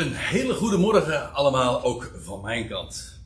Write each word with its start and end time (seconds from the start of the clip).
Een 0.00 0.14
hele 0.14 0.54
goede 0.54 0.76
morgen 0.76 1.32
allemaal, 1.32 1.82
ook 1.84 2.12
van 2.16 2.40
mijn 2.40 2.68
kant. 2.68 3.20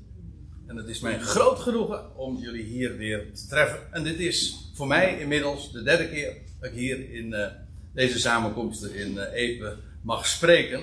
En 0.67 0.77
het 0.77 0.89
is 0.89 1.01
mijn 1.01 1.21
groot 1.21 1.59
genoegen 1.59 2.17
om 2.17 2.37
jullie 2.37 2.65
hier 2.65 2.97
weer 2.97 3.33
te 3.35 3.47
treffen. 3.47 3.79
En 3.93 4.03
dit 4.05 4.19
is 4.19 4.71
voor 4.75 4.87
mij 4.87 5.21
inmiddels 5.21 5.73
de 5.73 5.83
derde 5.83 6.09
keer 6.09 6.37
dat 6.61 6.71
ik 6.71 6.77
hier 6.77 7.11
in 7.11 7.33
uh, 7.33 7.47
deze 7.93 8.19
samenkomsten 8.19 8.95
in 8.95 9.13
uh, 9.13 9.23
Epe 9.33 9.77
mag 10.03 10.27
spreken. 10.27 10.81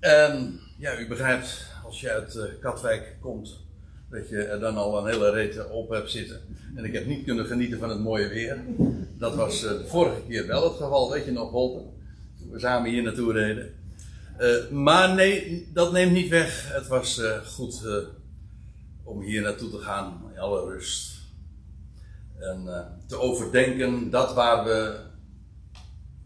En 0.00 0.60
ja, 0.78 0.98
u 0.98 1.08
begrijpt, 1.08 1.66
als 1.84 2.00
je 2.00 2.10
uit 2.10 2.34
uh, 2.34 2.42
Katwijk 2.60 3.16
komt, 3.20 3.58
dat 4.10 4.28
je 4.28 4.42
er 4.42 4.60
dan 4.60 4.76
al 4.76 4.98
een 4.98 5.12
hele 5.12 5.30
reet 5.30 5.70
op 5.70 5.90
hebt 5.90 6.10
zitten. 6.10 6.40
En 6.74 6.84
ik 6.84 6.92
heb 6.92 7.06
niet 7.06 7.24
kunnen 7.24 7.46
genieten 7.46 7.78
van 7.78 7.88
het 7.88 8.00
mooie 8.00 8.28
weer. 8.28 8.64
Dat 9.18 9.34
was 9.34 9.60
de 9.60 9.84
vorige 9.86 10.22
keer 10.28 10.46
wel 10.46 10.64
het 10.64 10.76
geval, 10.76 11.10
weet 11.10 11.24
je 11.24 11.32
nog? 11.32 11.50
Toen 11.50 12.50
we 12.50 12.58
samen 12.58 12.90
hier 12.90 13.02
naartoe 13.02 13.32
reden. 13.32 13.78
Uh, 14.40 14.70
maar 14.70 15.14
nee, 15.14 15.68
dat 15.72 15.92
neemt 15.92 16.12
niet 16.12 16.28
weg. 16.28 16.68
Het 16.72 16.86
was 16.86 17.18
uh, 17.18 17.46
goed 17.46 17.82
uh, 17.84 17.96
om 19.04 19.22
hier 19.22 19.42
naartoe 19.42 19.70
te 19.70 19.78
gaan 19.78 20.22
in 20.32 20.38
alle 20.38 20.64
rust. 20.64 21.18
En 22.38 22.88
te 23.06 23.18
overdenken 23.18 24.10
dat 24.10 24.34
waar 24.34 24.64
we 24.64 25.00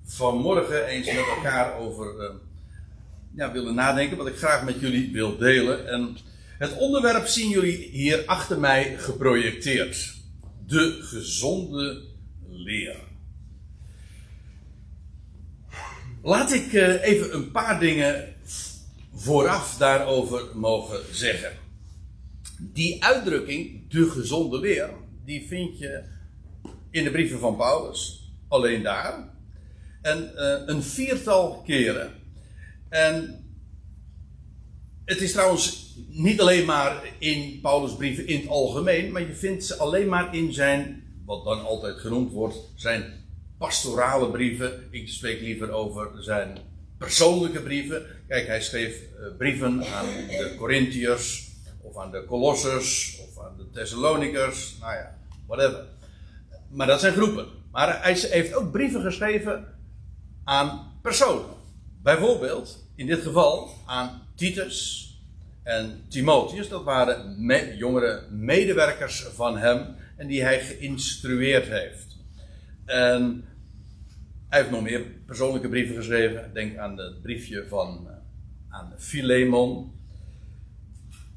vanmorgen 0.04 0.86
eens 0.86 1.06
met 1.06 1.26
elkaar 1.36 1.78
over 1.78 2.32
ja, 3.34 3.52
willen 3.52 3.74
nadenken. 3.74 4.16
Wat 4.16 4.26
ik 4.26 4.36
graag 4.36 4.64
met 4.64 4.80
jullie 4.80 5.12
wil 5.12 5.36
delen. 5.36 5.88
En 5.88 6.16
het 6.58 6.76
onderwerp 6.76 7.26
zien 7.26 7.48
jullie 7.50 7.76
hier 7.76 8.22
achter 8.26 8.60
mij 8.60 8.96
geprojecteerd. 8.98 10.14
De 10.66 10.98
gezonde 11.00 12.02
leer. 12.48 12.96
Laat 16.26 16.52
ik 16.52 16.72
even 17.02 17.34
een 17.34 17.50
paar 17.50 17.80
dingen 17.80 18.34
vooraf 19.14 19.76
daarover 19.76 20.42
mogen 20.54 21.00
zeggen. 21.12 21.52
Die 22.58 23.04
uitdrukking, 23.04 23.90
de 23.90 24.10
gezonde 24.10 24.60
leer, 24.60 24.90
die 25.24 25.46
vind 25.46 25.78
je 25.78 26.02
in 26.90 27.04
de 27.04 27.10
brieven 27.10 27.38
van 27.38 27.56
Paulus, 27.56 28.30
alleen 28.48 28.82
daar. 28.82 29.28
En 30.02 30.32
uh, 30.34 30.60
een 30.66 30.82
viertal 30.82 31.62
keren. 31.66 32.12
En 32.88 33.44
het 35.04 35.20
is 35.20 35.32
trouwens 35.32 35.94
niet 36.08 36.40
alleen 36.40 36.64
maar 36.64 37.02
in 37.18 37.58
Paulus' 37.62 37.96
brieven 37.96 38.26
in 38.26 38.40
het 38.40 38.48
algemeen, 38.48 39.12
maar 39.12 39.22
je 39.22 39.34
vindt 39.34 39.64
ze 39.64 39.76
alleen 39.76 40.08
maar 40.08 40.34
in 40.34 40.52
zijn, 40.52 41.02
wat 41.24 41.44
dan 41.44 41.64
altijd 41.64 41.98
genoemd 41.98 42.32
wordt, 42.32 42.56
zijn 42.74 43.23
pastorale 43.58 44.30
brieven. 44.30 44.88
Ik 44.90 45.08
spreek 45.08 45.40
liever 45.40 45.70
over 45.70 46.10
zijn 46.18 46.58
persoonlijke 46.98 47.60
brieven. 47.60 48.06
Kijk, 48.28 48.46
hij 48.46 48.62
schreef 48.62 48.94
uh, 48.94 49.36
brieven 49.38 49.84
aan 49.86 50.06
de 50.28 50.54
Corinthiërs, 50.58 51.50
of 51.80 51.98
aan 51.98 52.10
de 52.10 52.24
Colossers, 52.24 53.18
of 53.20 53.44
aan 53.44 53.56
de 53.56 53.70
Thessalonikers, 53.70 54.76
nou 54.80 54.92
ja, 54.92 55.18
whatever. 55.46 55.84
Maar 56.68 56.86
dat 56.86 57.00
zijn 57.00 57.12
groepen. 57.12 57.46
Maar 57.70 58.02
hij 58.02 58.14
heeft 58.14 58.54
ook 58.54 58.72
brieven 58.72 59.02
geschreven 59.02 59.66
aan 60.44 60.92
personen. 61.02 61.54
Bijvoorbeeld, 62.02 62.86
in 62.94 63.06
dit 63.06 63.22
geval, 63.22 63.70
aan 63.86 64.22
Titus 64.34 65.08
en 65.62 66.04
Timotheus. 66.08 66.68
Dat 66.68 66.84
waren 66.84 67.46
jongere 67.76 68.26
medewerkers 68.30 69.22
van 69.22 69.56
hem 69.56 69.96
en 70.16 70.26
die 70.26 70.42
hij 70.42 70.60
geïnstrueerd 70.60 71.68
heeft. 71.68 72.03
En 72.84 73.44
hij 74.48 74.58
heeft 74.58 74.70
nog 74.70 74.82
meer 74.82 75.00
persoonlijke 75.26 75.68
brieven 75.68 75.96
geschreven. 75.96 76.50
Denk 76.54 76.76
aan 76.76 76.98
het 76.98 77.22
briefje 77.22 77.66
van 77.68 78.06
uh, 78.06 78.12
aan 78.68 78.92
Philemon. 78.98 79.92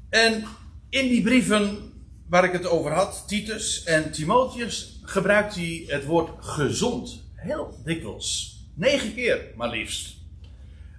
En 0.08 0.44
in 0.88 1.08
die 1.08 1.22
brieven 1.22 1.92
waar 2.28 2.44
ik 2.44 2.52
het 2.52 2.66
over 2.66 2.90
had, 2.90 3.24
Titus 3.26 3.84
en 3.84 4.12
Timotheus, 4.12 5.00
gebruikt 5.02 5.54
hij 5.54 5.84
het 5.86 6.04
woord 6.04 6.44
gezond. 6.44 7.24
Heel 7.34 7.80
dikwijls. 7.84 8.56
Negen 8.74 9.14
keer 9.14 9.40
maar 9.56 9.70
liefst. 9.70 10.16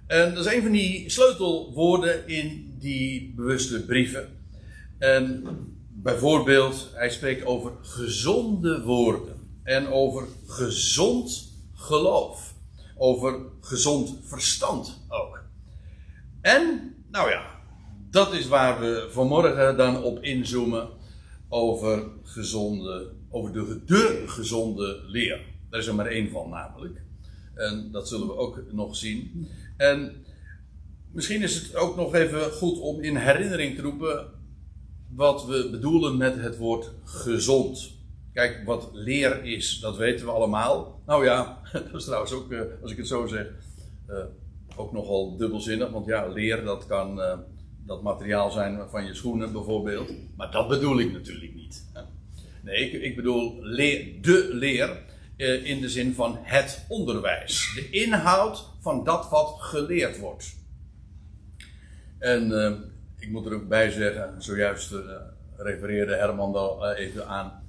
En 0.06 0.34
dat 0.34 0.46
is 0.46 0.52
een 0.52 0.62
van 0.62 0.72
die 0.72 1.10
sleutelwoorden 1.10 2.28
in 2.28 2.74
die 2.78 3.32
bewuste 3.36 3.84
brieven. 3.84 4.28
En 4.98 5.44
bijvoorbeeld, 5.88 6.90
hij 6.94 7.10
spreekt 7.10 7.44
over 7.44 7.72
gezonde 7.80 8.82
woorden. 8.82 9.39
En 9.62 9.88
over 9.88 10.26
gezond 10.46 11.52
geloof. 11.74 12.54
Over 12.96 13.40
gezond 13.60 14.18
verstand 14.22 15.00
ook. 15.08 15.42
En, 16.40 16.94
nou 17.10 17.30
ja, 17.30 17.60
dat 18.10 18.32
is 18.32 18.46
waar 18.46 18.80
we 18.80 19.08
vanmorgen 19.10 19.76
dan 19.76 20.02
op 20.02 20.22
inzoomen. 20.22 20.88
Over 21.48 22.08
gezonde, 22.22 23.12
over 23.30 23.52
de, 23.52 23.84
de 23.84 24.24
gezonde 24.26 25.02
leer. 25.06 25.40
Daar 25.70 25.80
is 25.80 25.86
er 25.86 25.94
maar 25.94 26.06
één 26.06 26.30
van 26.30 26.50
namelijk. 26.50 27.02
En 27.54 27.90
dat 27.92 28.08
zullen 28.08 28.26
we 28.26 28.36
ook 28.36 28.62
nog 28.72 28.96
zien. 28.96 29.48
En 29.76 30.24
misschien 31.12 31.42
is 31.42 31.54
het 31.54 31.76
ook 31.76 31.96
nog 31.96 32.14
even 32.14 32.52
goed 32.52 32.78
om 32.78 33.00
in 33.00 33.16
herinnering 33.16 33.76
te 33.76 33.82
roepen 33.82 34.26
wat 35.14 35.46
we 35.46 35.68
bedoelen 35.70 36.16
met 36.16 36.36
het 36.36 36.56
woord 36.56 36.90
gezond. 37.04 37.98
Kijk, 38.32 38.62
wat 38.64 38.88
leer 38.92 39.44
is, 39.44 39.78
dat 39.80 39.96
weten 39.96 40.26
we 40.26 40.32
allemaal. 40.32 41.00
Nou 41.06 41.24
ja, 41.24 41.60
dat 41.72 41.94
is 41.94 42.04
trouwens 42.04 42.32
ook, 42.32 42.52
eh, 42.52 42.60
als 42.82 42.90
ik 42.90 42.96
het 42.96 43.06
zo 43.06 43.26
zeg, 43.26 43.46
uh, 44.08 44.24
ook 44.76 44.92
nogal 44.92 45.36
dubbelzinnig. 45.36 45.90
Want 45.90 46.06
ja, 46.06 46.26
leer, 46.26 46.64
dat 46.64 46.86
kan 46.86 47.18
uh, 47.18 47.38
dat 47.86 48.02
materiaal 48.02 48.50
zijn 48.50 48.88
van 48.88 49.04
je 49.04 49.14
schoenen 49.14 49.52
bijvoorbeeld. 49.52 50.12
Maar 50.36 50.50
dat 50.50 50.68
bedoel 50.68 51.00
ik 51.00 51.12
natuurlijk 51.12 51.54
niet. 51.54 51.84
Nee, 52.62 52.90
ik, 52.90 53.02
ik 53.02 53.16
bedoel 53.16 53.56
leer, 53.60 54.22
de 54.22 54.48
leer 54.52 55.08
in 55.64 55.80
de 55.80 55.88
zin 55.88 56.14
van 56.14 56.38
het 56.42 56.84
onderwijs. 56.88 57.72
De 57.74 57.90
inhoud 57.90 58.64
van 58.80 59.04
dat 59.04 59.28
wat 59.30 59.56
geleerd 59.58 60.18
wordt. 60.18 60.56
En 62.18 62.52
ik 63.18 63.30
moet 63.30 63.46
er 63.46 63.54
ook 63.54 63.68
bij 63.68 63.90
zeggen, 63.90 64.42
zojuist 64.42 64.94
refereerde 65.56 66.14
Herman 66.14 66.52
daar 66.52 66.94
even 66.94 67.26
aan 67.26 67.60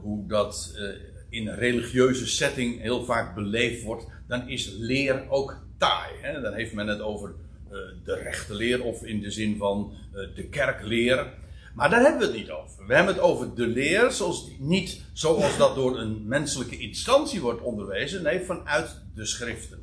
hoe 0.00 0.26
dat 0.26 0.74
uh, 0.76 0.88
in 1.28 1.48
een 1.48 1.54
religieuze 1.54 2.26
setting 2.26 2.80
heel 2.80 3.04
vaak 3.04 3.34
beleefd 3.34 3.82
wordt, 3.82 4.06
dan 4.26 4.48
is 4.48 4.70
leer 4.78 5.30
ook 5.30 5.66
taai. 5.78 6.12
Hè? 6.22 6.40
Dan 6.40 6.54
heeft 6.54 6.72
men 6.72 6.86
het 6.86 7.00
over 7.00 7.28
uh, 7.28 7.72
de 8.04 8.14
rechte 8.14 8.54
leer 8.54 8.82
of 8.82 9.02
in 9.02 9.20
de 9.20 9.30
zin 9.30 9.56
van 9.56 9.92
de 10.34 10.48
kerkleer. 10.50 11.26
Maar 11.74 11.90
daar 11.90 12.00
hebben 12.00 12.20
we 12.20 12.26
het 12.26 12.36
niet 12.36 12.50
over. 12.50 12.86
We 12.86 12.94
hebben 12.94 13.14
het 13.14 13.22
over 13.22 13.54
de 13.54 13.66
leer, 13.66 14.10
zoals, 14.10 14.50
niet 14.58 15.02
zoals 15.12 15.56
dat 15.56 15.74
door 15.74 15.98
een 15.98 16.26
menselijke 16.26 16.78
instantie 16.78 17.40
wordt 17.40 17.62
onderwezen, 17.62 18.22
nee, 18.22 18.40
vanuit 18.40 18.96
de 19.14 19.26
schriften. 19.26 19.78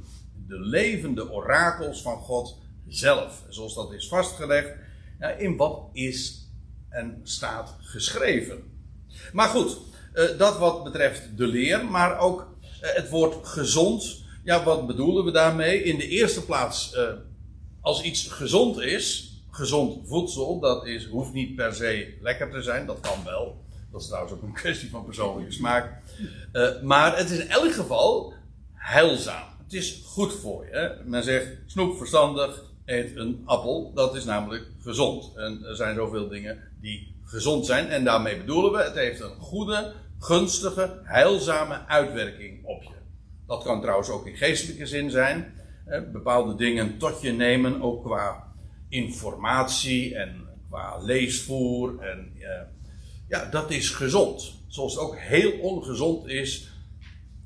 De 0.47 0.59
levende 0.59 1.31
orakels 1.31 2.01
van 2.01 2.17
God 2.17 2.57
zelf. 2.87 3.43
Zoals 3.49 3.75
dat 3.75 3.93
is 3.93 4.07
vastgelegd 4.07 4.73
in 5.37 5.57
wat 5.57 5.89
is 5.93 6.49
en 6.89 7.19
staat 7.23 7.75
geschreven. 7.79 8.74
Maar 9.33 9.47
goed, 9.47 9.77
uh, 10.13 10.37
dat 10.37 10.57
wat 10.57 10.83
betreft 10.83 11.37
de 11.37 11.47
leer, 11.47 11.85
maar 11.85 12.19
ook 12.19 12.47
uh, 12.61 12.89
het 12.93 13.09
woord 13.09 13.47
gezond. 13.47 14.23
Ja, 14.43 14.63
wat 14.63 14.87
bedoelen 14.87 15.25
we 15.25 15.31
daarmee? 15.31 15.83
In 15.83 15.97
de 15.97 16.07
eerste 16.07 16.45
plaats, 16.45 16.93
uh, 16.95 17.09
als 17.81 18.01
iets 18.01 18.27
gezond 18.27 18.81
is, 18.81 19.33
gezond 19.51 20.07
voedsel, 20.07 20.59
dat 20.59 20.85
is, 20.85 21.05
hoeft 21.05 21.33
niet 21.33 21.55
per 21.55 21.75
se 21.75 22.17
lekker 22.21 22.51
te 22.51 22.61
zijn, 22.61 22.85
dat 22.85 22.99
kan 22.99 23.23
wel. 23.23 23.63
Dat 23.91 24.01
is 24.01 24.07
trouwens 24.07 24.33
ook 24.33 24.41
een 24.41 24.53
kwestie 24.63 24.89
van 24.89 25.05
persoonlijke 25.05 25.51
smaak. 25.51 26.01
maar 26.83 27.17
het 27.17 27.29
is 27.29 27.39
in 27.39 27.49
elk 27.49 27.73
geval 27.73 28.33
heilzaam. 28.73 29.47
Het 29.63 29.73
is 29.73 30.01
goed 30.05 30.33
voor 30.33 30.65
je. 30.65 31.01
Men 31.05 31.23
zegt 31.23 31.47
snoep 31.65 31.97
verstandig, 31.97 32.63
eet 32.85 33.15
een 33.15 33.41
appel. 33.45 33.91
Dat 33.93 34.15
is 34.15 34.25
namelijk 34.25 34.67
gezond. 34.79 35.31
En 35.35 35.63
er 35.63 35.75
zijn 35.75 35.95
zoveel 35.95 36.27
dingen 36.27 36.59
die 36.81 37.14
gezond 37.25 37.65
zijn. 37.65 37.87
En 37.87 38.03
daarmee 38.03 38.37
bedoelen 38.37 38.71
we, 38.71 38.83
het 38.83 38.95
heeft 38.95 39.19
een 39.19 39.35
goede, 39.39 39.93
gunstige, 40.19 40.99
heilzame 41.03 41.85
uitwerking 41.87 42.65
op 42.65 42.83
je. 42.83 42.95
Dat 43.47 43.63
kan 43.63 43.81
trouwens 43.81 44.09
ook 44.09 44.27
in 44.27 44.35
geestelijke 44.35 44.85
zin 44.85 45.09
zijn. 45.09 45.53
bepaalde 46.11 46.55
dingen 46.55 46.97
tot 46.97 47.21
je 47.21 47.31
nemen, 47.31 47.81
ook 47.81 48.03
qua 48.03 48.53
informatie 48.89 50.15
en 50.15 50.47
qua 50.69 50.97
leesvoer. 50.97 51.99
En 51.99 52.31
eh, 52.39 52.61
ja, 53.27 53.49
dat 53.49 53.71
is 53.71 53.89
gezond. 53.89 54.53
Zoals 54.67 54.93
het 54.93 55.03
ook 55.03 55.17
heel 55.17 55.51
ongezond 55.51 56.27
is, 56.27 56.71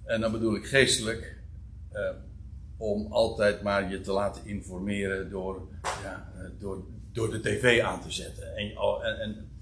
en 0.04 0.22
dan 0.22 0.32
bedoel 0.32 0.56
ik 0.56 0.66
geestelijk, 0.66 1.38
eh, 1.92 2.10
om 2.78 3.12
altijd 3.12 3.62
maar 3.62 3.92
je 3.92 4.02
te 4.02 4.12
laten 4.12 4.46
informeren 4.46 5.30
door, 5.30 5.68
ja, 5.82 6.32
eh, 6.36 6.44
door, 6.60 6.84
door 7.12 7.32
de 7.32 7.40
tv 7.40 7.82
aan 7.82 8.02
te 8.02 8.12
zetten. 8.12 8.56
En, 8.56 8.76
en, 9.02 9.20
en 9.20 9.36
eh, 9.36 9.59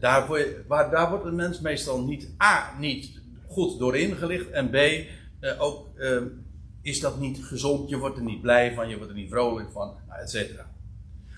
daar, 0.00 0.26
waar, 0.66 0.90
daar 0.90 1.10
wordt 1.10 1.24
een 1.24 1.34
mens 1.34 1.60
meestal 1.60 2.04
niet 2.04 2.30
A, 2.42 2.76
niet 2.78 3.20
goed 3.48 3.78
door 3.78 3.96
ingelicht 3.96 4.50
en 4.50 4.70
B, 4.70 4.74
eh, 4.74 5.62
ook 5.62 5.98
eh, 5.98 6.22
is 6.82 7.00
dat 7.00 7.20
niet 7.20 7.44
gezond. 7.44 7.88
Je 7.88 7.98
wordt 7.98 8.16
er 8.16 8.22
niet 8.22 8.40
blij 8.40 8.74
van, 8.74 8.88
je 8.88 8.96
wordt 8.96 9.10
er 9.10 9.16
niet 9.16 9.30
vrolijk 9.30 9.72
van, 9.72 9.94
et 10.20 10.30
cetera. 10.30 10.70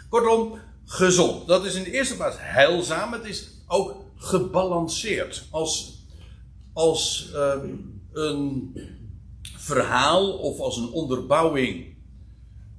Kortom, 0.09 0.59
gezond. 0.85 1.47
Dat 1.47 1.65
is 1.65 1.75
in 1.75 1.83
de 1.83 1.93
eerste 1.93 2.17
plaats 2.17 2.37
heilzaam. 2.39 3.13
Het 3.13 3.25
is 3.25 3.49
ook 3.67 4.05
gebalanceerd. 4.17 5.47
Als, 5.51 6.03
als 6.73 7.31
ehm, 7.35 7.69
een 8.13 8.73
verhaal 9.57 10.33
of 10.33 10.59
als 10.59 10.77
een 10.77 10.91
onderbouwing, 10.91 11.95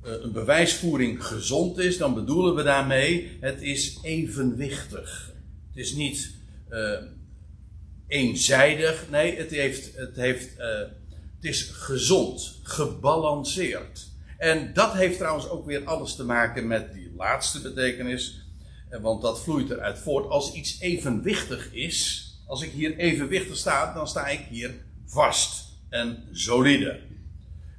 een 0.02 0.32
bewijsvoering 0.32 1.26
gezond 1.26 1.78
is, 1.78 1.98
dan 1.98 2.14
bedoelen 2.14 2.56
we 2.56 2.64
daarmee 2.64 3.38
het 3.40 3.62
is 3.62 4.00
evenwichtig. 4.02 5.36
Het 5.78 5.86
is 5.86 5.94
niet 5.94 6.32
uh, 6.70 6.94
eenzijdig, 8.08 9.10
nee, 9.10 9.38
het, 9.38 9.52
heeft, 9.52 9.96
het, 9.96 10.16
heeft, 10.16 10.60
uh, 10.60 10.66
het 11.36 11.42
is 11.42 11.62
gezond, 11.62 12.60
gebalanceerd. 12.64 14.08
En 14.38 14.74
dat 14.74 14.94
heeft 14.94 15.18
trouwens 15.18 15.50
ook 15.50 15.66
weer 15.66 15.84
alles 15.84 16.16
te 16.16 16.24
maken 16.24 16.68
met 16.68 16.94
die 16.94 17.14
laatste 17.18 17.62
betekenis. 17.62 18.42
Want 19.02 19.22
dat 19.22 19.44
vloeit 19.44 19.70
eruit 19.70 20.00
voort. 20.00 20.30
Als 20.30 20.54
iets 20.54 20.80
evenwichtig 20.80 21.74
is, 21.74 22.32
als 22.48 22.62
ik 22.62 22.72
hier 22.72 22.98
evenwichtig 22.98 23.58
sta, 23.58 23.94
dan 23.94 24.08
sta 24.08 24.28
ik 24.28 24.46
hier 24.50 24.72
vast 25.06 25.66
en 25.90 26.24
solide. 26.32 27.00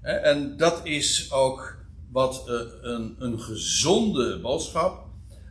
En 0.03 0.57
dat 0.57 0.87
is 0.87 1.33
ook 1.33 1.77
wat 2.11 2.49
eh, 2.49 2.55
een, 2.81 3.17
een 3.19 3.41
gezonde 3.41 4.41
boodschap. 4.41 5.07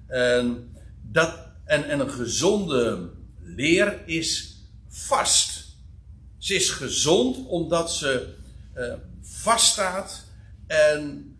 En, 0.08 0.72
dat, 1.02 1.47
en, 1.68 1.90
en 1.90 2.00
een 2.00 2.12
gezonde 2.12 3.10
leer 3.40 4.02
is 4.06 4.58
vast. 4.88 5.66
Ze 6.38 6.56
is 6.56 6.70
gezond 6.70 7.48
omdat 7.48 7.92
ze 7.92 8.36
uh, 8.76 8.94
vaststaat 9.22 10.24
en 10.68 11.36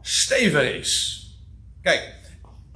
stevig 0.00 0.72
is. 0.72 1.20
Kijk, 1.82 2.14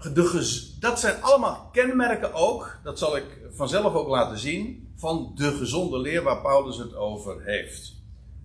de 0.03 0.77
dat 0.81 1.01
zijn 1.01 1.23
allemaal 1.23 1.69
kenmerken 1.73 2.33
ook, 2.35 2.79
dat 2.85 2.99
zal 2.99 3.17
ik 3.17 3.25
vanzelf 3.51 3.95
ook 3.95 4.09
laten 4.09 4.39
zien, 4.39 4.93
van 4.97 5.33
de 5.35 5.57
gezonde 5.57 5.99
leer 5.99 6.23
waar 6.23 6.41
Paulus 6.41 6.77
het 6.77 6.95
over 6.95 7.43
heeft. 7.45 7.93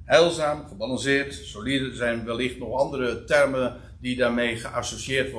Heilzaam, 0.03 0.67
gebalanceerd, 0.67 1.33
solide, 1.33 1.95
zijn 1.95 2.25
wellicht 2.25 2.57
nog 2.57 2.79
andere 2.79 3.23
termen 3.23 3.77
die 4.01 4.15
daarmee 4.15 4.55
geassocieerd 4.55 5.31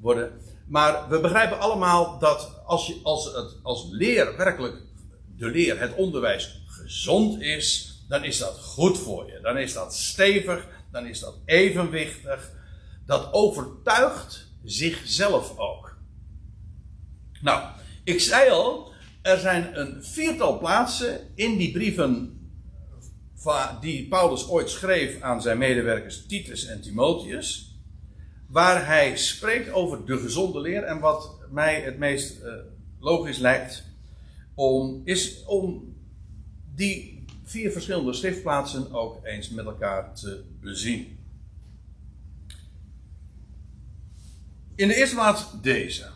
worden. 0.00 0.32
Maar 0.72 1.08
we 1.08 1.20
begrijpen 1.20 1.58
allemaal 1.58 2.18
dat 2.18 2.62
als, 2.64 2.86
je, 2.86 3.00
als, 3.02 3.24
het, 3.24 3.56
als 3.62 3.86
leer 3.90 4.36
werkelijk 4.36 4.76
de 5.36 5.46
leer, 5.46 5.80
het 5.80 5.94
onderwijs 5.94 6.62
gezond 6.66 7.40
is, 7.40 7.96
dan 8.08 8.24
is 8.24 8.38
dat 8.38 8.58
goed 8.58 8.98
voor 8.98 9.26
je. 9.26 9.40
Dan 9.40 9.58
is 9.58 9.72
dat 9.72 9.94
stevig, 9.94 10.68
dan 10.90 11.06
is 11.06 11.20
dat 11.20 11.34
evenwichtig. 11.44 12.52
Dat 13.06 13.32
overtuigt 13.32 14.46
zichzelf 14.64 15.58
ook. 15.58 15.96
Nou, 17.40 17.68
ik 18.04 18.20
zei 18.20 18.50
al, 18.50 18.92
er 19.22 19.38
zijn 19.38 19.80
een 19.80 20.04
viertal 20.04 20.58
plaatsen 20.58 21.32
in 21.34 21.56
die 21.56 21.72
brieven 21.72 22.40
die 23.80 24.08
Paulus 24.08 24.48
ooit 24.48 24.70
schreef 24.70 25.20
aan 25.20 25.42
zijn 25.42 25.58
medewerkers 25.58 26.26
Titus 26.26 26.66
en 26.66 26.80
Timotheus, 26.80 27.71
waar 28.52 28.86
hij 28.86 29.16
spreekt 29.16 29.72
over 29.72 30.06
de 30.06 30.18
gezonde 30.18 30.60
leer. 30.60 30.82
En 30.82 30.98
wat 31.00 31.36
mij 31.50 31.80
het 31.80 31.98
meest 31.98 32.42
uh, 32.42 32.52
logisch 32.98 33.38
lijkt, 33.38 33.84
om, 34.54 35.02
is 35.04 35.44
om 35.44 35.94
die 36.74 37.24
vier 37.44 37.72
verschillende 37.72 38.12
schriftplaatsen 38.12 38.92
ook 38.92 39.24
eens 39.24 39.50
met 39.50 39.64
elkaar 39.64 40.14
te 40.14 40.44
bezien. 40.60 41.18
In 44.74 44.88
de 44.88 44.94
eerste 44.94 45.14
plaats 45.14 45.60
deze. 45.60 46.10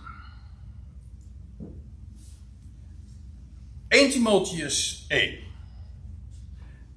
1 3.88 4.10
Timotheus 4.10 5.04
1. 5.08 5.38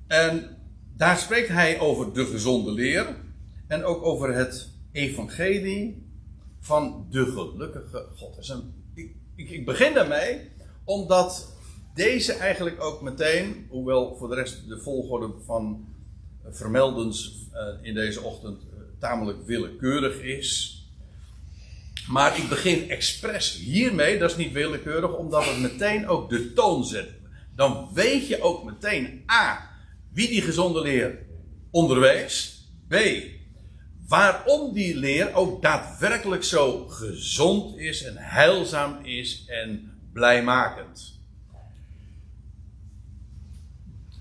En 0.07 0.57
daar 0.95 1.18
spreekt 1.18 1.50
hij 1.50 1.80
over 1.80 2.13
de 2.13 2.25
gezonde 2.25 2.71
leer 2.71 3.15
en 3.68 3.83
ook 3.83 4.03
over 4.03 4.36
het 4.36 4.77
evangelie 4.91 6.07
van 6.59 7.07
de 7.09 7.25
gelukkige 7.25 8.07
God. 8.15 8.63
ik, 8.94 9.15
ik, 9.36 9.50
ik 9.50 9.65
begin 9.65 9.94
daarmee 9.94 10.50
omdat 10.83 11.53
deze 11.94 12.33
eigenlijk 12.33 12.81
ook 12.83 13.01
meteen, 13.01 13.68
hoewel 13.69 14.15
voor 14.18 14.30
de 14.30 14.36
rest 14.36 14.68
de 14.68 14.80
volgorde 14.80 15.33
van 15.45 15.88
vermeldens 16.50 17.47
uh, 17.53 17.59
in 17.81 17.94
deze 17.94 18.21
ochtend 18.21 18.62
uh, 18.63 18.80
tamelijk 19.00 19.45
willekeurig 19.45 20.21
is. 20.21 20.75
Maar 22.07 22.38
ik 22.38 22.50
begin 22.50 22.89
expres 22.89 23.56
hiermee, 23.56 24.18
dat 24.18 24.30
is 24.30 24.38
niet 24.38 24.51
willekeurig, 24.51 25.15
omdat 25.15 25.45
het 25.45 25.59
meteen 25.59 26.07
ook 26.07 26.30
de 26.30 26.53
toon 26.53 26.86
zet. 26.86 27.09
Dan 27.56 27.89
weet 27.94 28.27
je 28.27 28.41
ook 28.41 28.63
meteen 28.63 29.24
A, 29.31 29.69
wie 30.13 30.27
die 30.27 30.41
gezonde 30.41 30.81
leer 30.81 31.25
onderwees. 31.71 32.63
B, 32.88 32.95
waarom 34.09 34.73
die 34.73 34.95
leer 34.95 35.33
ook 35.33 35.61
daadwerkelijk 35.61 36.44
zo 36.44 36.88
gezond 36.88 37.77
is 37.77 38.03
en 38.03 38.17
heilzaam 38.17 39.06
is 39.06 39.45
en 39.47 39.91
blijmakend. 40.13 41.19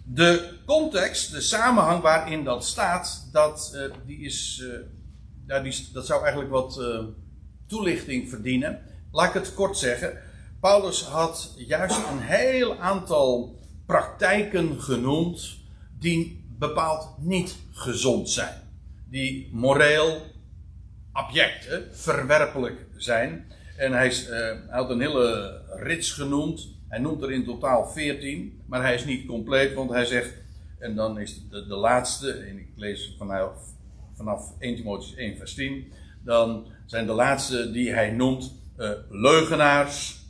De 0.04 0.58
context, 0.66 1.30
de 1.30 1.40
samenhang 1.40 2.02
waarin 2.02 2.44
dat 2.44 2.64
staat, 2.64 3.28
dat, 3.32 3.72
uh, 3.74 3.94
die 4.06 4.18
is, 4.18 4.62
uh, 5.46 5.62
die, 5.62 5.88
dat 5.92 6.06
zou 6.06 6.20
eigenlijk 6.22 6.50
wat 6.50 6.78
uh, 6.80 7.04
toelichting 7.66 8.28
verdienen. 8.28 8.82
Laat 9.12 9.28
ik 9.28 9.34
het 9.34 9.54
kort 9.54 9.76
zeggen. 9.76 10.18
Paulus 10.60 11.02
had 11.02 11.54
juist 11.56 11.96
een 12.10 12.20
heel 12.20 12.78
aantal 12.78 13.58
praktijken 13.86 14.80
genoemd 14.82 15.56
die 15.98 16.44
bepaald 16.58 17.14
niet 17.18 17.56
gezond 17.70 18.30
zijn. 18.30 18.67
Die 19.10 19.50
moreel 19.52 20.20
abject, 21.12 21.80
verwerpelijk 21.92 22.86
zijn. 22.96 23.46
En 23.76 23.92
hij, 23.92 24.06
is, 24.06 24.26
hij, 24.26 24.60
had 24.70 24.90
een 24.90 25.00
hele 25.00 25.60
rits 25.76 26.12
genoemd. 26.12 26.68
Hij 26.88 26.98
noemt 26.98 27.22
er 27.22 27.32
in 27.32 27.44
totaal 27.44 27.86
14, 27.86 28.62
maar 28.66 28.82
hij 28.82 28.94
is 28.94 29.04
niet 29.04 29.26
compleet, 29.26 29.74
want 29.74 29.90
hij 29.90 30.04
zegt, 30.04 30.34
en 30.78 30.94
dan 30.94 31.20
is 31.20 31.48
de, 31.50 31.66
de 31.66 31.74
laatste, 31.74 32.32
en 32.32 32.58
ik 32.58 32.68
lees 32.76 33.14
vanaf, 33.18 33.52
vanaf 34.16 34.52
1 34.58 34.76
Timotheus 34.76 35.14
1 35.14 35.36
vers 35.36 35.54
10, 35.54 35.92
dan 36.24 36.66
zijn 36.86 37.06
de 37.06 37.12
laatste 37.12 37.70
die 37.70 37.92
hij 37.92 38.10
noemt 38.10 38.54
uh, 38.78 38.90
leugenaars, 39.10 40.20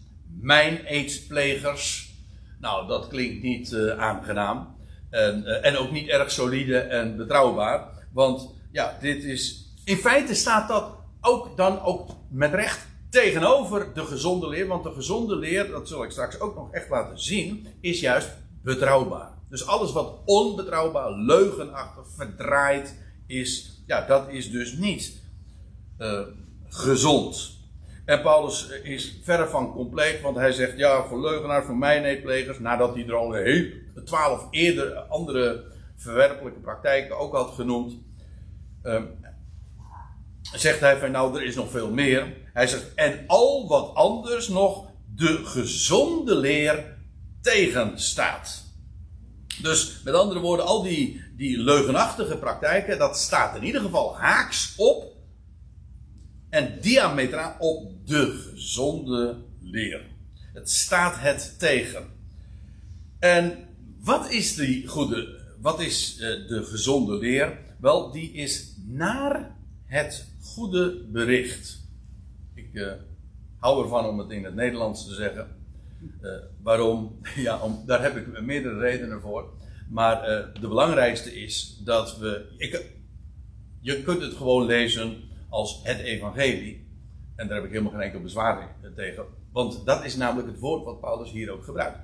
mijn 0.40 0.84
eetsplegers. 0.84 2.14
Nou, 2.60 2.88
dat 2.88 3.08
klinkt 3.08 3.42
niet 3.42 3.72
uh, 3.72 3.98
aangenaam. 3.98 4.76
En, 5.10 5.62
en 5.62 5.76
ook 5.76 5.90
niet 5.90 6.08
erg 6.08 6.30
solide 6.30 6.78
en 6.78 7.16
betrouwbaar. 7.16 7.88
Want 8.12 8.54
ja, 8.70 8.96
dit 9.00 9.24
is. 9.24 9.72
In 9.84 9.96
feite 9.96 10.34
staat 10.34 10.68
dat 10.68 10.96
ook 11.20 11.56
dan 11.56 11.80
ook 11.80 12.10
met 12.30 12.54
recht 12.54 12.86
tegenover 13.10 13.94
de 13.94 14.04
gezonde 14.04 14.48
leer. 14.48 14.66
Want 14.66 14.84
de 14.84 14.92
gezonde 14.92 15.36
leer, 15.36 15.70
dat 15.70 15.88
zal 15.88 16.04
ik 16.04 16.10
straks 16.10 16.40
ook 16.40 16.54
nog 16.54 16.72
echt 16.72 16.88
laten 16.88 17.20
zien, 17.20 17.66
is 17.80 18.00
juist 18.00 18.30
betrouwbaar. 18.62 19.30
Dus 19.48 19.66
alles 19.66 19.92
wat 19.92 20.18
onbetrouwbaar, 20.24 21.12
leugenachtig, 21.12 22.06
verdraaid 22.16 22.94
is, 23.26 23.82
ja, 23.86 24.06
dat 24.06 24.28
is 24.28 24.50
dus 24.50 24.72
niet 24.72 25.22
uh, 25.98 26.20
gezond. 26.68 27.56
En 28.04 28.22
Paulus 28.22 28.68
is 28.82 29.18
verre 29.22 29.46
van 29.46 29.72
compleet, 29.72 30.20
want 30.20 30.36
hij 30.36 30.52
zegt: 30.52 30.78
ja, 30.78 31.04
voor 31.04 31.20
leugenaars, 31.20 31.66
voor 31.66 31.76
mijneetplegers, 31.76 32.58
nadat 32.58 32.94
hij 32.94 33.06
er 33.06 33.14
al 33.14 33.32
heel 33.32 33.70
twaalf 34.04 34.46
eerder 34.50 34.94
andere 34.94 35.64
verwerpelijke 35.96 36.60
praktijken 36.60 37.18
ook 37.18 37.34
had 37.34 37.50
genoemd, 37.50 37.96
uh, 38.82 39.02
zegt 40.52 40.80
hij 40.80 40.98
van 40.98 41.10
nou, 41.10 41.36
er 41.36 41.44
is 41.44 41.54
nog 41.54 41.70
veel 41.70 41.90
meer. 41.90 42.36
Hij 42.52 42.66
zegt, 42.66 42.94
en 42.94 43.24
al 43.26 43.68
wat 43.68 43.94
anders 43.94 44.48
nog 44.48 44.90
de 45.14 45.40
gezonde 45.44 46.36
leer 46.36 46.96
tegenstaat. 47.40 48.64
Dus 49.62 50.00
met 50.04 50.14
andere 50.14 50.40
woorden, 50.40 50.66
al 50.66 50.82
die, 50.82 51.22
die 51.36 51.58
leugenachtige 51.58 52.36
praktijken, 52.36 52.98
dat 52.98 53.18
staat 53.18 53.56
in 53.56 53.64
ieder 53.64 53.80
geval 53.80 54.16
haaks 54.16 54.74
op 54.76 55.16
en 56.50 56.78
diametraal 56.80 57.56
op 57.58 58.06
de 58.06 58.50
gezonde 58.50 59.36
leer. 59.60 60.06
Het 60.52 60.70
staat 60.70 61.18
het 61.18 61.58
tegen. 61.58 62.06
En 63.18 63.68
wat 64.00 64.30
is 64.30 64.54
die 64.54 64.86
goede, 64.86 65.40
wat 65.60 65.80
is 65.80 66.12
eh, 66.12 66.20
de 66.48 66.64
gezonde 66.64 67.18
leer? 67.18 67.58
Wel, 67.78 68.10
die 68.10 68.32
is 68.32 68.74
naar 68.86 69.56
het 69.84 70.28
goede 70.42 71.04
bericht. 71.12 71.88
Ik 72.54 72.68
uh, 72.72 72.92
hou 73.56 73.82
ervan 73.82 74.06
om 74.06 74.18
het 74.18 74.30
in 74.30 74.44
het 74.44 74.54
Nederlands 74.54 75.06
te 75.06 75.14
zeggen. 75.14 75.56
Uh, 76.22 76.30
waarom? 76.62 77.18
Ja, 77.36 77.60
daar 77.86 78.02
heb 78.02 78.16
ik 78.16 78.40
meerdere 78.40 78.78
redenen 78.78 79.20
voor. 79.20 79.52
Maar 79.88 80.30
uh, 80.30 80.46
de 80.60 80.68
belangrijkste 80.68 81.40
is 81.40 81.80
dat 81.84 82.18
we. 82.18 82.54
Ik, 82.56 82.84
je 83.80 84.02
kunt 84.02 84.22
het 84.22 84.34
gewoon 84.34 84.66
lezen 84.66 85.16
als 85.48 85.80
het 85.82 85.98
evangelie. 85.98 86.86
En 87.36 87.46
daar 87.46 87.56
heb 87.56 87.64
ik 87.64 87.70
helemaal 87.70 87.92
geen 87.92 88.00
enkel 88.00 88.20
bezwaar 88.20 88.76
tegen. 88.96 89.24
Want 89.52 89.86
dat 89.86 90.04
is 90.04 90.16
namelijk 90.16 90.48
het 90.48 90.58
woord 90.58 90.84
wat 90.84 91.00
Paulus 91.00 91.30
hier 91.30 91.50
ook 91.50 91.64
gebruikt. 91.64 91.98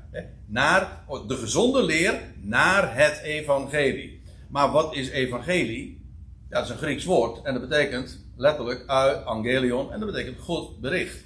Naar 0.47 1.05
de 1.27 1.37
gezonde 1.37 1.83
leer, 1.83 2.21
naar 2.41 2.97
het 2.97 3.21
evangelie. 3.23 4.23
Maar 4.55 4.71
wat 4.71 4.95
is 4.95 5.09
evangelie? 5.09 6.01
Dat 6.49 6.65
is 6.65 6.71
een 6.71 6.77
Grieks 6.77 7.05
woord. 7.05 7.45
En 7.45 7.53
dat 7.53 7.69
betekent 7.69 8.25
letterlijk 8.37 8.87
angelion. 9.25 9.93
En 9.93 10.01
dat 10.01 10.11
betekent 10.11 10.39
goed 10.39 10.81
bericht. 10.81 11.25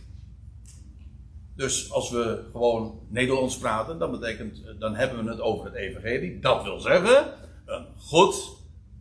Dus 1.57 1.91
als 1.93 2.11
we 2.11 2.45
gewoon 2.53 3.01
Nederlands 3.09 3.59
praten, 3.59 3.99
dan, 3.99 4.11
betekent, 4.11 4.63
dan 4.79 4.95
hebben 4.95 5.25
we 5.25 5.31
het 5.31 5.41
over 5.41 5.65
het 5.65 5.75
evangelie. 5.75 6.41
Dat 6.41 6.63
wil 6.63 6.81
zeggen, 6.81 7.35
een 7.67 7.87
goed 7.97 8.57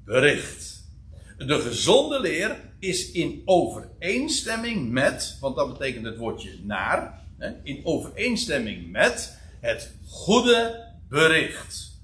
bericht. 0.05 0.83
De 1.37 1.59
gezonde 1.59 2.19
leer 2.19 2.59
is 2.79 3.11
in 3.11 3.41
overeenstemming 3.45 4.91
met, 4.91 5.37
want 5.39 5.55
dat 5.55 5.77
betekent 5.77 6.05
het 6.05 6.17
woordje 6.17 6.59
naar, 6.63 7.23
in 7.63 7.81
overeenstemming 7.83 8.91
met 8.91 9.37
het 9.59 9.95
goede 10.07 10.85
bericht. 11.09 11.96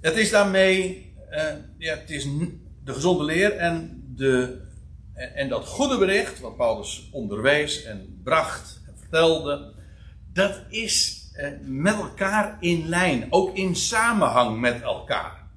Het 0.00 0.16
is 0.16 0.30
daarmee, 0.30 1.12
uh, 1.30 1.52
ja, 1.78 1.96
het 1.96 2.10
is 2.10 2.24
de 2.84 2.92
gezonde 2.92 3.24
leer 3.24 3.56
en, 3.56 4.04
de, 4.16 4.60
en 5.14 5.48
dat 5.48 5.66
goede 5.66 5.98
bericht, 5.98 6.40
wat 6.40 6.56
Paulus 6.56 7.08
onderwees 7.12 7.84
en 7.84 8.20
bracht 8.24 8.80
en 8.86 8.94
vertelde, 8.98 9.72
dat 10.32 10.62
is 10.68 11.28
uh, 11.36 11.48
met 11.62 11.94
elkaar 11.94 12.56
in 12.60 12.88
lijn, 12.88 13.26
ook 13.30 13.56
in 13.56 13.76
samenhang 13.76 14.60
met 14.60 14.82
elkaar. 14.82 15.48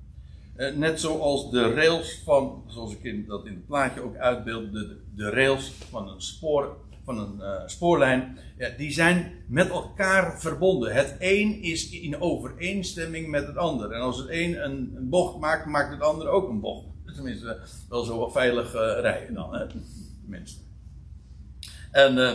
Uh, 0.58 0.76
net 0.76 1.00
zoals 1.00 1.52
de 1.52 1.74
rails 1.74 2.22
van, 2.26 2.64
zoals 2.68 2.94
ik 2.94 3.04
in, 3.04 3.26
dat 3.28 3.46
in 3.46 3.54
het 3.54 3.66
plaatje 3.68 4.02
ook 4.02 4.16
uitbeeld, 4.16 4.72
de, 4.72 5.02
de 5.16 5.30
rails 5.30 5.72
van 5.90 6.10
een 6.10 6.22
spoor 6.22 6.78
van 7.06 7.18
een 7.18 7.36
uh, 7.40 7.62
spoorlijn, 7.66 8.38
ja, 8.58 8.70
die 8.78 8.92
zijn 8.92 9.32
met 9.48 9.70
elkaar 9.70 10.40
verbonden. 10.40 10.94
Het 10.94 11.16
een 11.20 11.62
is 11.62 11.90
in 11.90 12.22
overeenstemming 12.22 13.28
met 13.28 13.48
het 13.48 13.58
ander. 13.58 13.92
En 13.92 14.02
als 14.02 14.18
het 14.18 14.28
een 14.30 14.66
een, 14.66 15.10
bocht 15.10 15.40
maakt, 15.40 15.66
maakt 15.66 15.92
het 15.92 16.02
ander 16.02 16.28
ook 16.28 16.50
een 16.50 16.60
bocht. 16.60 16.86
Tenminste, 17.16 17.60
wel 17.90 18.04
zo 18.04 18.30
veilig 18.30 18.76
uh, 18.76 18.82
rijden 19.00 19.34
dan, 19.34 19.56
hè? 19.56 19.66
En, 21.92 22.18
uh, 22.18 22.32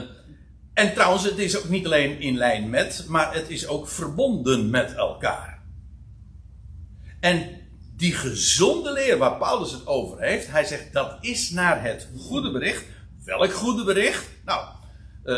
en 0.75 0.95
trouwens, 0.95 1.25
het 1.25 1.39
is 1.39 1.59
ook 1.59 1.69
niet 1.69 1.85
alleen 1.85 2.21
in 2.21 2.37
lijn 2.37 2.71
met, 2.71 3.05
maar 3.09 3.35
het 3.35 3.51
is 3.51 3.67
ook 3.67 3.89
verbonden 3.89 4.71
met 4.71 4.95
elkaar. 4.95 5.63
En 7.21 7.49
die 7.97 8.13
gezonde 8.13 8.93
leer 8.93 9.19
waar 9.19 9.37
Paulus 9.37 9.73
het 9.73 9.87
over 9.87 10.21
heeft, 10.21 10.51
hij 10.51 10.65
zegt 10.65 10.93
dat 10.93 11.19
is 11.21 11.51
naar 11.51 11.83
het 11.83 12.09
goede 12.19 12.51
bericht 12.51 12.85
Welk 13.29 13.53
goede 13.53 13.85
bericht? 13.85 14.29
Nou, 14.45 14.69
uh, 15.25 15.37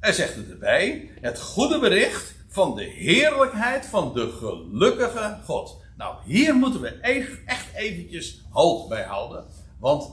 hij 0.00 0.12
zegt 0.12 0.34
het 0.34 0.50
erbij. 0.50 1.10
Het 1.20 1.40
goede 1.40 1.78
bericht 1.78 2.34
van 2.48 2.76
de 2.76 2.84
heerlijkheid 2.84 3.86
van 3.86 4.14
de 4.14 4.32
gelukkige 4.32 5.38
God. 5.44 5.82
Nou, 5.96 6.16
hier 6.24 6.54
moeten 6.54 6.80
we 6.80 6.88
echt 7.44 7.74
eventjes 7.74 8.44
halt 8.50 8.88
bij 8.88 9.02
houden. 9.02 9.44
Want 9.78 10.10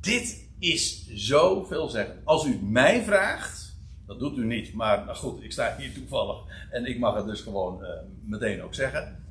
dit 0.00 0.48
is 0.58 1.06
zo 1.08 1.64
veelzeggend. 1.64 2.20
Als 2.24 2.44
u 2.44 2.58
mij 2.62 3.02
vraagt, 3.02 3.74
dat 4.06 4.18
doet 4.18 4.36
u 4.36 4.44
niet, 4.44 4.74
maar 4.74 5.04
nou 5.04 5.16
goed, 5.16 5.42
ik 5.42 5.52
sta 5.52 5.76
hier 5.78 5.94
toevallig 5.94 6.36
en 6.70 6.86
ik 6.86 6.98
mag 6.98 7.14
het 7.14 7.26
dus 7.26 7.40
gewoon 7.40 7.82
uh, 7.82 7.88
meteen 8.24 8.62
ook 8.62 8.74
zeggen. 8.74 9.24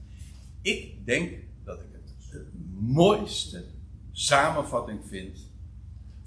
Ik 0.62 1.06
denk 1.06 1.32
dat 1.64 1.80
ik 1.80 1.88
het 1.92 2.32
de 2.32 2.50
mooiste 2.80 3.64
samenvatting 4.12 5.00
vind 5.08 5.51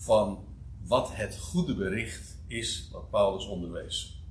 van 0.05 0.45
wat 0.87 1.11
het 1.13 1.39
goede 1.39 1.75
bericht 1.75 2.39
is 2.47 2.89
wat 2.93 3.11
Paulus 3.11 3.47
onderwees. 3.47 4.23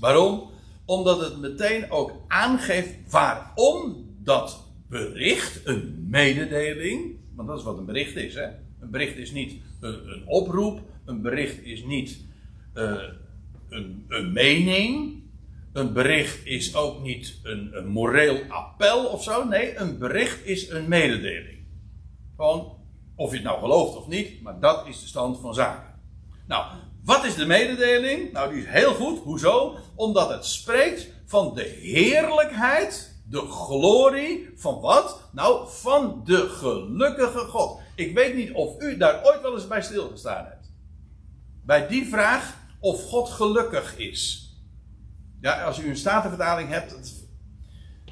Waarom? 0.00 0.50
Omdat 0.84 1.20
het 1.20 1.40
meteen 1.40 1.90
ook 1.90 2.12
aangeeft 2.28 3.10
waarom 3.10 4.06
dat 4.22 4.64
bericht, 4.88 5.66
een 5.66 6.06
mededeling, 6.08 7.16
want 7.34 7.48
dat 7.48 7.58
is 7.58 7.64
wat 7.64 7.78
een 7.78 7.84
bericht 7.84 8.16
is. 8.16 8.34
Hè? 8.34 8.46
Een 8.80 8.90
bericht 8.90 9.16
is 9.16 9.30
niet 9.30 9.62
een, 9.80 10.22
oproep, 10.26 10.80
een 11.04 11.22
bericht 11.22 11.62
is 11.62 11.84
niet 11.84 12.24
uh, 12.74 13.02
een, 13.68 14.04
een, 14.08 14.32
mening, 14.32 15.22
een 15.72 15.92
bericht 15.92 16.46
is 16.46 16.74
ook 16.74 17.02
niet 17.02 17.40
een, 17.42 17.76
een 17.76 17.86
moreel 17.86 18.42
appel 18.48 19.06
of 19.06 19.22
zo. 19.22 19.44
Nee, 19.48 19.76
een 19.76 19.98
bericht 19.98 20.46
is 20.46 20.68
een 20.68 20.88
mededeling. 20.88 21.58
Gewoon 22.36 22.73
of 23.16 23.30
je 23.30 23.36
het 23.36 23.44
nou 23.44 23.58
gelooft 23.58 23.96
of 23.96 24.06
niet, 24.06 24.42
maar 24.42 24.60
dat 24.60 24.86
is 24.86 25.00
de 25.00 25.06
stand 25.06 25.40
van 25.40 25.54
zaken. 25.54 26.00
Nou, 26.46 26.64
wat 27.04 27.24
is 27.24 27.34
de 27.34 27.46
mededeling? 27.46 28.32
Nou, 28.32 28.52
die 28.52 28.62
is 28.62 28.68
heel 28.68 28.94
goed. 28.94 29.18
Hoezo? 29.18 29.76
Omdat 29.94 30.28
het 30.28 30.44
spreekt 30.44 31.08
van 31.24 31.54
de 31.54 31.62
heerlijkheid, 31.62 33.14
de 33.28 33.40
glorie 33.40 34.50
van 34.56 34.80
wat? 34.80 35.20
Nou, 35.32 35.68
van 35.68 36.20
de 36.24 36.48
gelukkige 36.48 37.38
God. 37.38 37.80
Ik 37.94 38.14
weet 38.14 38.34
niet 38.34 38.52
of 38.52 38.82
u 38.82 38.96
daar 38.96 39.24
ooit 39.24 39.40
wel 39.40 39.54
eens 39.54 39.66
bij 39.66 39.82
stilgestaan 39.82 40.44
hebt. 40.44 40.72
Bij 41.62 41.88
die 41.88 42.06
vraag 42.06 42.56
of 42.80 43.04
God 43.04 43.28
gelukkig 43.28 43.96
is. 43.96 44.52
Ja, 45.40 45.64
als 45.64 45.78
u 45.78 45.88
een 45.88 45.96
statenvertaling 45.96 46.68
hebt, 46.68 46.94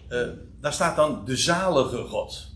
uh, 0.09 0.29
daar 0.61 0.73
staat 0.73 0.97
dan 0.97 1.25
de 1.25 1.37
zalige 1.37 2.05
God. 2.05 2.52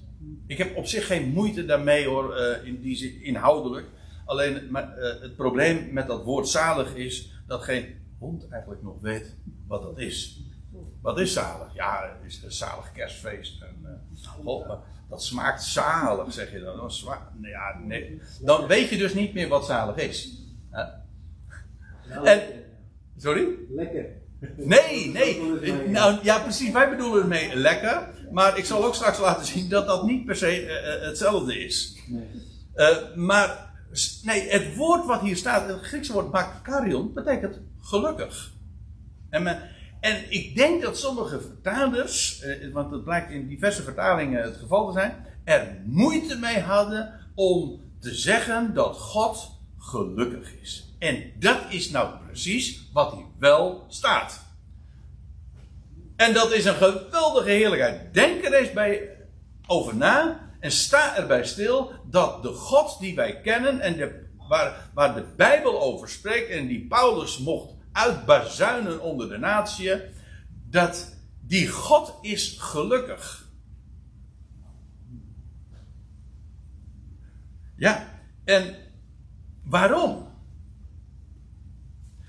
Ik 0.46 0.58
heb 0.58 0.76
op 0.76 0.87
zich 0.87 1.06
geen 1.06 1.28
moeite 1.28 1.64
daarmee 1.64 2.06
hoor, 2.06 2.37
uh, 2.38 2.66
in 2.66 2.80
die 2.80 2.96
zin, 2.96 3.23
inhoudelijk. 3.23 3.87
Alleen 4.25 4.70
maar, 4.70 4.99
uh, 4.99 5.20
het 5.20 5.37
probleem 5.37 5.92
met 5.92 6.06
dat 6.06 6.25
woord 6.25 6.49
zalig 6.49 6.94
is 6.94 7.42
dat 7.46 7.62
geen 7.62 7.94
hond 8.18 8.49
eigenlijk 8.49 8.82
nog 8.82 9.00
weet 9.00 9.37
wat 9.66 9.82
dat 9.82 9.99
is. 9.99 10.40
Wat 11.00 11.18
is 11.18 11.32
zalig? 11.32 11.75
Ja, 11.75 12.16
het 12.16 12.32
is 12.32 12.42
een 12.44 12.52
zalig 12.52 12.92
kerstfeest. 12.92 13.62
En, 13.62 14.02
uh, 14.44 14.70
dat 15.08 15.23
smaakt 15.23 15.62
zalig, 15.62 16.32
zeg 16.32 16.52
je 16.52 16.61
dan. 16.61 16.90
ja, 17.42 17.78
nee. 17.85 18.20
Dan 18.40 18.66
weet 18.66 18.88
je 18.88 18.96
dus 18.96 19.14
niet 19.14 19.35
meer 19.35 19.49
wat 19.49 19.66
zalig 19.66 19.96
is. 19.96 20.42
En, 22.25 22.42
sorry? 23.16 23.46
Lekker. 23.70 24.06
Nee, 24.56 25.11
nee. 25.11 25.40
Nou 25.88 26.18
ja, 26.23 26.38
precies. 26.38 26.73
Wij 26.73 26.90
bedoelen 26.90 27.23
ermee 27.23 27.56
lekker. 27.56 28.08
Maar 28.30 28.59
ik 28.59 28.64
zal 28.64 28.85
ook 28.85 28.95
straks 28.95 29.18
laten 29.18 29.47
zien 29.47 29.68
dat 29.68 29.87
dat 29.87 30.06
niet 30.06 30.25
per 30.25 30.37
se 30.37 30.64
uh, 30.64 31.06
hetzelfde 31.06 31.59
is. 31.64 31.97
Uh, 32.76 32.97
maar 33.14 33.73
nee, 34.23 34.49
het 34.49 34.75
woord 34.75 35.06
wat 35.06 35.21
hier 35.21 35.37
staat, 35.37 35.68
het 35.68 35.80
Griekse 35.80 36.12
woord 36.12 36.33
makarion, 36.33 37.12
betekent 37.12 37.61
gelukkig. 37.80 38.52
En, 39.30 39.47
en 40.00 40.25
ik 40.28 40.56
denk 40.56 40.83
dat 40.83 40.99
sommige 40.99 41.40
vertalers, 41.40 42.42
uh, 42.42 42.73
want 42.73 42.90
het 42.90 43.04
blijkt 43.04 43.30
in 43.30 43.49
diverse 43.49 43.83
vertalingen 43.83 44.42
het 44.42 44.56
geval 44.56 44.87
te 44.87 44.92
zijn, 44.92 45.14
er 45.45 45.83
moeite 45.85 46.38
mee 46.38 46.61
hadden 46.61 47.21
om 47.35 47.80
te 48.00 48.14
zeggen 48.14 48.75
dat 48.75 48.97
God 48.97 49.50
gelukkig 49.78 50.54
is. 50.61 50.95
En 50.99 51.33
dat 51.38 51.59
is 51.68 51.90
nou 51.90 52.18
precies 52.26 52.88
wat 52.92 53.12
hier 53.12 53.25
wel 53.38 53.85
staat. 53.88 54.45
En 56.16 56.35
dat 56.35 56.52
is 56.52 56.64
een 56.64 56.75
geweldige 56.75 57.50
heerlijkheid. 57.50 58.14
Denk 58.14 58.44
er 58.44 58.52
eens 58.54 58.73
bij 58.73 59.16
over 59.66 59.96
na 59.96 60.50
en 60.61 60.70
sta 60.70 61.16
erbij 61.16 61.44
stil 61.44 61.92
dat 62.04 62.42
de 62.42 62.49
God 62.49 62.99
die 63.00 63.14
wij 63.14 63.40
kennen 63.40 63.80
en 63.80 63.96
de, 63.96 64.26
waar, 64.49 64.90
waar 64.94 65.14
de 65.14 65.25
Bijbel 65.37 65.80
over 65.80 66.08
spreekt 66.08 66.50
en 66.50 66.66
die 66.66 66.87
Paulus 66.87 67.38
mocht 67.38 67.75
uitbazuinen 67.92 69.00
onder 69.00 69.28
de 69.28 69.38
natie, 69.38 69.92
dat 70.70 71.14
die 71.40 71.68
God 71.68 72.14
is 72.20 72.56
gelukkig. 72.58 73.49
Ja, 77.76 78.20
en 78.44 78.76
waarom? 79.64 80.25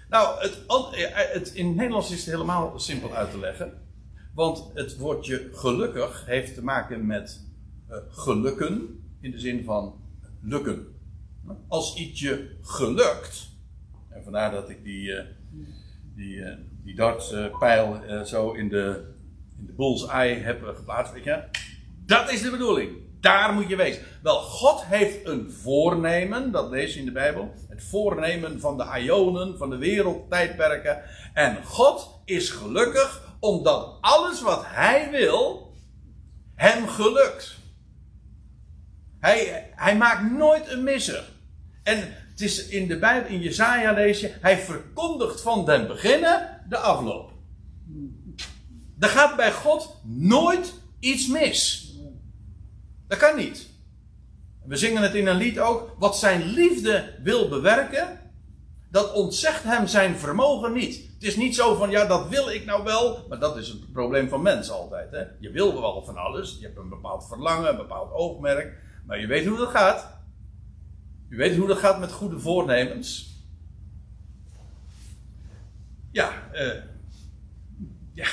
Nou, 0.10 0.42
het, 0.42 0.58
het, 1.34 1.54
in 1.54 1.68
het 1.68 1.76
Nederlands 1.76 2.12
is 2.12 2.26
het 2.26 2.34
helemaal 2.34 2.80
simpel 2.80 3.16
uit 3.16 3.32
te 3.32 3.40
leggen. 3.40 3.74
Want 4.34 4.72
het 4.74 4.98
woordje 4.98 5.50
gelukkig 5.54 6.26
heeft 6.26 6.54
te 6.54 6.64
maken 6.64 7.06
met 7.06 7.46
uh, 7.90 7.98
gelukken, 8.10 9.02
in 9.22 9.32
de 9.32 9.40
zin 9.40 9.64
van 9.64 10.02
lukken. 10.42 10.88
Als 11.68 11.96
ietsje 11.96 12.50
gelukt, 12.62 13.50
en 14.10 14.24
vandaar 14.24 14.52
dat 14.52 14.70
ik 14.70 14.84
die, 14.84 15.08
uh, 15.08 15.22
die, 16.16 16.44
die 16.84 16.96
dartpijl 16.96 18.02
zo 18.26 18.52
in 18.52 18.70
de, 18.70 19.14
in 19.60 19.66
de 19.66 19.74
bullseye 19.74 20.36
heb 20.36 20.64
geplaatst, 20.64 21.14
weet 21.14 21.24
je, 21.24 21.44
dat 22.06 22.32
is 22.32 22.42
de 22.42 22.52
bedoeling. 22.52 23.07
Daar 23.20 23.54
moet 23.54 23.70
je 23.70 23.76
wezen. 23.76 24.02
Wel, 24.22 24.42
God 24.42 24.84
heeft 24.86 25.26
een 25.26 25.52
voornemen, 25.52 26.52
dat 26.52 26.70
lees 26.70 26.94
je 26.94 27.00
in 27.00 27.06
de 27.06 27.12
Bijbel. 27.12 27.54
Het 27.70 27.84
voornemen 27.84 28.60
van 28.60 28.78
de 28.78 29.00
Ionen, 29.00 29.58
van 29.58 29.70
de 29.70 29.78
wereldtijdperken. 29.78 31.02
En 31.34 31.64
God 31.64 32.22
is 32.26 32.50
gelukkig 32.50 33.36
omdat 33.40 33.98
alles 34.02 34.42
wat 34.42 34.64
hij 34.66 35.10
wil, 35.12 35.72
hem 36.56 36.88
gelukt. 36.88 37.56
Hij, 39.20 39.70
hij 39.76 39.98
maakt 39.98 40.32
nooit 40.32 40.72
een 40.72 40.84
misser. 40.84 41.24
En 41.84 41.98
het 42.30 42.42
is 42.42 42.68
in 42.68 42.88
de 42.88 43.00
Bijbel, 43.00 43.30
in 43.30 43.40
Jezaja 43.40 43.92
lees 43.92 44.20
je, 44.20 44.34
hij 44.42 44.58
verkondigt 44.58 45.42
van 45.42 45.66
den 45.66 45.88
beginnen 45.88 46.66
de 46.70 46.78
afloop. 46.78 47.32
Er 49.00 49.10
gaat 49.10 49.36
bij 49.36 49.52
God 49.52 49.96
nooit 50.04 50.74
iets 51.00 51.28
mis. 51.28 51.87
Dat 53.08 53.18
kan 53.18 53.36
niet. 53.36 53.70
We 54.66 54.76
zingen 54.76 55.02
het 55.02 55.14
in 55.14 55.28
een 55.28 55.38
lied 55.38 55.60
ook. 55.60 55.96
Wat 55.98 56.18
zijn 56.18 56.44
liefde 56.44 57.14
wil 57.24 57.50
bewerken, 57.50 58.20
dat 58.92 59.14
ontzegt 59.14 59.64
hem 59.64 59.88
zijn 59.88 60.18
vermogen 60.18 60.74
niet. 60.74 60.96
Het 61.14 61.24
is 61.24 61.36
niet 61.36 61.56
zo 61.56 61.76
van, 61.76 61.90
ja, 61.90 62.06
dat 62.06 62.30
wil 62.30 62.50
ik 62.50 62.66
nou 62.66 62.84
wel. 62.84 63.26
Maar 63.30 63.40
dat 63.40 63.58
is 63.58 63.68
het 63.68 63.92
probleem 63.92 64.30
van 64.30 64.42
mensen 64.42 64.74
altijd. 64.74 65.12
Hè? 65.12 65.24
Je 65.40 65.52
wil 65.52 65.82
wel 65.82 66.04
van 66.06 66.18
alles. 66.18 66.58
Je 66.60 66.66
hebt 66.66 66.78
een 66.78 66.90
bepaald 66.90 67.28
verlangen, 67.28 67.70
een 67.70 67.78
bepaald 67.78 68.12
oogmerk. 68.12 68.82
Maar 69.06 69.20
je 69.20 69.28
weet 69.28 69.46
hoe 69.46 69.58
dat 69.58 69.70
gaat. 69.70 70.16
Je 71.30 71.36
weet 71.36 71.58
hoe 71.58 71.68
dat 71.68 71.78
gaat 71.78 72.00
met 72.00 72.12
goede 72.12 72.40
voornemens. 72.40 73.36
Ja, 76.12 76.50
uh, 76.54 76.74
ja 78.14 78.28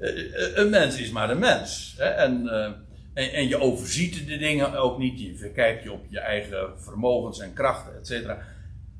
uh, 0.00 0.56
een 0.58 0.70
mens 0.70 0.98
is 0.98 1.10
maar 1.10 1.30
een 1.30 1.38
mens. 1.38 1.94
Hè? 1.98 2.04
En, 2.04 2.42
uh, 2.44 2.70
en, 3.14 3.32
en, 3.32 3.48
je 3.48 3.60
overziet 3.60 4.26
de 4.26 4.38
dingen 4.38 4.74
ook 4.74 4.98
niet. 4.98 5.20
Je 5.20 5.36
verkijkt 5.36 5.82
je 5.82 5.92
op 5.92 6.04
je 6.08 6.20
eigen 6.20 6.80
vermogens 6.80 7.38
en 7.38 7.52
krachten, 7.52 7.96
et 7.96 8.06
cetera. 8.06 8.38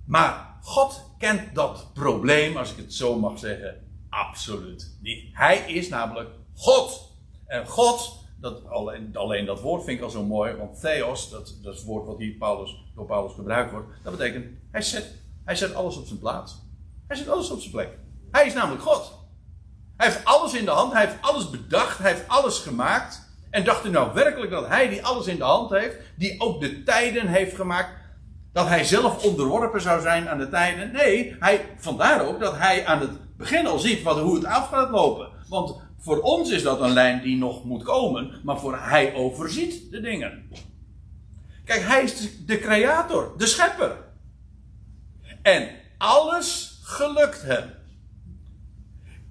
Maar 0.04 0.58
God 0.62 1.10
kent 1.18 1.54
dat 1.54 1.90
probleem, 1.94 2.56
als 2.56 2.70
ik 2.70 2.76
het 2.76 2.94
zo 2.94 3.18
mag 3.18 3.38
zeggen, 3.38 3.80
absoluut 4.08 4.96
niet. 5.00 5.28
Hij 5.32 5.58
is 5.58 5.88
namelijk 5.88 6.30
God. 6.54 7.10
En 7.46 7.66
God, 7.66 8.24
dat, 8.40 8.66
alleen, 8.66 9.16
alleen 9.16 9.46
dat 9.46 9.60
woord 9.60 9.84
vind 9.84 9.98
ik 9.98 10.04
al 10.04 10.10
zo 10.10 10.24
mooi, 10.24 10.54
want 10.54 10.80
theos, 10.80 11.30
dat, 11.30 11.56
dat 11.62 11.72
is 11.72 11.78
het 11.78 11.88
woord 11.88 12.06
wat 12.06 12.18
hier 12.18 12.32
Paulus, 12.32 12.76
door 12.94 13.06
Paulus 13.06 13.34
gebruikt 13.34 13.70
wordt, 13.70 13.88
dat 14.02 14.16
betekent, 14.16 14.46
hij 14.70 14.82
zet, 14.82 15.14
hij 15.44 15.56
zet 15.56 15.74
alles 15.74 15.96
op 15.96 16.06
zijn 16.06 16.18
plaats. 16.18 16.60
Hij 17.06 17.16
zet 17.16 17.28
alles 17.28 17.50
op 17.50 17.60
zijn 17.60 17.72
plek. 17.72 17.98
Hij 18.30 18.46
is 18.46 18.54
namelijk 18.54 18.82
God. 18.82 19.12
Hij 19.96 20.06
heeft 20.06 20.24
alles 20.24 20.54
in 20.54 20.64
de 20.64 20.70
hand, 20.70 20.92
hij 20.92 21.06
heeft 21.06 21.22
alles 21.22 21.50
bedacht, 21.50 21.98
hij 21.98 22.12
heeft 22.12 22.28
alles 22.28 22.58
gemaakt. 22.58 23.21
En 23.52 23.64
dacht 23.64 23.86
u 23.86 23.90
nou 23.90 24.14
werkelijk 24.14 24.50
dat 24.50 24.68
hij 24.68 24.88
die 24.88 25.04
alles 25.04 25.26
in 25.26 25.36
de 25.36 25.44
hand 25.44 25.70
heeft, 25.70 25.96
die 26.16 26.40
ook 26.40 26.60
de 26.60 26.82
tijden 26.82 27.26
heeft 27.26 27.54
gemaakt, 27.54 27.90
dat 28.52 28.68
hij 28.68 28.84
zelf 28.84 29.24
onderworpen 29.24 29.80
zou 29.80 30.00
zijn 30.00 30.28
aan 30.28 30.38
de 30.38 30.48
tijden. 30.48 30.92
Nee, 30.92 31.36
hij, 31.38 31.66
vandaar 31.76 32.26
ook 32.26 32.40
dat 32.40 32.58
hij 32.58 32.86
aan 32.86 33.00
het 33.00 33.36
begin 33.36 33.66
al 33.66 33.78
ziet 33.78 34.02
wat, 34.02 34.18
hoe 34.18 34.34
het 34.34 34.44
af 34.44 34.68
gaat 34.68 34.90
lopen. 34.90 35.28
Want 35.48 35.76
voor 35.98 36.20
ons 36.20 36.50
is 36.50 36.62
dat 36.62 36.80
een 36.80 36.92
lijn 36.92 37.22
die 37.22 37.36
nog 37.36 37.64
moet 37.64 37.82
komen, 37.82 38.40
maar 38.44 38.58
voor 38.58 38.78
hij 38.78 39.14
overziet 39.14 39.90
de 39.90 40.00
dingen. 40.00 40.48
Kijk, 41.64 41.82
hij 41.82 42.02
is 42.02 42.44
de 42.46 42.58
creator, 42.58 43.34
de 43.36 43.46
schepper. 43.46 43.96
En 45.42 45.68
alles 45.98 46.80
gelukt 46.82 47.42
hem. 47.42 47.70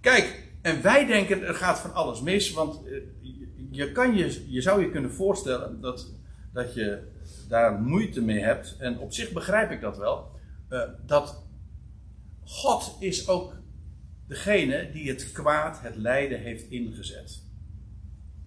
Kijk, 0.02 0.50
en 0.62 0.82
wij 0.82 1.06
denken 1.06 1.44
er 1.44 1.56
gaat 1.56 1.80
van 1.80 1.94
alles 1.94 2.22
mis, 2.22 2.52
want 2.52 2.86
eh, 2.86 2.92
je, 3.72 3.92
kan 3.92 4.16
je, 4.16 4.52
je 4.52 4.62
zou 4.62 4.82
je 4.82 4.90
kunnen 4.90 5.12
voorstellen 5.12 5.82
dat, 5.82 6.14
dat 6.54 6.74
je 6.74 7.08
daar 7.48 7.82
moeite 7.82 8.22
mee 8.22 8.40
hebt, 8.40 8.76
en 8.80 9.00
op 9.00 9.14
zich 9.14 9.32
begrijp 9.32 9.72
ik 9.72 9.82
dat 9.82 9.98
wel, 9.98 10.32
uh, 10.70 10.82
dat 11.06 11.44
God 12.44 12.96
is 13.00 13.28
ook 13.28 13.56
degene 14.28 14.92
die 14.92 15.10
het 15.10 15.32
kwaad, 15.32 15.82
het 15.82 15.96
lijden 15.96 16.40
heeft 16.40 16.70
ingezet. 16.70 17.44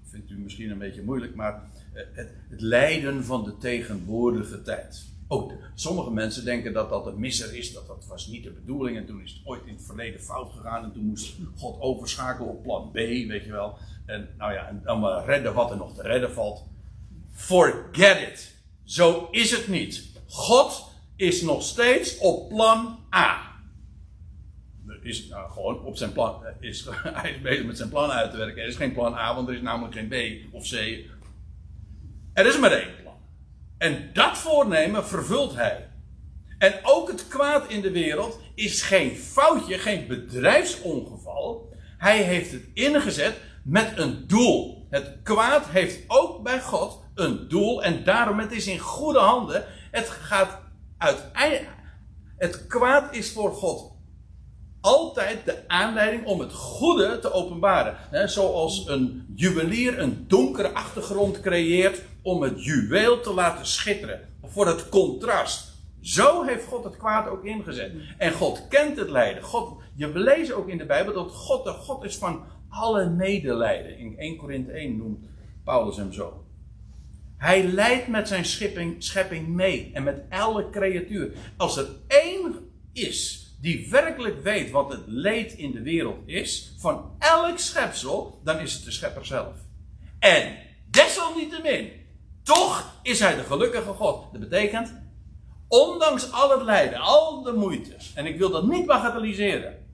Vindt 0.02 0.30
u 0.30 0.38
misschien 0.38 0.70
een 0.70 0.78
beetje 0.78 1.02
moeilijk, 1.02 1.34
maar 1.34 1.62
uh, 1.94 2.02
het, 2.12 2.32
het 2.48 2.60
lijden 2.60 3.24
van 3.24 3.44
de 3.44 3.56
tegenwoordige 3.56 4.62
tijd. 4.62 5.12
Ook 5.28 5.52
sommige 5.74 6.10
mensen 6.10 6.44
denken 6.44 6.72
dat 6.72 6.88
dat 6.88 7.06
een 7.06 7.20
misser 7.20 7.54
is, 7.54 7.72
dat 7.72 7.87
dat 7.87 8.06
was 8.08 8.26
niet 8.26 8.44
de 8.44 8.50
bedoeling. 8.50 8.96
En 8.96 9.06
toen 9.06 9.22
is 9.22 9.32
het 9.32 9.40
ooit 9.44 9.66
in 9.66 9.74
het 9.74 9.84
verleden 9.84 10.20
fout 10.20 10.52
gegaan. 10.52 10.84
En 10.84 10.92
toen 10.92 11.04
moest 11.04 11.34
God 11.56 11.80
overschakelen 11.80 12.48
op 12.48 12.62
plan 12.62 12.90
B, 12.90 12.94
weet 12.94 13.44
je 13.44 13.50
wel. 13.50 13.78
En 14.06 14.28
nou 14.38 14.52
ja, 14.52 14.68
en 14.68 14.80
dan 14.84 15.00
maar 15.00 15.24
redden 15.24 15.54
wat 15.54 15.70
er 15.70 15.76
nog 15.76 15.94
te 15.94 16.02
redden 16.02 16.32
valt. 16.32 16.64
Forget 17.32 18.20
it. 18.32 18.54
Zo 18.84 19.28
is 19.30 19.50
het 19.50 19.68
niet. 19.68 20.12
God 20.28 20.92
is 21.16 21.42
nog 21.42 21.62
steeds 21.62 22.18
op 22.18 22.48
plan 22.48 22.98
A. 23.14 23.52
Is 25.02 25.28
nou, 25.28 25.50
gewoon 25.50 25.84
op 25.84 25.96
zijn 25.96 26.12
plan. 26.12 26.44
Eh, 26.44 26.52
is, 26.60 26.88
hij 27.20 27.30
is 27.30 27.40
bezig 27.40 27.66
met 27.66 27.76
zijn 27.76 27.88
plan 27.88 28.10
uit 28.10 28.30
te 28.30 28.37
werken. 28.37 28.62
Er 28.62 28.68
is 28.68 28.76
geen 28.76 28.92
plan 28.92 29.14
A, 29.14 29.34
want 29.34 29.48
er 29.48 29.54
is 29.54 29.60
namelijk 29.60 29.94
geen 29.94 30.08
B 30.08 30.54
of 30.54 30.68
C. 30.68 30.72
Er 32.32 32.46
is 32.46 32.58
maar 32.58 32.72
één. 32.72 33.03
En 33.84 34.10
dat 34.12 34.38
voornemen 34.38 35.06
vervult 35.06 35.54
hij. 35.54 35.88
En 36.58 36.74
ook 36.82 37.08
het 37.08 37.28
kwaad 37.28 37.68
in 37.68 37.80
de 37.80 37.90
wereld 37.90 38.40
is 38.54 38.82
geen 38.82 39.16
foutje, 39.16 39.78
geen 39.78 40.06
bedrijfsongeval. 40.06 41.74
Hij 41.98 42.22
heeft 42.22 42.52
het 42.52 42.64
ingezet 42.74 43.36
met 43.64 43.92
een 43.96 44.24
doel. 44.26 44.86
Het 44.90 45.18
kwaad 45.22 45.66
heeft 45.66 45.98
ook 46.06 46.42
bij 46.42 46.60
God 46.60 47.02
een 47.14 47.48
doel 47.48 47.82
en 47.82 48.04
daarom 48.04 48.38
het 48.38 48.52
is 48.52 48.66
in 48.66 48.78
goede 48.78 49.18
handen. 49.18 49.64
Het 49.90 50.08
gaat 50.08 50.58
uiteindelijk. 50.98 51.68
Het 52.36 52.66
kwaad 52.66 53.14
is 53.14 53.32
voor 53.32 53.52
God 53.52 53.92
altijd 54.80 55.44
de 55.44 55.68
aanleiding 55.68 56.26
om 56.26 56.40
het 56.40 56.52
goede 56.52 57.18
te 57.18 57.32
openbaren. 57.32 58.28
zoals 58.28 58.88
een 58.88 59.32
juwelier 59.34 59.98
een 59.98 60.24
donkere 60.28 60.72
achtergrond 60.72 61.40
creëert 61.40 62.02
om 62.24 62.42
het 62.42 62.64
juweel 62.64 63.20
te 63.20 63.34
laten 63.34 63.66
schitteren. 63.66 64.28
Voor 64.42 64.66
het 64.66 64.88
contrast. 64.88 65.72
Zo 66.00 66.42
heeft 66.42 66.64
God 66.66 66.84
het 66.84 66.96
kwaad 66.96 67.28
ook 67.28 67.44
ingezet. 67.44 67.92
En 68.18 68.32
God 68.32 68.68
kent 68.68 68.96
het 68.96 69.10
lijden. 69.10 69.42
God, 69.42 69.82
je 69.94 70.18
leest 70.18 70.52
ook 70.52 70.68
in 70.68 70.78
de 70.78 70.87
Bijbel 70.87 71.14
dat 71.14 71.32
God 71.32 71.64
de 71.64 71.70
God 71.70 72.04
is 72.04 72.16
van 72.16 72.44
alle 72.68 73.10
medelijden. 73.10 73.98
In 73.98 74.18
1 74.18 74.37
Korinthe 74.37 74.72
1 74.72 74.96
noemt 74.96 75.26
Paulus 75.64 75.96
hem 75.96 76.12
zo. 76.12 76.44
Hij 77.37 77.64
leidt 77.64 78.08
met 78.08 78.28
zijn 78.28 78.44
schepping, 78.44 79.02
schepping 79.02 79.48
mee 79.48 79.90
en 79.94 80.02
met 80.02 80.22
elke 80.28 80.70
creatuur. 80.70 81.32
Als 81.56 81.76
er 81.76 81.87
één 82.06 82.54
is 82.92 83.44
die 83.60 83.90
werkelijk 83.90 84.42
weet 84.42 84.70
wat 84.70 84.92
het 84.92 85.02
leed 85.06 85.52
in 85.52 85.72
de 85.72 85.82
wereld 85.82 86.18
is, 86.26 86.74
van 86.78 87.16
elk 87.18 87.58
schepsel, 87.58 88.40
dan 88.44 88.58
is 88.58 88.72
het 88.74 88.84
de 88.84 88.90
schepper 88.90 89.26
zelf. 89.26 89.54
En 90.18 90.56
desalniettemin, 90.90 91.90
toch 92.44 92.98
is 93.02 93.20
hij 93.20 93.37
de 93.37 93.44
gelukkige 93.44 93.92
God. 93.92 94.33
Dat 94.33 94.40
betekent, 94.40 94.94
ondanks 95.68 96.33
al 96.33 96.50
het 96.50 96.62
lijden, 96.62 96.98
al 96.98 97.42
de 97.42 97.52
moeite, 97.52 97.96
en 98.14 98.26
ik 98.26 98.38
wil 98.38 98.50
dat 98.50 98.66
niet 98.66 98.87
bagatelliseren, 98.87 99.87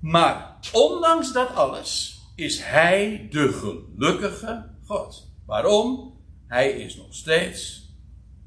maar 0.00 0.56
ondanks 0.72 1.32
dat 1.32 1.54
alles 1.54 2.20
is 2.34 2.62
hij 2.62 3.26
de 3.30 3.52
gelukkige 3.52 4.64
God. 4.86 5.28
Waarom? 5.46 6.14
Hij 6.46 6.70
is 6.70 6.96
nog 6.96 7.14
steeds 7.14 7.88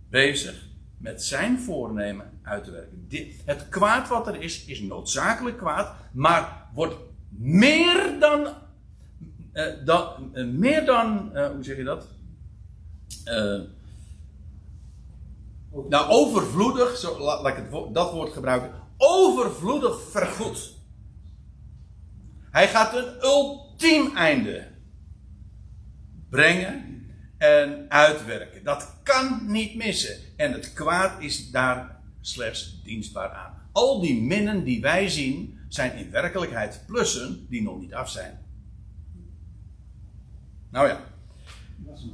bezig 0.10 0.66
met 0.98 1.24
zijn 1.24 1.60
voornemen 1.60 2.40
uit 2.44 2.64
te 2.64 2.72
werken. 2.72 3.08
het 3.46 3.70
kwaad 3.70 4.08
wat 4.08 4.28
er 4.28 4.42
is, 4.42 4.66
is 4.66 4.80
noodzakelijk 4.80 5.58
kwaad, 5.58 5.96
maar 6.12 6.68
wordt 6.74 6.96
meer 7.38 8.20
dan. 8.20 8.48
Uh, 9.54 9.66
dan 9.86 10.32
uh, 10.34 10.48
meer 10.48 10.86
dan. 10.86 11.32
Uh, 11.34 11.48
hoe 11.48 11.64
zeg 11.64 11.78
je 11.78 11.84
dat? 11.84 12.08
Nou, 15.90 16.10
overvloedig, 16.10 16.98
zo, 16.98 17.20
laat, 17.20 17.58
ik 17.58 17.72
dat 17.94 18.12
woord 18.12 18.34
gebruiken. 18.34 18.72
Overvloedig 18.98 20.02
vergoed. 20.10 20.74
Hij 22.52 22.68
gaat 22.68 22.96
een 22.96 23.24
ultiem 23.24 24.16
einde 24.16 24.68
brengen 26.30 27.06
en 27.38 27.86
uitwerken. 27.90 28.64
Dat 28.64 28.94
kan 29.04 29.52
niet 29.52 29.76
missen. 29.76 30.16
En 30.36 30.52
het 30.52 30.74
kwaad 30.74 31.22
is 31.22 31.52
daar 31.52 32.02
slechts 32.22 32.82
dienstbaar 32.84 33.30
aan. 33.30 33.54
Al 33.72 34.02
die 34.02 34.22
minnen 34.22 34.64
die 34.64 34.82
wij 34.82 35.10
zien, 35.10 35.60
zijn 35.70 35.98
in 35.98 36.12
werkelijkheid 36.12 36.84
plussen 36.88 37.46
die 37.50 37.62
nog 37.62 37.80
niet 37.80 37.94
af 37.94 38.10
zijn. 38.10 38.40
Nou 40.70 40.88
ja. 40.88 41.13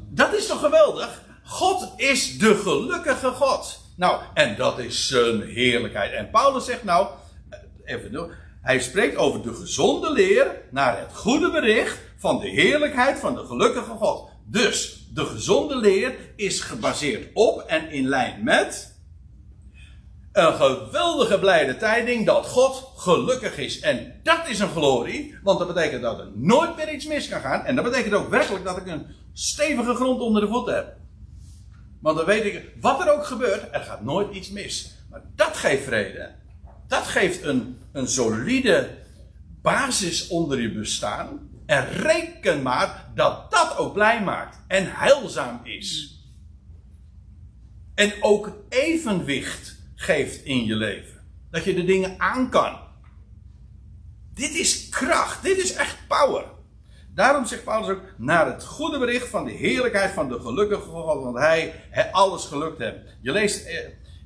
Dat 0.10 0.34
is 0.34 0.48
toch 0.48 0.60
geweldig? 0.60 1.22
God 1.44 1.94
is 1.96 2.38
de 2.38 2.56
gelukkige 2.56 3.30
God. 3.30 3.80
Nou, 3.96 4.22
en 4.34 4.56
dat 4.56 4.80
is 4.80 5.08
zijn 5.08 5.42
heerlijkheid. 5.42 6.13
En 6.13 6.30
Paulus 6.30 6.65
zegt 6.65 6.84
nou, 6.84 7.08
even 7.86 8.12
door. 8.12 8.36
Hij 8.62 8.80
spreekt 8.80 9.15
over 9.15 9.42
de 9.42 9.54
gezonde 9.54 10.12
leer 10.12 10.62
naar 10.72 11.00
het 11.00 11.15
goede 11.15 11.52
bericht 11.52 12.00
van 12.18 12.39
de 12.39 12.50
heerlijkheid 12.50 13.20
van 13.20 13.36
de 13.36 13.46
gelukkige 13.46 13.92
God. 13.92 14.30
Dus 14.46 15.08
de 15.13 15.26
gezonde 15.26 15.76
leer 15.76 16.15
is 16.36 16.62
gebaseerd 16.62 17.28
op 17.34 17.62
en 17.62 17.92
in 17.92 18.08
lijn 18.08 18.44
met 18.44 18.98
een 20.32 20.54
geweldige 20.54 21.39
blijde 21.39 21.78
tijding 21.78 22.26
dat 22.26 22.46
God 22.46 22.92
gelukkig 22.96 23.58
is. 23.58 23.80
En 23.80 24.20
dat 24.24 24.48
is 24.48 24.60
een 24.60 24.70
glorie, 24.70 25.36
want 25.44 25.60
dat 25.60 25.68
betekent 25.68 26.02
dat 26.02 26.20
er 26.20 26.32
nooit 26.36 26.76
meer 26.76 26.94
iets 26.94 27.06
mis 27.06 27.28
kan 27.28 27.42
gaan. 27.42 27.65
En 27.65 27.76
dat 27.76 27.84
betekent 27.84 28.13
ook 28.13 28.30
werkelijk 28.30 28.63
dat 28.63 28.78
ik 28.78 28.88
een 28.88 29.06
stevige 29.39 29.95
grond 29.95 30.21
onder 30.21 30.41
de 30.41 30.47
voeten 30.47 30.75
heb. 30.75 30.95
Want 32.02 32.17
dan 32.17 32.25
weet 32.25 32.45
ik, 32.45 32.71
wat 32.82 33.02
er 33.02 33.13
ook 33.13 33.25
gebeurt, 33.25 33.67
er 33.71 33.82
gaat 33.82 34.04
nooit 34.04 34.36
iets 34.36 34.49
mis. 34.49 34.95
Maar 35.10 35.21
dat 35.36 35.58
geeft 35.58 35.84
vrede. 35.84 36.36
Dat 36.88 37.08
geeft 37.08 37.43
een, 37.43 37.78
een 37.91 38.08
solide 38.08 38.97
basis 39.62 40.28
onder 40.28 40.62
je 40.62 40.71
bestaan. 40.71 41.49
En 41.65 41.86
reken 41.86 42.62
maar 42.62 43.12
dat 43.15 43.52
dat 43.52 43.78
ook 43.78 43.93
blij 43.93 44.23
maakt 44.23 44.60
en 44.67 44.95
heilzaam 44.95 45.60
is. 45.63 46.17
En 47.95 48.13
ook 48.21 48.52
evenwicht 48.69 49.75
geeft 49.95 50.43
in 50.43 50.65
je 50.65 50.75
leven. 50.75 51.21
Dat 51.52 51.63
je 51.63 51.73
de 51.73 51.86
dingen 51.86 52.19
aan 52.19 52.49
kan. 52.49 52.80
Dit 54.34 54.56
is 54.56 54.89
kracht, 54.89 55.43
dit 55.43 55.58
is 55.58 55.73
echt 55.73 55.97
power. 56.08 56.45
Daarom 57.19 57.45
zegt 57.45 57.63
Paulus 57.63 57.89
ook 57.89 58.01
naar 58.17 58.45
het 58.45 58.63
goede 58.63 58.99
bericht 58.99 59.27
van 59.27 59.45
de 59.45 59.51
heerlijkheid 59.51 60.12
van 60.12 60.29
de 60.29 60.39
gelukkige 60.39 60.82
God, 60.82 61.23
want 61.23 61.38
hij, 61.38 61.73
hij 61.89 62.12
alles 62.12 62.45
gelukt 62.45 62.79
heeft. 62.79 62.97
Je 63.21 63.32
leest 63.32 63.65
eh, 63.65 63.77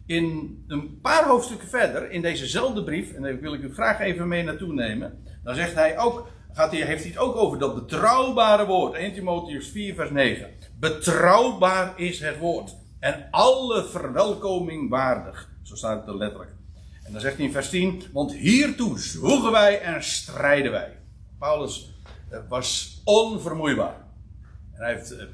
in 0.06 0.58
een 0.68 1.00
paar 1.02 1.28
hoofdstukken 1.28 1.68
verder 1.68 2.12
in 2.12 2.22
dezezelfde 2.22 2.84
brief, 2.84 3.14
en 3.14 3.22
daar 3.22 3.40
wil 3.40 3.54
ik 3.54 3.62
u 3.62 3.74
graag 3.74 4.00
even 4.00 4.28
mee 4.28 4.44
naartoe 4.44 4.74
nemen. 4.74 5.24
Dan 5.44 5.56
zegt 5.56 5.74
hij 5.74 6.00
ook, 6.00 6.28
gaat 6.52 6.72
hij, 6.72 6.82
heeft 6.82 7.04
hij 7.04 7.12
het 7.12 7.20
ook 7.20 7.36
over 7.36 7.60
dat 7.60 7.76
betrouwbare 7.76 8.66
woord. 8.66 8.94
1 8.94 9.14
Timotheus 9.14 9.68
4 9.68 9.96
vers 9.96 10.10
9. 10.10 10.50
Betrouwbaar 10.80 11.94
is 11.96 12.20
het 12.20 12.38
woord. 12.38 12.76
En 13.00 13.28
alle 13.32 13.86
verwelkoming 13.86 14.90
waardig. 14.90 15.50
Zo 15.62 15.76
staat 15.76 16.00
het 16.00 16.08
er 16.08 16.18
letterlijk. 16.18 16.52
En 17.04 17.12
dan 17.12 17.22
zegt 17.22 17.36
hij 17.36 17.46
in 17.46 17.52
vers 17.52 17.70
10, 17.70 18.04
want 18.12 18.34
hiertoe 18.34 19.00
zwoegen 19.00 19.52
wij 19.52 19.82
en 19.82 20.04
strijden 20.04 20.72
wij. 20.72 20.98
Paulus 21.40 21.94
eh, 22.34 22.40
was 22.50 23.02
onvermoeibaar. 23.04 23.96
En 24.74 24.84
hij 24.84 24.94
heeft, 24.94 25.12
eh, 25.12 25.26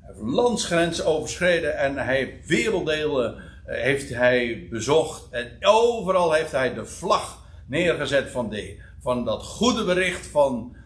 hij 0.00 0.14
landsgrenzen 0.16 1.06
overschreden 1.06 1.76
en 1.76 1.96
hij 1.96 2.40
werelddelen 2.46 3.36
eh, 3.36 3.82
heeft 3.82 4.08
hij 4.08 4.66
bezocht. 4.70 5.30
En 5.30 5.56
overal 5.60 6.32
heeft 6.32 6.52
hij 6.52 6.74
de 6.74 6.86
vlag 6.86 7.46
neergezet 7.66 8.30
van, 8.30 8.50
de, 8.50 8.82
van 9.00 9.24
dat 9.24 9.42
goede 9.42 9.84
bericht 9.84 10.26
van 10.26 10.76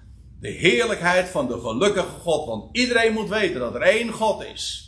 de 0.41 0.49
heerlijkheid 0.49 1.29
van 1.29 1.47
de 1.47 1.61
gelukkige 1.61 2.07
God. 2.21 2.47
Want 2.47 2.77
iedereen 2.77 3.13
moet 3.13 3.29
weten 3.29 3.61
dat 3.61 3.75
er 3.75 3.83
één 3.83 4.13
God 4.13 4.45
is. 4.45 4.85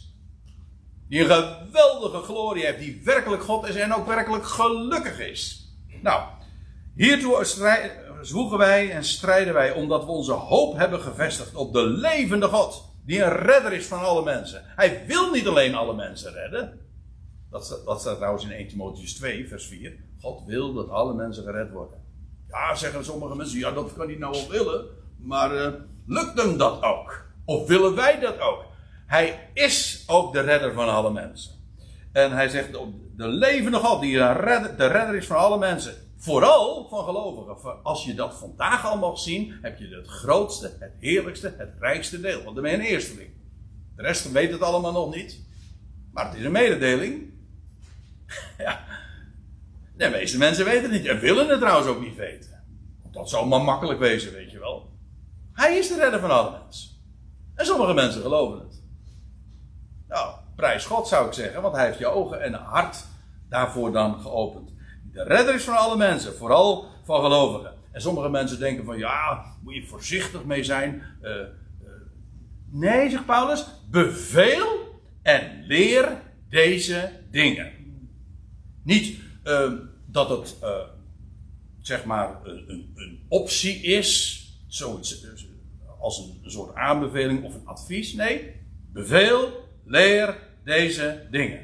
Die 1.09 1.21
een 1.21 1.27
geweldige 1.27 2.23
glorie 2.23 2.65
heeft, 2.65 2.79
die 2.79 3.01
werkelijk 3.05 3.43
God 3.43 3.69
is 3.69 3.75
en 3.75 3.95
ook 3.95 4.07
werkelijk 4.07 4.45
gelukkig 4.47 5.19
is. 5.21 5.69
Nou, 6.03 6.23
hiertoe 6.95 7.37
zwoegen 8.21 8.59
wij 8.59 8.91
en 8.91 9.05
strijden 9.05 9.55
wij 9.55 9.73
omdat 9.73 10.05
we 10.05 10.11
onze 10.11 10.33
hoop 10.33 10.77
hebben 10.77 11.01
gevestigd 11.01 11.55
op 11.55 11.73
de 11.73 11.83
levende 11.83 12.47
God. 12.47 12.85
Die 13.05 13.23
een 13.23 13.37
redder 13.37 13.73
is 13.73 13.87
van 13.87 14.01
alle 14.01 14.25
mensen. 14.25 14.63
Hij 14.65 15.05
wil 15.07 15.31
niet 15.31 15.47
alleen 15.47 15.75
alle 15.75 15.95
mensen 15.95 16.33
redden. 16.33 16.81
Dat 17.51 17.65
staat, 17.65 17.85
dat 17.85 18.01
staat 18.01 18.17
trouwens 18.17 18.45
in 18.45 18.51
1 18.51 18.69
Timotheus 18.69 19.15
2, 19.15 19.49
vers 19.49 19.67
4. 19.67 19.97
God 20.21 20.43
wil 20.47 20.73
dat 20.75 20.89
alle 20.89 21.15
mensen 21.15 21.45
gered 21.45 21.71
worden. 21.71 21.99
Ja, 22.49 22.75
zeggen 22.75 23.05
sommige 23.05 23.37
mensen, 23.37 23.59
ja, 23.59 23.71
dat 23.71 23.93
kan 23.97 24.07
hij 24.07 24.17
nou 24.17 24.33
wel 24.33 24.49
willen. 24.49 24.85
Maar 25.19 25.55
uh, 25.55 25.69
lukt 26.07 26.43
hem 26.43 26.59
dat 26.59 26.83
ook? 26.83 27.27
Of 27.45 27.67
willen 27.67 27.95
wij 27.95 28.21
dat 28.21 28.41
ook? 28.41 28.65
Hij 29.07 29.51
is 29.55 30.05
ook 30.07 30.33
de 30.33 30.41
redder 30.41 30.73
van 30.73 30.89
alle 30.89 31.13
mensen. 31.13 31.53
En 32.13 32.33
hij 32.33 32.49
zegt, 32.49 32.73
de 33.17 33.29
levende 33.29 33.79
God, 33.79 34.01
die 34.01 34.17
de 34.17 34.87
redder 34.87 35.15
is 35.15 35.27
van 35.27 35.37
alle 35.37 35.59
mensen. 35.59 35.95
Vooral 36.21 36.89
van 36.89 37.05
gelovigen. 37.05 37.83
Als 37.83 38.05
je 38.05 38.15
dat 38.15 38.35
vandaag 38.35 38.87
al 38.87 38.99
mag 38.99 39.19
zien, 39.19 39.59
heb 39.63 39.79
je 39.79 39.89
het 39.89 40.07
grootste, 40.07 40.77
het 40.79 40.93
heerlijkste, 40.99 41.55
het 41.57 41.75
rijkste 41.79 42.21
deel. 42.21 42.43
Want 42.43 42.55
dan 42.55 42.65
ben 42.65 42.73
je 42.73 42.79
een 42.79 42.85
eersteling. 42.85 43.31
De 43.97 44.03
rest 44.03 44.33
weet 44.33 44.53
het 44.53 44.63
allemaal 44.63 44.93
nog 44.93 45.15
niet. 45.15 45.41
Maar 46.13 46.27
het 46.27 46.35
is 46.35 46.45
een 46.45 46.53
mededeling. 46.53 47.33
ja. 48.59 48.85
De 49.97 50.09
meeste 50.09 50.39
mensen 50.39 50.65
weten 50.65 50.83
het 50.83 50.93
niet. 50.93 51.07
En 51.07 51.19
willen 51.19 51.49
het 51.49 51.59
trouwens 51.61 51.89
ook 51.89 52.01
niet 52.01 52.17
weten. 52.17 52.65
Dat 53.11 53.31
zou 53.31 53.47
maar 53.47 53.63
makkelijk 53.63 53.99
wezen, 53.99 54.33
weet 54.33 54.51
je 54.51 54.59
wel. 54.59 54.91
Hij 55.53 55.77
is 55.77 55.89
de 55.89 55.97
redder 55.97 56.21
van 56.21 56.31
alle 56.31 56.59
mensen. 56.63 56.91
En 57.55 57.67
sommige 57.67 57.95
mensen 57.95 58.23
geloven 58.23 58.59
het. 58.59 58.83
Nou, 60.09 60.35
prijs 60.57 60.85
God 60.85 61.09
zou 61.09 61.27
ik 61.27 61.33
zeggen, 61.33 61.63
want 61.63 61.75
hij 61.75 61.87
heeft 61.87 61.99
je 61.99 62.07
ogen 62.07 62.43
en 62.43 62.55
hart 62.55 63.05
daarvoor 63.49 63.93
dan 63.93 64.21
geopend. 64.21 64.73
De 65.19 65.25
redder 65.25 65.55
is 65.55 65.65
van 65.65 65.77
alle 65.77 65.97
mensen, 65.97 66.35
vooral 66.35 66.89
van 67.05 67.21
gelovigen. 67.21 67.73
En 67.91 68.01
sommige 68.01 68.29
mensen 68.29 68.59
denken 68.59 68.85
van 68.85 68.99
ja, 68.99 69.45
moet 69.63 69.75
je 69.75 69.87
voorzichtig 69.87 70.45
mee 70.45 70.65
zijn. 70.65 71.03
Uh, 71.23 71.31
uh, 71.31 71.45
nee, 72.71 73.11
zegt 73.11 73.27
Paulus, 73.27 73.67
beveel 73.91 75.01
en 75.23 75.65
leer 75.67 76.23
deze 76.49 77.13
dingen. 77.31 77.73
Niet 78.83 79.19
uh, 79.45 79.73
dat 80.07 80.29
het 80.29 80.57
zeg 81.81 82.05
maar 82.05 82.45
een, 82.45 82.65
een, 82.71 82.93
een, 82.95 83.25
optie 83.29 83.81
is, 83.83 84.43
zoiets 84.67 85.27
als 86.01 86.19
een, 86.19 86.41
een 86.43 86.51
soort 86.51 86.75
aanbeveling 86.75 87.45
of 87.45 87.55
een 87.55 87.67
advies. 87.67 88.13
Nee, 88.13 88.55
beveel 88.93 89.69
leer 89.85 90.39
deze 90.65 91.27
dingen. 91.31 91.61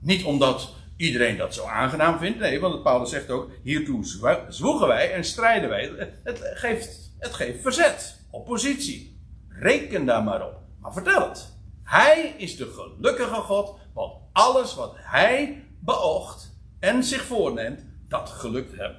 Niet 0.00 0.24
omdat 0.24 0.76
iedereen 0.98 1.36
dat 1.36 1.54
zo 1.54 1.64
aangenaam 1.64 2.18
vindt. 2.18 2.38
Nee, 2.38 2.60
want 2.60 2.82
Paulus 2.82 3.10
zegt 3.10 3.30
ook: 3.30 3.50
hiertoe 3.62 4.04
zwoegen 4.48 4.88
wij 4.88 5.12
en 5.12 5.24
strijden 5.24 5.68
wij. 5.68 6.12
Het 6.24 6.50
geeft, 6.54 7.14
het 7.18 7.34
geeft 7.34 7.62
verzet, 7.62 8.20
oppositie. 8.30 9.20
Reken 9.48 10.06
daar 10.06 10.22
maar 10.22 10.46
op. 10.46 10.56
Maar 10.80 10.92
vertel 10.92 11.28
het. 11.28 11.56
Hij 11.84 12.34
is 12.36 12.56
de 12.56 12.66
gelukkige 12.66 13.34
God, 13.34 13.78
want 13.94 14.12
alles 14.32 14.74
wat 14.74 14.94
hij 14.96 15.64
beoogt 15.80 16.56
en 16.80 17.04
zich 17.04 17.22
voorneemt, 17.22 17.84
dat 18.08 18.28
gelukt 18.28 18.76
hem. 18.76 18.94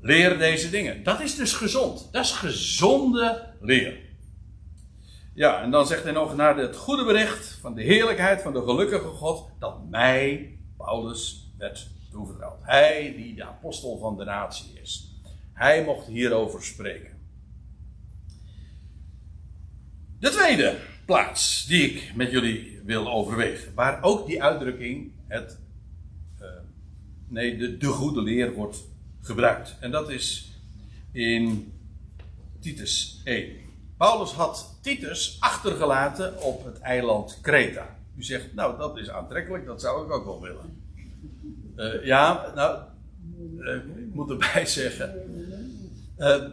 Leer 0.00 0.38
deze 0.38 0.70
dingen. 0.70 1.02
Dat 1.02 1.20
is 1.20 1.36
dus 1.36 1.52
gezond. 1.52 2.08
Dat 2.12 2.24
is 2.24 2.32
gezonde 2.32 3.54
leer. 3.60 4.08
Ja, 5.34 5.62
en 5.62 5.70
dan 5.70 5.86
zegt 5.86 6.02
hij 6.02 6.12
nog 6.12 6.36
naar 6.36 6.56
het 6.56 6.76
goede 6.76 7.04
bericht 7.04 7.58
van 7.60 7.74
de 7.74 7.82
heerlijkheid 7.82 8.42
van 8.42 8.52
de 8.52 8.62
gelukkige 8.62 9.08
God, 9.08 9.48
dat 9.58 9.88
mij, 9.88 10.58
Paulus, 10.84 11.52
werd 11.58 11.88
toevertrouwd. 12.10 12.58
Hij 12.62 13.14
die 13.16 13.34
de 13.34 13.44
apostel 13.44 13.98
van 13.98 14.16
de 14.16 14.24
natie 14.24 14.80
is. 14.82 15.14
Hij 15.52 15.84
mocht 15.84 16.06
hierover 16.06 16.64
spreken. 16.64 17.18
De 20.18 20.30
tweede 20.30 20.78
plaats 21.04 21.66
die 21.66 21.90
ik 21.90 22.14
met 22.14 22.30
jullie 22.30 22.80
wil 22.84 23.10
overwegen, 23.10 23.74
waar 23.74 24.02
ook 24.02 24.26
die 24.26 24.42
uitdrukking, 24.42 25.12
het, 25.26 25.58
uh, 26.40 26.46
nee, 27.28 27.56
de, 27.56 27.76
de 27.76 27.86
goede 27.86 28.22
leer 28.22 28.52
wordt 28.52 28.78
gebruikt. 29.20 29.76
En 29.80 29.90
dat 29.90 30.10
is 30.10 30.52
in 31.12 31.72
Titus 32.60 33.20
1. 33.24 33.56
Paulus 33.96 34.32
had 34.32 34.78
Titus 34.80 35.36
achtergelaten 35.40 36.42
op 36.42 36.64
het 36.64 36.80
eiland 36.80 37.38
Kreta. 37.40 37.98
Zegt, 38.22 38.54
nou 38.54 38.78
dat 38.78 38.98
is 38.98 39.10
aantrekkelijk, 39.10 39.66
dat 39.66 39.80
zou 39.80 40.04
ik 40.04 40.12
ook 40.12 40.24
wel 40.24 40.40
willen. 40.40 40.82
Uh, 41.76 42.04
ja, 42.04 42.52
nou, 42.54 42.80
uh, 43.58 43.74
ik 43.74 44.14
moet 44.14 44.30
erbij 44.30 44.66
zeggen. 44.80 45.14
Uh, 46.18 46.44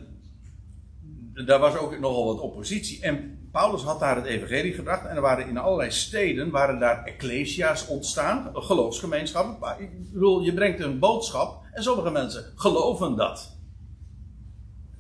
daar 1.45 1.59
was 1.59 1.77
ook 1.77 1.99
nogal 1.99 2.25
wat 2.25 2.39
oppositie. 2.39 3.01
En 3.01 3.37
Paulus 3.51 3.81
had 3.81 3.99
daar 3.99 4.15
het 4.15 4.25
evangelie 4.25 4.73
gebracht. 4.73 5.05
En 5.05 5.15
er 5.15 5.21
waren 5.21 5.47
in 5.47 5.57
allerlei 5.57 5.91
steden 5.91 6.49
waren 6.49 6.79
daar 6.79 7.03
ecclesia's 7.03 7.87
ontstaan. 7.87 8.49
Geloofsgemeenschappen. 8.53 9.75
Ik 9.79 10.11
bedoel, 10.11 10.41
je 10.41 10.53
brengt 10.53 10.79
een 10.79 10.99
boodschap. 10.99 11.63
En 11.71 11.83
sommige 11.83 12.11
mensen 12.11 12.53
geloven 12.55 13.15
dat. 13.15 13.57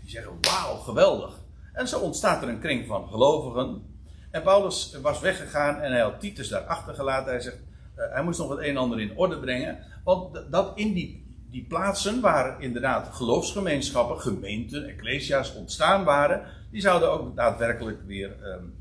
Die 0.01 0.09
zeggen, 0.09 0.33
wauw, 0.41 0.75
geweldig. 0.75 1.39
En 1.73 1.87
zo 1.87 1.99
ontstaat 1.99 2.43
er 2.43 2.49
een 2.49 2.59
kring 2.59 2.87
van 2.87 3.07
gelovigen. 3.07 3.81
En 4.31 4.41
Paulus 4.41 4.97
was 5.01 5.19
weggegaan 5.19 5.81
en 5.81 5.91
hij 5.91 6.01
had 6.01 6.19
Titus 6.19 6.47
daar 6.47 6.61
achtergelaten. 6.61 7.31
Hij 7.31 7.41
zegt, 7.41 7.57
uh, 7.97 8.03
hij 8.13 8.23
moest 8.23 8.39
nog 8.39 8.49
het 8.49 8.59
een 8.59 8.65
en 8.65 8.77
ander 8.77 8.99
in 8.99 9.17
orde 9.17 9.39
brengen. 9.39 9.77
Want 10.03 10.51
dat 10.51 10.71
in 10.75 10.93
die, 10.93 11.35
die 11.49 11.65
plaatsen 11.67 12.21
waar 12.21 12.61
inderdaad 12.61 13.15
geloofsgemeenschappen, 13.15 14.19
gemeenten, 14.19 14.87
ecclesia's 14.87 15.55
ontstaan 15.55 16.03
waren, 16.03 16.41
die 16.71 16.81
zouden 16.81 17.11
ook 17.11 17.35
daadwerkelijk 17.35 18.01
weer 18.05 18.35
um, 18.43 18.73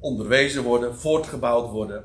onderwezen 0.00 0.62
worden, 0.62 0.96
voortgebouwd 0.96 1.70
worden. 1.70 2.04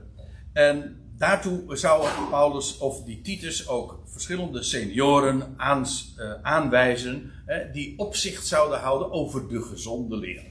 En 0.54 0.98
daartoe 1.18 1.78
zou 1.78 2.08
Paulus 2.30 2.78
of 2.78 3.04
die 3.04 3.22
Titus 3.22 3.68
ook 3.68 4.00
verschillende 4.06 4.64
senioren 4.64 5.54
aans, 5.58 6.16
uh, 6.18 6.34
aanwijzen 6.42 7.32
die 7.72 8.00
opzicht 8.00 8.48
zouden 8.48 8.80
houden 8.80 9.12
over 9.12 9.48
de 9.48 9.62
gezonde 9.62 10.18
leer. 10.18 10.44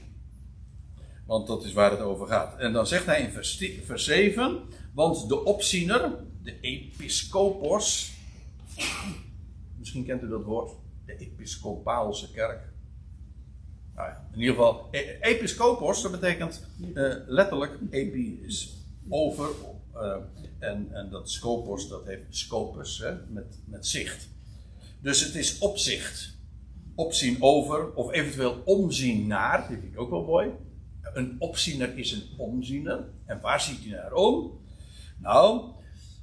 Want 1.29 1.47
dat 1.47 1.63
is 1.63 1.73
waar 1.73 1.91
het 1.91 1.99
over 1.99 2.27
gaat. 2.27 2.59
En 2.59 2.73
dan 2.73 2.87
zegt 2.87 3.05
hij 3.05 3.21
in 3.21 3.31
vers, 3.31 3.63
vers 3.83 4.03
7, 4.03 4.59
want 4.93 5.27
de 5.27 5.45
opziener, 5.45 6.11
de 6.43 6.59
episcopos. 6.59 8.13
Misschien 9.77 10.05
kent 10.05 10.23
u 10.23 10.29
dat 10.29 10.43
woord. 10.43 10.71
De 11.05 11.17
episcopaalse 11.17 12.31
kerk. 12.31 12.61
Nou 13.95 14.09
ja, 14.09 14.29
in 14.33 14.39
ieder 14.39 14.55
geval, 14.55 14.87
e- 14.91 15.17
episcopos, 15.21 16.01
dat 16.01 16.11
betekent 16.11 16.67
uh, 16.93 17.13
letterlijk 17.25 17.77
epi 17.89 18.41
is 18.45 18.73
over. 19.09 19.49
Uh, 19.95 20.15
en, 20.59 20.87
en 20.91 21.09
dat 21.09 21.29
scopos, 21.29 21.89
dat 21.89 22.05
heeft 22.05 22.23
scopus, 22.29 22.99
hè, 22.99 23.13
met, 23.27 23.59
met 23.65 23.87
zicht. 23.87 24.29
Dus 25.01 25.25
het 25.25 25.35
is 25.35 25.57
opzicht. 25.57 26.37
Opzien 26.95 27.37
over, 27.39 27.93
of 27.93 28.11
eventueel 28.11 28.61
omzien 28.65 29.27
naar, 29.27 29.57
dat 29.57 29.67
vind 29.67 29.83
ik 29.83 29.99
ook 29.99 30.09
wel 30.09 30.23
mooi. 30.23 30.51
Een 31.13 31.35
opziener 31.39 31.97
is 31.97 32.11
een 32.11 32.23
omziener. 32.37 33.05
En 33.25 33.41
waar 33.41 33.61
ziet 33.61 33.79
hij 33.79 33.89
naar 33.89 34.13
om? 34.13 34.59
Nou, 35.17 35.71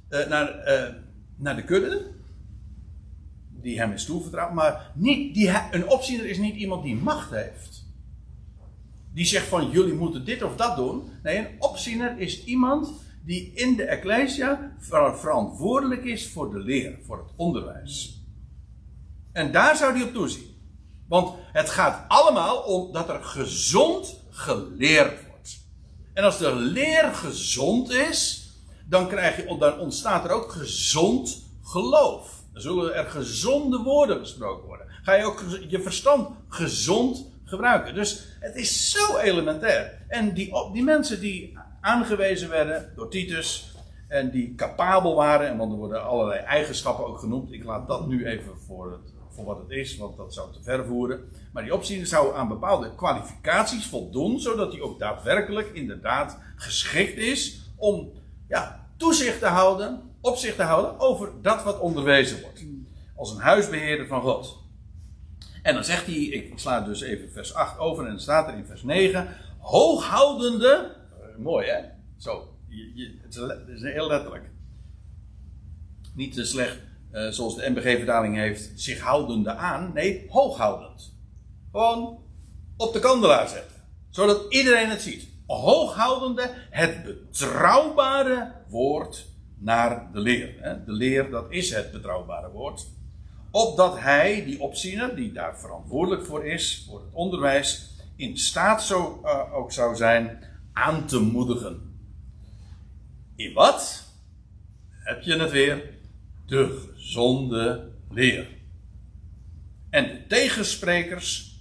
uh, 0.09 0.27
naar, 0.27 0.67
uh, 0.67 0.93
naar 1.35 1.55
de 1.55 1.63
kudde. 1.63 2.11
Die 3.49 3.79
hem 3.79 3.91
is 3.91 4.05
toevertrouwd. 4.05 4.53
Maar 4.53 4.91
niet, 4.95 5.33
die, 5.33 5.51
een 5.71 5.89
opziener 5.89 6.25
is 6.25 6.37
niet 6.37 6.55
iemand 6.55 6.83
die 6.83 6.95
macht 6.95 7.29
heeft. 7.29 7.85
Die 9.13 9.25
zegt 9.25 9.47
van 9.47 9.69
jullie 9.69 9.93
moeten 9.93 10.25
dit 10.25 10.43
of 10.43 10.55
dat 10.55 10.75
doen. 10.75 11.09
Nee, 11.23 11.37
een 11.37 11.55
opziener 11.59 12.19
is 12.19 12.43
iemand 12.43 12.93
die 13.23 13.51
in 13.53 13.75
de 13.75 13.83
Ecclesia 13.83 14.75
verantwoordelijk 15.13 16.03
is 16.03 16.29
voor 16.29 16.51
de 16.51 16.59
leer, 16.59 16.97
voor 17.05 17.17
het 17.17 17.31
onderwijs. 17.35 18.21
En 19.31 19.51
daar 19.51 19.75
zou 19.75 19.93
hij 19.93 20.03
op 20.03 20.13
toezien. 20.13 20.55
Want 21.07 21.35
het 21.51 21.69
gaat 21.69 22.05
allemaal 22.07 22.57
om 22.57 22.91
dat 22.93 23.09
er 23.09 23.23
gezond 23.23 24.16
geleerd 24.37 25.27
wordt. 25.29 25.59
En 26.13 26.23
als 26.23 26.37
de 26.37 26.55
leer 26.55 27.03
gezond 27.13 27.89
is, 27.89 28.49
dan, 28.85 29.07
krijg 29.07 29.35
je, 29.35 29.57
dan 29.59 29.79
ontstaat 29.79 30.25
er 30.25 30.31
ook 30.31 30.51
gezond 30.51 31.45
geloof. 31.63 32.43
Dan 32.53 32.61
zullen 32.61 32.95
er 32.95 33.05
gezonde 33.05 33.77
woorden 33.77 34.19
gesproken 34.19 34.67
worden. 34.67 34.87
Ga 35.03 35.13
je 35.13 35.23
ook 35.23 35.43
je 35.67 35.81
verstand 35.81 36.29
gezond 36.47 37.25
gebruiken. 37.43 37.95
Dus 37.95 38.37
het 38.39 38.55
is 38.55 38.91
zo 38.91 39.17
elementair. 39.17 40.05
En 40.07 40.33
die, 40.33 40.51
die 40.73 40.83
mensen 40.83 41.19
die 41.19 41.57
aangewezen 41.81 42.49
werden 42.49 42.91
door 42.95 43.09
Titus. 43.09 43.75
En 44.07 44.31
die 44.31 44.55
capabel 44.55 45.15
waren, 45.15 45.47
en 45.47 45.57
want 45.57 45.71
er 45.71 45.77
worden 45.77 46.03
allerlei 46.03 46.39
eigenschappen 46.39 47.05
ook 47.05 47.19
genoemd. 47.19 47.51
Ik 47.51 47.63
laat 47.63 47.87
dat 47.87 48.07
nu 48.07 48.25
even 48.25 48.53
voor, 48.67 48.91
het, 48.91 49.13
wat 49.45 49.57
het 49.57 49.69
is, 49.69 49.97
want 49.97 50.17
dat 50.17 50.33
zou 50.33 50.53
te 50.53 50.63
ver 50.63 50.85
voeren. 50.85 51.29
Maar 51.51 51.63
die 51.63 51.73
opziener 51.73 52.07
zou 52.07 52.35
aan 52.35 52.47
bepaalde 52.47 52.95
kwalificaties 52.95 53.85
voldoen, 53.85 54.39
zodat 54.39 54.71
hij 54.71 54.81
ook 54.81 54.99
daadwerkelijk 54.99 55.69
inderdaad 55.73 56.39
geschikt 56.55 57.17
is 57.17 57.61
om 57.75 58.11
ja, 58.47 58.89
toezicht 58.97 59.39
te 59.39 59.45
houden, 59.45 60.01
opzicht 60.21 60.55
te 60.55 60.63
houden 60.63 60.99
over 60.99 61.31
dat 61.41 61.63
wat 61.63 61.79
onderwezen 61.79 62.41
wordt. 62.41 62.65
Als 63.15 63.31
een 63.31 63.41
huisbeheerder 63.41 64.07
van 64.07 64.21
God. 64.21 64.57
En 65.61 65.73
dan 65.73 65.83
zegt 65.83 66.05
hij, 66.05 66.15
ik 66.15 66.59
sla 66.59 66.81
dus 66.81 67.01
even 67.01 67.31
vers 67.31 67.53
8 67.53 67.79
over 67.79 68.03
en 68.03 68.09
dan 68.09 68.19
staat 68.19 68.47
er 68.47 68.57
in 68.57 68.65
vers 68.65 68.83
9, 68.83 69.27
hooghoudende, 69.59 70.95
mooi 71.37 71.67
hè, 71.67 71.79
zo, 72.17 72.53
je, 72.67 73.17
het, 73.21 73.67
is, 73.67 73.81
heel 73.81 74.07
letterlijk. 74.07 74.49
Niet 76.13 76.33
te 76.33 76.45
slecht, 76.45 76.77
uh, 77.13 77.27
zoals 77.29 77.55
de 77.55 77.69
MBG-vertaling 77.69 78.35
heeft, 78.35 78.71
zich 78.75 78.99
houdende 78.99 79.55
aan, 79.55 79.91
nee, 79.93 80.25
hooghoudend. 80.29 81.15
Gewoon 81.71 82.19
op 82.77 82.93
de 82.93 82.99
kandelaar 82.99 83.47
zetten, 83.47 83.75
zodat 84.09 84.45
iedereen 84.49 84.89
het 84.89 85.01
ziet. 85.01 85.27
Hooghoudende, 85.45 86.49
het 86.69 87.03
betrouwbare 87.03 88.51
woord 88.69 89.25
naar 89.57 90.09
de 90.13 90.19
leer. 90.19 90.81
De 90.85 90.91
leer, 90.91 91.29
dat 91.29 91.45
is 91.49 91.73
het 91.73 91.91
betrouwbare 91.91 92.51
woord 92.51 92.85
opdat 93.51 93.99
hij, 93.99 94.45
die 94.45 94.61
opziener, 94.61 95.15
die 95.15 95.31
daar 95.31 95.59
verantwoordelijk 95.59 96.25
voor 96.25 96.45
is, 96.45 96.85
voor 96.87 96.99
het 96.99 97.13
onderwijs, 97.13 97.89
in 98.15 98.37
staat 98.37 98.83
zo, 98.83 99.21
uh, 99.23 99.53
ook 99.53 99.71
zou 99.71 99.95
zijn 99.95 100.43
aan 100.73 101.05
te 101.05 101.19
moedigen. 101.19 101.99
In 103.35 103.53
wat? 103.53 104.03
Heb 104.89 105.21
je 105.21 105.39
het 105.39 105.51
weer? 105.51 105.83
De 106.45 106.93
gezonde 107.07 107.89
leer. 108.09 108.47
En 109.89 110.03
de 110.03 110.27
tegensprekers 110.27 111.55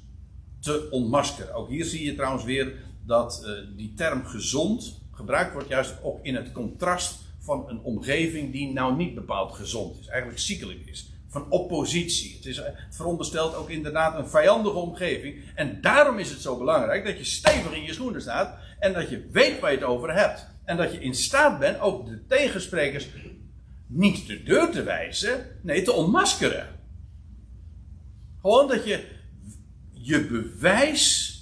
te 0.61 0.89
ontmaskeren. 0.91 1.55
Ook 1.55 1.69
hier 1.69 1.85
zie 1.85 2.05
je 2.05 2.15
trouwens 2.15 2.45
weer 2.45 2.75
dat 3.05 3.43
uh, 3.45 3.77
die 3.77 3.95
term 3.95 4.25
gezond 4.25 5.01
gebruikt 5.13 5.53
wordt 5.53 5.69
juist 5.69 5.95
ook 6.03 6.19
in 6.25 6.35
het 6.35 6.53
contrast 6.53 7.19
van 7.39 7.69
een 7.69 7.81
omgeving 7.81 8.53
die 8.53 8.73
nou 8.73 8.97
niet 8.97 9.15
bepaald 9.15 9.53
gezond 9.53 9.99
is, 10.01 10.07
eigenlijk 10.07 10.41
ziekelijk 10.41 10.87
is 10.87 11.11
van 11.29 11.51
oppositie. 11.51 12.35
Het, 12.37 12.47
is, 12.47 12.57
het 12.57 12.75
veronderstelt 12.91 13.55
ook 13.55 13.71
inderdaad 13.71 14.19
een 14.19 14.29
vijandige 14.29 14.77
omgeving. 14.77 15.45
En 15.55 15.81
daarom 15.81 16.19
is 16.19 16.31
het 16.31 16.41
zo 16.41 16.59
belangrijk 16.59 17.05
dat 17.05 17.19
je 17.19 17.25
stevig 17.25 17.75
in 17.75 17.83
je 17.83 17.93
schoenen 17.93 18.21
staat 18.21 18.59
en 18.79 18.93
dat 18.93 19.09
je 19.09 19.29
weet 19.33 19.61
waar 19.61 19.71
je 19.71 19.77
het 19.77 19.87
over 19.87 20.15
hebt. 20.15 20.47
En 20.65 20.77
dat 20.77 20.93
je 20.93 21.01
in 21.01 21.15
staat 21.15 21.59
bent 21.59 21.81
ook 21.81 22.07
de 22.07 22.27
tegensprekers 22.27 23.09
niet 23.87 24.27
de 24.27 24.43
deur 24.43 24.71
te 24.71 24.83
wijzen, 24.83 25.47
nee, 25.63 25.83
te 25.83 25.93
ontmaskeren. 25.93 26.69
Gewoon 28.41 28.69
dat 28.69 28.85
je 28.85 29.05
je 29.93 30.27
bewijs 30.27 31.35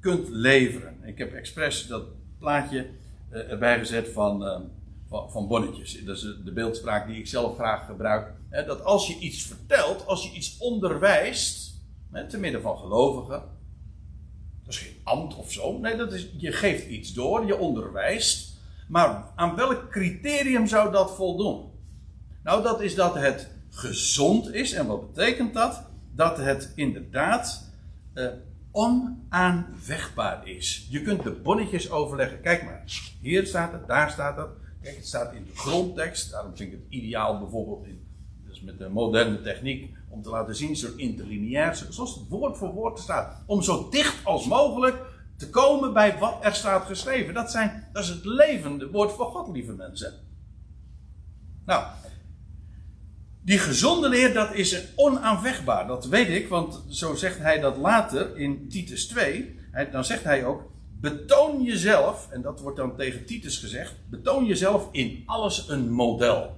kunt 0.00 0.28
leveren. 0.28 1.04
Ik 1.04 1.18
heb 1.18 1.32
expres 1.32 1.86
dat 1.86 2.04
plaatje 2.38 2.86
eh, 3.30 3.50
erbij 3.50 3.78
gezet 3.78 4.08
van, 4.08 4.42
uh, 4.42 4.60
van 5.30 5.48
Bonnetjes. 5.48 6.04
Dat 6.04 6.16
is 6.16 6.22
de 6.44 6.52
beeldspraak 6.52 7.06
die 7.06 7.18
ik 7.18 7.26
zelf 7.26 7.54
graag 7.54 7.86
gebruik 7.86 8.36
dat 8.50 8.84
als 8.84 9.06
je 9.06 9.18
iets 9.18 9.42
vertelt, 9.42 10.06
als 10.06 10.22
je 10.22 10.36
iets 10.36 10.58
onderwijst, 10.58 11.66
te 12.28 12.38
midden 12.38 12.62
van 12.62 12.78
gelovigen, 12.78 13.42
dat 14.64 14.74
is 14.74 14.78
geen 14.78 14.96
ambt 15.04 15.36
of 15.36 15.52
zo. 15.52 15.78
Nee, 15.78 15.96
dat 15.96 16.12
is, 16.12 16.30
je 16.36 16.52
geeft 16.52 16.86
iets 16.86 17.12
door, 17.12 17.46
je 17.46 17.58
onderwijst. 17.58 18.56
Maar 18.88 19.32
aan 19.36 19.56
welk 19.56 19.90
criterium 19.90 20.66
zou 20.66 20.92
dat 20.92 21.14
voldoen? 21.14 21.67
Nou, 22.42 22.62
dat 22.62 22.80
is 22.80 22.94
dat 22.94 23.14
het 23.14 23.48
gezond 23.70 24.54
is. 24.54 24.72
En 24.72 24.86
wat 24.86 25.12
betekent 25.12 25.54
dat? 25.54 25.82
Dat 26.14 26.36
het 26.36 26.72
inderdaad 26.74 27.70
eh, 28.14 28.26
is. 30.44 30.86
Je 30.90 31.02
kunt 31.02 31.22
de 31.22 31.30
bonnetjes 31.30 31.90
overleggen. 31.90 32.40
Kijk 32.40 32.64
maar, 32.64 32.82
hier 33.20 33.46
staat 33.46 33.72
het, 33.72 33.86
daar 33.86 34.10
staat 34.10 34.36
het. 34.36 34.48
Kijk, 34.82 34.96
het 34.96 35.06
staat 35.06 35.34
in 35.34 35.44
de 35.44 35.56
grondtekst. 35.56 36.30
Daarom 36.30 36.56
vind 36.56 36.72
ik 36.72 36.78
het 36.78 36.90
ideaal 36.90 37.38
bijvoorbeeld 37.38 37.86
in 37.86 38.08
met 38.62 38.78
de 38.78 38.88
moderne 38.88 39.40
techniek, 39.40 39.96
om 40.08 40.22
te 40.22 40.30
laten 40.30 40.56
zien, 40.56 40.76
zo 40.76 40.88
interlineair, 40.96 41.86
zoals 41.90 42.14
het 42.14 42.28
woord 42.28 42.58
voor 42.58 42.72
woord 42.72 42.98
staat. 42.98 43.42
Om 43.46 43.62
zo 43.62 43.88
dicht 43.90 44.24
als 44.24 44.46
mogelijk 44.46 44.96
te 45.36 45.50
komen 45.50 45.92
bij 45.92 46.18
wat 46.18 46.44
er 46.44 46.54
staat 46.54 46.86
geschreven. 46.86 47.34
Dat, 47.34 47.50
zijn, 47.50 47.88
dat 47.92 48.02
is 48.02 48.08
het 48.08 48.24
levende 48.24 48.90
woord 48.90 49.12
voor 49.12 49.26
God, 49.26 49.48
lieve 49.48 49.72
mensen. 49.72 50.12
Nou, 51.64 51.84
die 53.48 53.58
gezonde 53.58 54.08
leer, 54.08 54.34
dat 54.34 54.54
is 54.54 54.84
onaanvechtbaar. 54.94 55.86
Dat 55.86 56.06
weet 56.06 56.28
ik, 56.28 56.48
want 56.48 56.84
zo 56.88 57.14
zegt 57.14 57.38
hij 57.38 57.60
dat 57.60 57.76
later 57.76 58.36
in 58.36 58.68
Titus 58.68 59.06
2. 59.06 59.58
Dan 59.92 60.04
zegt 60.04 60.24
hij 60.24 60.44
ook, 60.44 60.62
betoon 61.00 61.62
jezelf, 61.62 62.28
en 62.30 62.42
dat 62.42 62.60
wordt 62.60 62.76
dan 62.76 62.96
tegen 62.96 63.24
Titus 63.24 63.58
gezegd, 63.58 63.94
betoon 64.10 64.44
jezelf 64.44 64.88
in 64.92 65.22
alles 65.26 65.68
een 65.68 65.90
model. 65.90 66.56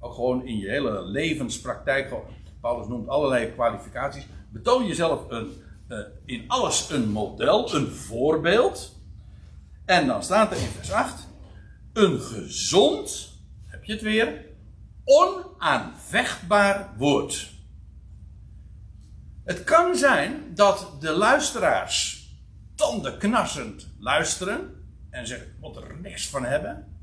Ook 0.00 0.14
gewoon 0.14 0.46
in 0.46 0.58
je 0.58 0.68
hele 0.68 1.02
levenspraktijk. 1.02 2.14
Paulus 2.60 2.88
noemt 2.88 3.08
allerlei 3.08 3.52
kwalificaties. 3.52 4.26
Betoon 4.50 4.86
jezelf 4.86 5.20
een, 5.28 5.52
uh, 5.88 5.98
in 6.24 6.44
alles 6.46 6.90
een 6.90 7.08
model, 7.08 7.74
een 7.74 7.86
voorbeeld. 7.86 8.96
En 9.84 10.06
dan 10.06 10.22
staat 10.22 10.50
er 10.50 10.56
in 10.56 10.68
vers 10.68 10.92
8: 10.92 11.28
een 11.92 12.20
gezond, 12.20 13.32
heb 13.66 13.84
je 13.84 13.92
het 13.92 14.02
weer, 14.02 14.46
onaanvechtbaar 15.08 16.94
woord. 16.96 17.50
Het 19.44 19.64
kan 19.64 19.96
zijn 19.96 20.54
dat 20.54 20.96
de 21.00 21.10
luisteraars 21.10 22.28
tandenknarsend 22.74 23.88
luisteren 23.98 24.86
en 25.10 25.26
zeggen: 25.26 25.46
Ik 25.46 25.60
moet 25.60 25.76
er 25.76 26.00
niks 26.00 26.28
van 26.28 26.44
hebben. 26.44 26.96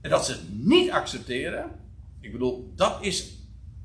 En 0.00 0.10
dat 0.10 0.26
ze 0.26 0.32
het 0.32 0.64
niet 0.64 0.90
accepteren. 0.90 1.70
Ik 2.20 2.32
bedoel, 2.32 2.72
dat, 2.74 3.02
is, 3.02 3.38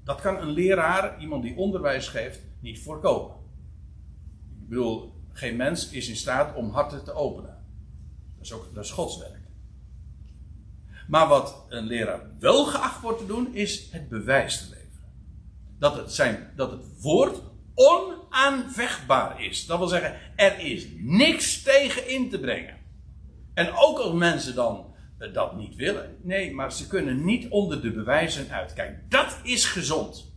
dat 0.03 0.21
kan 0.21 0.37
een 0.37 0.49
leraar, 0.49 1.19
iemand 1.19 1.43
die 1.43 1.57
onderwijs 1.57 2.07
geeft, 2.07 2.39
niet 2.59 2.79
voorkomen. 2.79 3.35
Ik 4.61 4.69
bedoel, 4.69 5.13
geen 5.31 5.55
mens 5.55 5.89
is 5.89 6.09
in 6.09 6.15
staat 6.15 6.55
om 6.55 6.69
harten 6.69 7.03
te 7.03 7.13
openen. 7.13 7.65
Dat 8.37 8.45
is 8.45 8.51
ook 8.51 8.73
dat 8.73 8.83
is 8.83 8.91
Gods 8.91 9.17
werk. 9.17 9.40
Maar 11.07 11.27
wat 11.27 11.65
een 11.69 11.85
leraar 11.85 12.19
wel 12.39 12.65
geacht 12.65 13.01
wordt 13.01 13.19
te 13.19 13.25
doen, 13.25 13.53
is 13.53 13.87
het 13.91 14.09
bewijs 14.09 14.57
te 14.57 14.63
leveren. 14.63 15.13
Dat 15.79 15.95
het, 15.95 16.13
zijn, 16.13 16.51
dat 16.55 16.71
het 16.71 17.01
woord 17.01 17.41
onaanvechtbaar 17.73 19.43
is. 19.43 19.65
Dat 19.65 19.77
wil 19.77 19.87
zeggen, 19.87 20.15
er 20.35 20.59
is 20.59 20.87
niks 20.97 21.61
tegen 21.63 22.09
in 22.09 22.29
te 22.29 22.39
brengen. 22.39 22.77
En 23.53 23.71
ook 23.75 23.97
als 23.97 24.13
mensen 24.13 24.55
dan 24.55 24.93
eh, 25.17 25.33
dat 25.33 25.55
niet 25.55 25.75
willen. 25.75 26.17
Nee, 26.21 26.53
maar 26.53 26.71
ze 26.71 26.87
kunnen 26.87 27.25
niet 27.25 27.49
onder 27.49 27.81
de 27.81 27.91
bewijzen 27.91 28.49
uit. 28.51 28.75
Dat 29.09 29.39
is 29.43 29.65
gezond. 29.65 30.29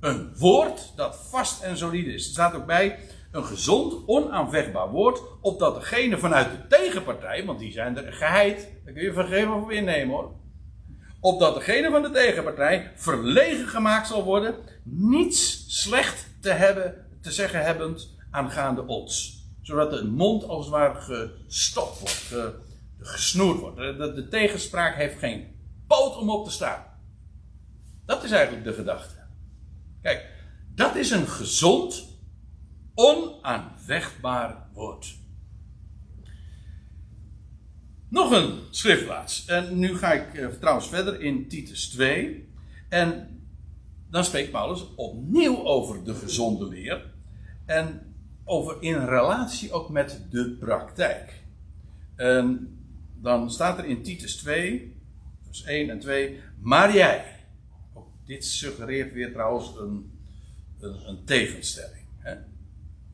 Een 0.00 0.36
woord 0.36 0.92
dat 0.96 1.16
vast 1.30 1.62
en 1.62 1.76
solide 1.76 2.14
is. 2.14 2.26
Er 2.26 2.32
staat 2.32 2.54
ook 2.54 2.66
bij 2.66 2.98
een 3.32 3.44
gezond, 3.44 4.06
onaanvechtbaar 4.06 4.90
woord, 4.90 5.20
opdat 5.40 5.74
degene 5.74 6.18
vanuit 6.18 6.50
de 6.50 6.76
tegenpartij, 6.76 7.44
want 7.44 7.58
die 7.58 7.72
zijn 7.72 7.96
er 7.96 8.12
geheid, 8.12 8.72
daar 8.84 8.94
kun 8.94 9.02
je 9.02 9.12
vergeven 9.12 9.62
of 9.62 9.70
innemen 9.70 10.14
hoor. 10.14 10.32
Opdat 11.20 11.54
degene 11.54 11.90
van 11.90 12.02
de 12.02 12.10
tegenpartij 12.10 12.92
verlegen 12.96 13.66
gemaakt 13.66 14.06
zal 14.06 14.24
worden, 14.24 14.54
niets 14.84 15.64
slecht 15.82 16.26
te, 16.40 16.50
hebben, 16.50 17.06
te 17.20 17.32
zeggen 17.32 17.64
hebbend 17.64 18.10
aangaande 18.30 18.86
ons. 18.86 19.40
Zodat 19.62 19.90
de 19.90 20.04
mond 20.04 20.44
als 20.44 20.64
het 20.64 20.74
ware 20.74 21.00
gestopt 21.00 22.00
wordt, 22.00 22.54
gesnoerd 23.00 23.60
wordt. 23.60 23.76
De, 23.76 24.12
de 24.14 24.28
tegenspraak 24.28 24.94
heeft 24.94 25.18
geen 25.18 25.46
poot 25.86 26.16
om 26.16 26.30
op 26.30 26.44
te 26.44 26.50
staan. 26.50 26.84
Dat 28.06 28.24
is 28.24 28.30
eigenlijk 28.30 28.64
de 28.64 28.72
gedachte. 28.72 29.14
Kijk, 30.02 30.26
dat 30.74 30.96
is 30.96 31.10
een 31.10 31.26
gezond, 31.26 32.11
onaanvechtbaar 32.94 34.66
woord. 34.72 35.20
Nog 38.08 38.30
een 38.30 38.58
schriftplaats. 38.70 39.44
En 39.46 39.78
nu 39.78 39.96
ga 39.96 40.12
ik 40.12 40.34
uh, 40.34 40.46
trouwens 40.48 40.88
verder 40.88 41.20
in 41.20 41.48
Titus 41.48 41.88
2. 41.88 42.48
En 42.88 43.40
dan 44.10 44.24
spreekt 44.24 44.50
Paulus 44.50 44.94
opnieuw 44.94 45.64
over 45.64 46.04
de 46.04 46.14
gezonde 46.14 46.68
leer. 46.68 47.12
En 47.66 48.14
over 48.44 48.76
in 48.80 49.04
relatie 49.04 49.72
ook 49.72 49.90
met 49.90 50.20
de 50.30 50.56
praktijk. 50.60 51.42
Dan 53.20 53.50
staat 53.50 53.78
er 53.78 53.84
in 53.84 54.02
Titus 54.02 54.36
2, 54.36 54.96
vers 55.46 55.64
1 55.64 55.90
en 55.90 55.98
2. 56.00 56.40
Maar 56.60 56.94
jij. 56.94 57.24
Dit 58.24 58.44
suggereert 58.44 59.12
weer 59.12 59.32
trouwens 59.32 59.76
een, 59.78 60.20
een, 60.80 61.08
een 61.08 61.24
tegenstelling. 61.24 62.06
Hè? 62.18 62.34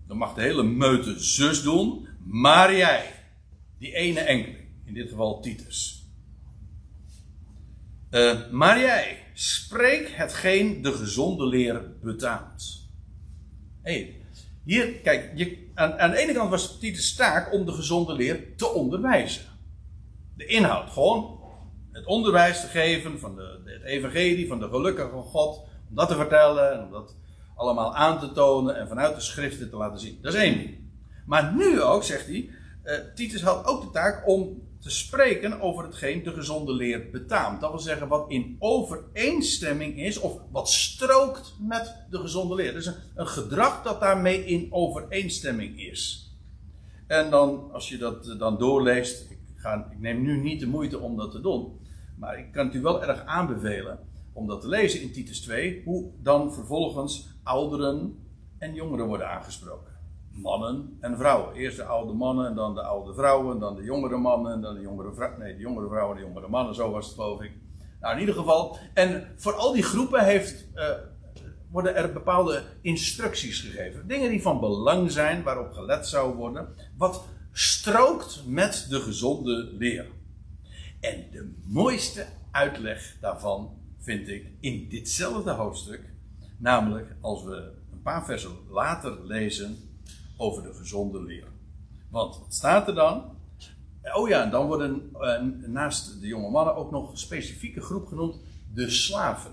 Dan 0.08 0.16
mag 0.16 0.34
de 0.34 0.40
hele 0.40 0.62
meute 0.62 1.20
zus 1.20 1.62
doen. 1.62 2.08
Maar 2.24 2.76
jij. 2.76 3.12
Die 3.78 3.94
ene 3.94 4.20
enkeling. 4.20 4.68
In 4.84 4.94
dit 4.94 5.08
geval 5.08 5.40
Titus. 5.40 6.06
Uh, 8.10 8.50
maar 8.50 8.80
jij. 8.80 9.22
Spreek 9.34 10.08
hetgeen 10.08 10.82
de 10.82 10.92
gezonde 10.92 11.46
leer 11.46 11.92
betaamt. 12.00 12.90
Hey, 13.82 14.20
hier, 14.64 14.92
kijk, 14.92 15.32
je, 15.34 15.70
aan, 15.74 15.98
aan 15.98 16.10
de 16.10 16.16
ene 16.16 16.32
kant 16.32 16.50
was 16.50 16.78
Titus' 16.78 17.14
taak 17.14 17.52
om 17.52 17.66
de 17.66 17.72
gezonde 17.72 18.12
leer 18.12 18.56
te 18.56 18.68
onderwijzen. 18.68 19.44
De 20.36 20.46
inhoud, 20.46 20.90
gewoon 20.90 21.40
het 21.92 22.06
onderwijs 22.06 22.60
te 22.60 22.66
geven 22.66 23.18
van 23.18 23.36
de, 23.36 23.60
het 23.64 23.82
evangelie, 23.82 24.48
van 24.48 24.58
de 24.58 24.68
gelukkige 24.68 25.16
God. 25.16 25.66
Om 25.88 25.94
dat 25.94 26.08
te 26.08 26.14
vertellen 26.14 26.72
en 26.72 26.84
om 26.84 26.90
dat 26.90 27.16
allemaal 27.58 27.94
aan 27.94 28.18
te 28.18 28.32
tonen 28.32 28.76
en 28.76 28.88
vanuit 28.88 29.14
de 29.14 29.20
schriften 29.20 29.70
te 29.70 29.76
laten 29.76 30.00
zien. 30.00 30.18
Dat 30.22 30.34
is 30.34 30.40
één 30.40 30.58
ding. 30.58 30.78
Maar 31.26 31.54
nu 31.54 31.82
ook, 31.82 32.02
zegt 32.02 32.26
hij, 32.26 32.50
uh, 32.84 32.94
Titus 33.14 33.42
had 33.42 33.66
ook 33.66 33.82
de 33.82 33.90
taak 33.90 34.28
om 34.28 34.62
te 34.80 34.90
spreken 34.90 35.60
over 35.60 35.84
hetgeen 35.84 36.22
de 36.22 36.32
gezonde 36.32 36.72
leer 36.72 37.10
betaamt. 37.10 37.60
Dat 37.60 37.70
wil 37.70 37.80
zeggen 37.80 38.08
wat 38.08 38.30
in 38.30 38.56
overeenstemming 38.58 39.98
is 39.98 40.18
of 40.18 40.40
wat 40.50 40.68
strookt 40.68 41.54
met 41.60 41.96
de 42.10 42.18
gezonde 42.18 42.54
leer. 42.54 42.72
Dus 42.72 42.86
een, 42.86 42.94
een 43.14 43.26
gedrag 43.26 43.82
dat 43.82 44.00
daarmee 44.00 44.44
in 44.44 44.66
overeenstemming 44.70 45.80
is. 45.80 46.32
En 47.06 47.30
dan, 47.30 47.72
als 47.72 47.88
je 47.88 47.98
dat 47.98 48.28
eh, 48.28 48.38
dan 48.38 48.58
doorleest, 48.58 49.30
ik, 49.30 49.38
ga, 49.56 49.88
ik 49.90 50.00
neem 50.00 50.22
nu 50.22 50.40
niet 50.40 50.60
de 50.60 50.66
moeite 50.66 50.98
om 50.98 51.16
dat 51.16 51.30
te 51.30 51.40
doen, 51.40 51.80
maar 52.16 52.38
ik 52.38 52.52
kan 52.52 52.66
het 52.66 52.74
u 52.74 52.80
wel 52.80 53.02
erg 53.02 53.24
aanbevelen 53.24 53.98
om 54.38 54.46
dat 54.46 54.60
te 54.60 54.68
lezen 54.68 55.02
in 55.02 55.12
Titus 55.12 55.40
2, 55.40 55.82
hoe 55.84 56.10
dan 56.22 56.52
vervolgens 56.52 57.28
ouderen 57.42 58.18
en 58.58 58.74
jongeren 58.74 59.06
worden 59.06 59.30
aangesproken 59.30 59.88
mannen 60.38 60.96
en 61.00 61.16
vrouwen. 61.16 61.54
Eerst 61.54 61.76
de 61.76 61.84
oude 61.84 62.12
mannen 62.12 62.46
en 62.46 62.54
dan 62.54 62.74
de 62.74 62.82
oude 62.82 63.14
vrouwen, 63.14 63.58
dan 63.58 63.74
de 63.74 63.82
jongere 63.82 64.16
mannen 64.16 64.52
en 64.52 64.60
dan 64.60 64.74
de 64.74 64.80
jongere 64.80 65.14
vrouwen. 65.14 65.40
Nee, 65.40 65.54
de 65.54 65.60
jongere 65.60 65.88
vrouwen 65.88 66.16
en 66.16 66.22
de 66.22 66.28
jongere 66.28 66.48
mannen, 66.48 66.74
zo 66.74 66.90
was 66.90 67.06
het 67.06 67.14
geloof 67.14 67.42
ik. 67.42 67.52
Nou, 68.00 68.14
in 68.14 68.20
ieder 68.20 68.34
geval. 68.34 68.78
En 68.94 69.34
voor 69.36 69.54
al 69.54 69.72
die 69.72 69.82
groepen 69.82 70.24
heeft, 70.24 70.66
uh, 70.74 70.84
worden 71.70 71.94
er 71.94 72.12
bepaalde 72.12 72.62
instructies 72.82 73.60
gegeven. 73.60 74.08
Dingen 74.08 74.30
die 74.30 74.42
van 74.42 74.60
belang 74.60 75.10
zijn, 75.10 75.42
waarop 75.42 75.72
gelet 75.72 76.06
zou 76.06 76.34
worden. 76.34 76.68
Wat 76.96 77.24
strookt 77.52 78.42
met 78.46 78.86
de 78.90 79.00
gezonde 79.00 79.74
leer. 79.78 80.06
En 81.00 81.26
de 81.30 81.54
mooiste 81.66 82.26
uitleg 82.50 83.16
daarvan 83.20 83.77
vind 83.98 84.28
ik 84.28 84.46
in 84.60 84.88
ditzelfde 84.88 85.50
hoofdstuk. 85.50 86.00
Namelijk 86.56 87.16
als 87.20 87.44
we 87.44 87.72
een 87.92 88.02
paar 88.02 88.24
versen 88.24 88.50
later 88.68 89.26
lezen 89.26 89.76
over 90.36 90.62
de 90.62 90.74
gezonde 90.74 91.22
leer. 91.22 91.46
Want 92.10 92.38
wat 92.38 92.54
staat 92.54 92.88
er 92.88 92.94
dan? 92.94 93.36
Oh 94.12 94.28
ja, 94.28 94.46
dan 94.46 94.66
worden 94.66 95.12
naast 95.66 96.20
de 96.20 96.26
jonge 96.26 96.50
mannen 96.50 96.76
ook 96.76 96.90
nog 96.90 97.10
een 97.10 97.18
specifieke 97.18 97.80
groep 97.80 98.06
genoemd, 98.06 98.36
de 98.74 98.90
slaven. 98.90 99.52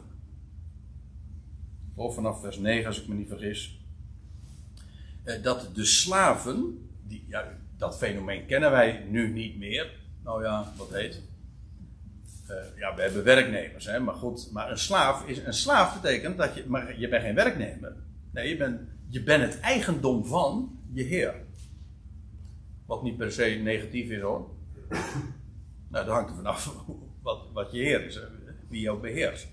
Of 1.96 2.16
vanaf 2.16 2.42
vers 2.42 2.58
9, 2.58 2.88
als 2.88 3.02
ik 3.02 3.08
me 3.08 3.16
niet 3.16 3.28
vergis. 3.28 3.80
Uh, 5.26 5.44
dat 5.44 5.70
de 5.74 5.86
slaven, 5.86 6.90
die, 7.08 7.26
ja, 7.28 7.58
dat 7.78 7.98
fenomeen 7.98 8.46
kennen 8.46 8.72
wij 8.72 9.06
nu 9.10 9.34
niet 9.34 9.58
meer. 9.58 9.92
Nou 10.24 10.44
ja, 10.44 10.74
wat 10.78 10.90
heet? 10.90 11.22
Uh, 12.50 12.78
ja, 12.78 12.96
we 12.96 13.02
hebben 13.02 13.24
werknemers, 13.24 13.86
hè, 13.86 14.00
maar 14.00 14.16
goed. 14.16 14.52
Maar 14.52 14.72
een 14.72 14.78
slaaf, 14.78 15.26
is, 15.26 15.38
een 15.38 15.54
slaaf 15.54 16.02
betekent 16.02 16.38
dat 16.38 16.56
je, 16.56 16.64
maar 16.68 17.00
je 17.00 17.08
bent 17.08 17.24
geen 17.24 17.36
werknemer. 17.36 17.96
Nee, 18.32 18.50
je 18.50 18.58
bent, 18.58 18.82
je 19.10 19.24
het 19.24 19.60
eigendom 19.60 20.26
van 20.26 20.80
je 20.94 21.04
Heer. 21.04 21.34
Wat 22.86 23.04
niet 23.04 23.18
per 23.18 23.32
se 23.32 23.44
negatief 23.44 24.10
is 24.10 24.22
hoor. 24.22 24.50
nou, 25.90 26.06
dat 26.06 26.08
hangt 26.08 26.30
er 26.30 26.36
vanaf 26.36 26.76
wat, 27.22 27.40
wat 27.54 27.72
je 27.72 27.78
Heer 27.78 28.06
is, 28.06 28.20
wie 28.70 28.82
jou 28.82 29.00
beheert. 29.00 29.48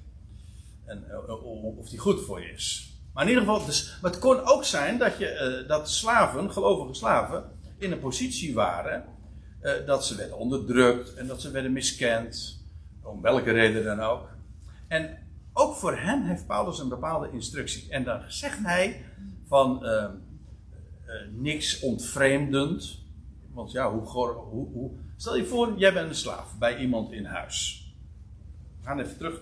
En 0.84 1.04
uh, 1.28 1.78
of 1.78 1.88
die 1.88 1.98
goed 1.98 2.24
voor 2.24 2.40
je 2.40 2.52
is. 2.52 2.96
Maar 3.12 3.22
in 3.22 3.28
ieder 3.28 3.44
geval, 3.44 3.66
dus, 3.66 3.98
het 4.02 4.18
kon 4.18 4.40
ook 4.40 4.64
zijn 4.64 4.98
dat, 4.98 5.18
je, 5.18 5.60
uh, 5.62 5.68
dat 5.68 5.90
slaven, 5.90 6.52
gelovige 6.52 6.94
slaven, 6.94 7.44
in 7.78 7.92
een 7.92 7.98
positie 7.98 8.54
waren 8.54 9.04
dat 9.86 10.06
ze 10.06 10.16
werden 10.16 10.38
onderdrukt 10.38 11.14
en 11.14 11.26
dat 11.26 11.40
ze 11.40 11.50
werden 11.50 11.72
miskend. 11.72 12.61
Om 13.02 13.20
welke 13.20 13.50
reden 13.50 13.84
dan 13.84 14.00
ook. 14.00 14.28
En 14.88 15.18
ook 15.52 15.74
voor 15.74 15.96
hen 15.96 16.22
heeft 16.22 16.46
Paulus 16.46 16.78
een 16.78 16.88
bepaalde 16.88 17.30
instructie. 17.32 17.90
En 17.90 18.04
dan 18.04 18.20
zegt 18.28 18.58
hij 18.58 19.04
van 19.46 19.84
ehm, 19.84 20.10
uh, 21.06 21.40
niks 21.40 21.80
ontvreemdend. 21.80 23.00
Want 23.52 23.72
ja, 23.72 23.92
hoe, 23.92 24.06
hoe, 24.06 24.68
hoe, 24.72 24.90
Stel 25.16 25.36
je 25.36 25.44
voor, 25.44 25.74
jij 25.76 25.92
bent 25.92 26.08
een 26.08 26.14
slaaf 26.14 26.58
bij 26.58 26.76
iemand 26.76 27.12
in 27.12 27.24
huis. 27.24 27.86
We 28.80 28.86
gaan 28.86 29.00
even 29.00 29.16
terug 29.16 29.40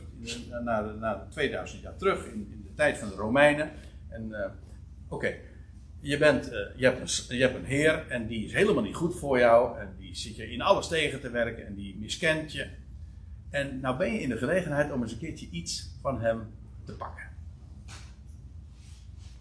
naar, 0.65 0.83
de, 0.83 0.93
naar 0.99 1.19
de 1.19 1.29
2000 1.29 1.83
jaar 1.83 1.97
terug, 1.97 2.27
in, 2.27 2.49
in, 2.51 2.63
de 2.63 2.75
tijd 2.75 2.99
van 2.99 3.09
de 3.09 3.15
Romeinen. 3.15 3.71
En 4.09 4.29
uh, 4.29 4.47
oké, 5.09 5.35
je, 6.01 6.19
bent, 6.19 6.45
je, 6.77 7.03
je 7.29 7.43
hebt 7.43 7.55
een 7.55 7.65
heer 7.65 8.07
en 8.09 8.27
die 8.27 8.45
is 8.45 8.53
helemaal 8.53 8.83
niet 8.83 8.95
goed 8.95 9.19
voor 9.19 9.39
jou. 9.39 9.79
En 9.79 9.95
die 9.99 10.17
zit 10.17 10.37
je 10.37 10.51
in 10.51 10.63
alles 10.63 10.89
tegen 10.89 11.21
te 11.21 11.31
werken 11.31 11.67
en 11.67 11.75
die 11.75 11.99
miskent 11.99 12.53
je. 12.53 12.69
En 13.51 13.81
nou 13.81 13.97
ben 13.97 14.13
je 14.13 14.21
in 14.21 14.29
de 14.29 14.37
gelegenheid 14.37 14.93
om 14.93 15.03
eens 15.03 15.13
een 15.13 15.19
keertje 15.19 15.49
iets 15.51 15.91
van 16.01 16.21
hem 16.21 16.53
te 16.85 16.93
pakken. 16.93 17.29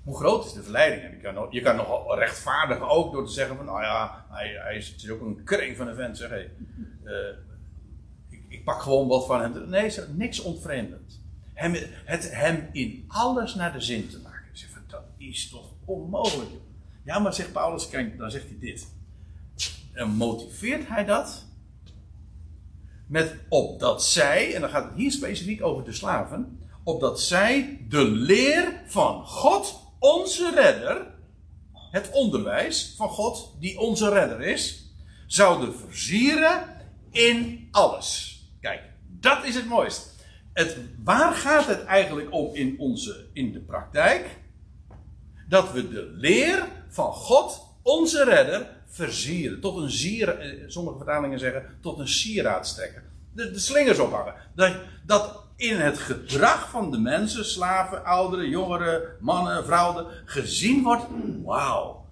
Hoe 0.04 0.18
groot 0.18 0.46
is 0.46 0.54
de 0.54 0.64
verleiding? 0.64 1.02
Je 1.12 1.18
kan, 1.22 1.48
je 1.50 1.62
kan 1.62 1.76
nogal 1.76 2.18
rechtvaardigen 2.18 2.90
ook 2.90 3.14
door 3.14 3.26
te 3.26 3.32
zeggen 3.32 3.56
van, 3.56 3.66
nou 3.66 3.82
ja, 3.82 4.26
hij, 4.30 4.48
hij 4.48 4.76
is, 4.76 4.88
het 4.88 5.04
is 5.04 5.10
ook 5.10 5.22
een 5.22 5.44
kring 5.44 5.78
van 5.78 5.88
een 5.88 5.96
vent, 5.96 6.18
zeg. 6.18 6.30
Hey, 6.30 6.52
uh, 7.04 7.14
ik, 8.30 8.44
ik, 8.48 8.64
pak 8.64 8.82
gewoon 8.82 9.08
wat 9.08 9.26
van 9.26 9.42
hem. 9.42 9.70
Nee, 9.70 9.94
niks 10.16 10.40
ontvreemdend. 10.40 11.22
Hem, 11.54 11.76
het 12.06 12.32
hem 12.36 12.70
in 12.72 13.06
alles 13.08 13.56
naar 13.56 13.74
de 13.74 13.82
zin 13.82 14.10
te 14.10 14.20
maken. 14.20 14.58
Zeg 14.58 14.70
dat 14.88 15.04
is 15.18 15.50
toch 15.50 15.74
onmogelijk. 15.86 16.50
Ja, 17.04 17.20
maar 17.20 17.34
zegt 17.34 17.52
Paulus, 17.52 17.90
kijk, 17.90 18.18
dan 18.18 18.32
zegt 18.32 18.46
hij 18.46 18.58
dit. 18.60 18.88
En 19.94 20.10
motiveert 20.10 20.88
hij 20.88 21.06
dat? 21.06 21.46
Met 23.10 23.36
opdat 23.48 24.06
zij, 24.06 24.56
en 24.56 24.62
dan 24.62 24.70
gaat 24.70 24.84
het 24.84 24.96
hier 24.96 25.12
specifiek 25.12 25.64
over 25.64 25.84
de 25.84 25.94
slaven, 25.94 26.60
opdat 26.84 27.22
zij 27.22 27.86
de 27.90 28.04
leer 28.04 28.82
van 28.88 29.26
God 29.26 29.80
onze 30.00 30.52
redder, 30.56 31.08
het 31.92 32.10
onderwijs 32.12 32.94
van 32.98 33.10
God, 33.10 33.56
die 33.60 33.80
onze 33.80 34.10
redder 34.10 34.42
is, 34.42 34.94
zouden 35.28 35.76
versieren 35.76 36.64
in 37.12 37.68
alles. 37.72 38.40
Kijk, 38.62 38.82
dat 39.08 39.46
is 39.46 39.56
het 39.56 39.66
mooiste. 39.66 40.08
Het, 40.54 40.78
waar 41.04 41.34
gaat 41.34 41.66
het 41.66 41.84
eigenlijk 41.84 42.34
om 42.34 42.56
in, 42.56 42.76
onze, 42.80 43.26
in 43.34 43.52
de 43.52 43.60
praktijk? 43.60 44.38
Dat 45.48 45.72
we 45.72 45.90
de 45.90 46.14
leer 46.16 46.68
van 46.90 47.14
God, 47.14 47.62
onze 47.82 48.24
redder, 48.24 48.79
versieren. 48.90 49.60
Tot 49.60 49.78
een 49.78 49.90
zier, 49.90 50.30
eh, 50.30 50.64
sommige 50.68 50.98
vertalingen 50.98 51.40
zeggen, 51.40 51.66
tot 51.82 52.00
een 52.00 52.08
sieraad 52.08 52.68
strekken. 52.68 53.04
De, 53.34 53.52
de 53.52 53.60
slingers 53.60 54.00
ophangen. 54.00 54.34
Dat, 54.56 54.76
dat 55.06 55.44
in 55.56 55.76
het 55.76 55.98
gedrag 55.98 56.70
van 56.70 56.92
de 56.92 56.98
mensen, 56.98 57.46
slaven, 57.46 58.06
ouderen, 58.06 58.50
jongeren, 58.50 59.02
mannen, 59.20 59.66
vrouwen, 59.66 60.06
gezien 60.26 60.84
wordt, 60.84 61.06
wauw, 61.44 62.06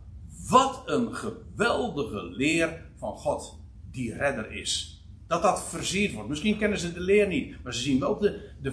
wat 0.49 0.81
een 0.85 1.15
geweldige 1.15 2.23
leer 2.23 2.85
van 2.97 3.17
God 3.17 3.59
die 3.91 4.13
redder 4.13 4.51
is. 4.51 5.01
Dat 5.27 5.41
dat 5.41 5.63
versierd 5.63 6.13
wordt. 6.13 6.29
Misschien 6.29 6.57
kennen 6.57 6.79
ze 6.79 6.93
de 6.93 6.99
leer 6.99 7.27
niet, 7.27 7.63
maar 7.63 7.73
ze 7.73 7.81
zien 7.81 7.99
wel 7.99 8.17
de, 8.17 8.49
de, 8.61 8.71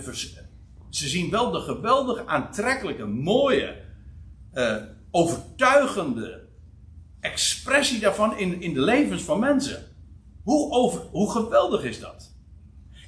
ze 0.91 1.09
zien 1.09 1.31
wel 1.31 1.51
de 1.51 1.61
geweldige, 1.61 2.27
aantrekkelijke, 2.27 3.07
mooie, 3.07 3.77
uh, 4.55 4.77
overtuigende 5.11 6.44
expressie 7.25 8.01
daarvan 8.01 8.39
in, 8.39 8.63
in 8.63 8.75
de 8.75 8.81
levens 8.81 9.23
van 9.23 9.39
mensen. 9.39 9.87
Hoe, 10.43 10.73
over, 10.73 11.01
hoe 11.01 11.31
geweldig 11.31 11.85
is 11.85 12.01
dat? 12.01 12.35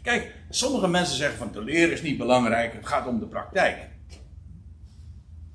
Kijk, 0.03 0.35
sommige 0.51 0.89
mensen 0.89 1.17
zeggen 1.17 1.39
van 1.39 1.53
de 1.53 1.63
leer 1.65 1.93
is 1.93 2.03
niet 2.03 2.19
belangrijk, 2.19 2.73
het 2.73 2.87
gaat 2.87 3.07
om 3.07 3.19
de 3.19 3.27
praktijk. 3.27 3.89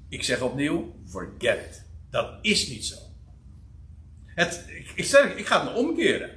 Ik 0.10 0.24
zeg 0.24 0.42
opnieuw, 0.42 0.96
forget 1.06 1.66
it. 1.66 1.86
Dat 2.10 2.38
is 2.42 2.70
niet 2.70 2.86
zo. 2.86 2.96
Het, 4.26 4.66
ik, 4.96 5.06
zeg, 5.06 5.36
ik 5.36 5.46
ga 5.46 5.68
het 5.68 5.78
omkeren. 5.78 6.30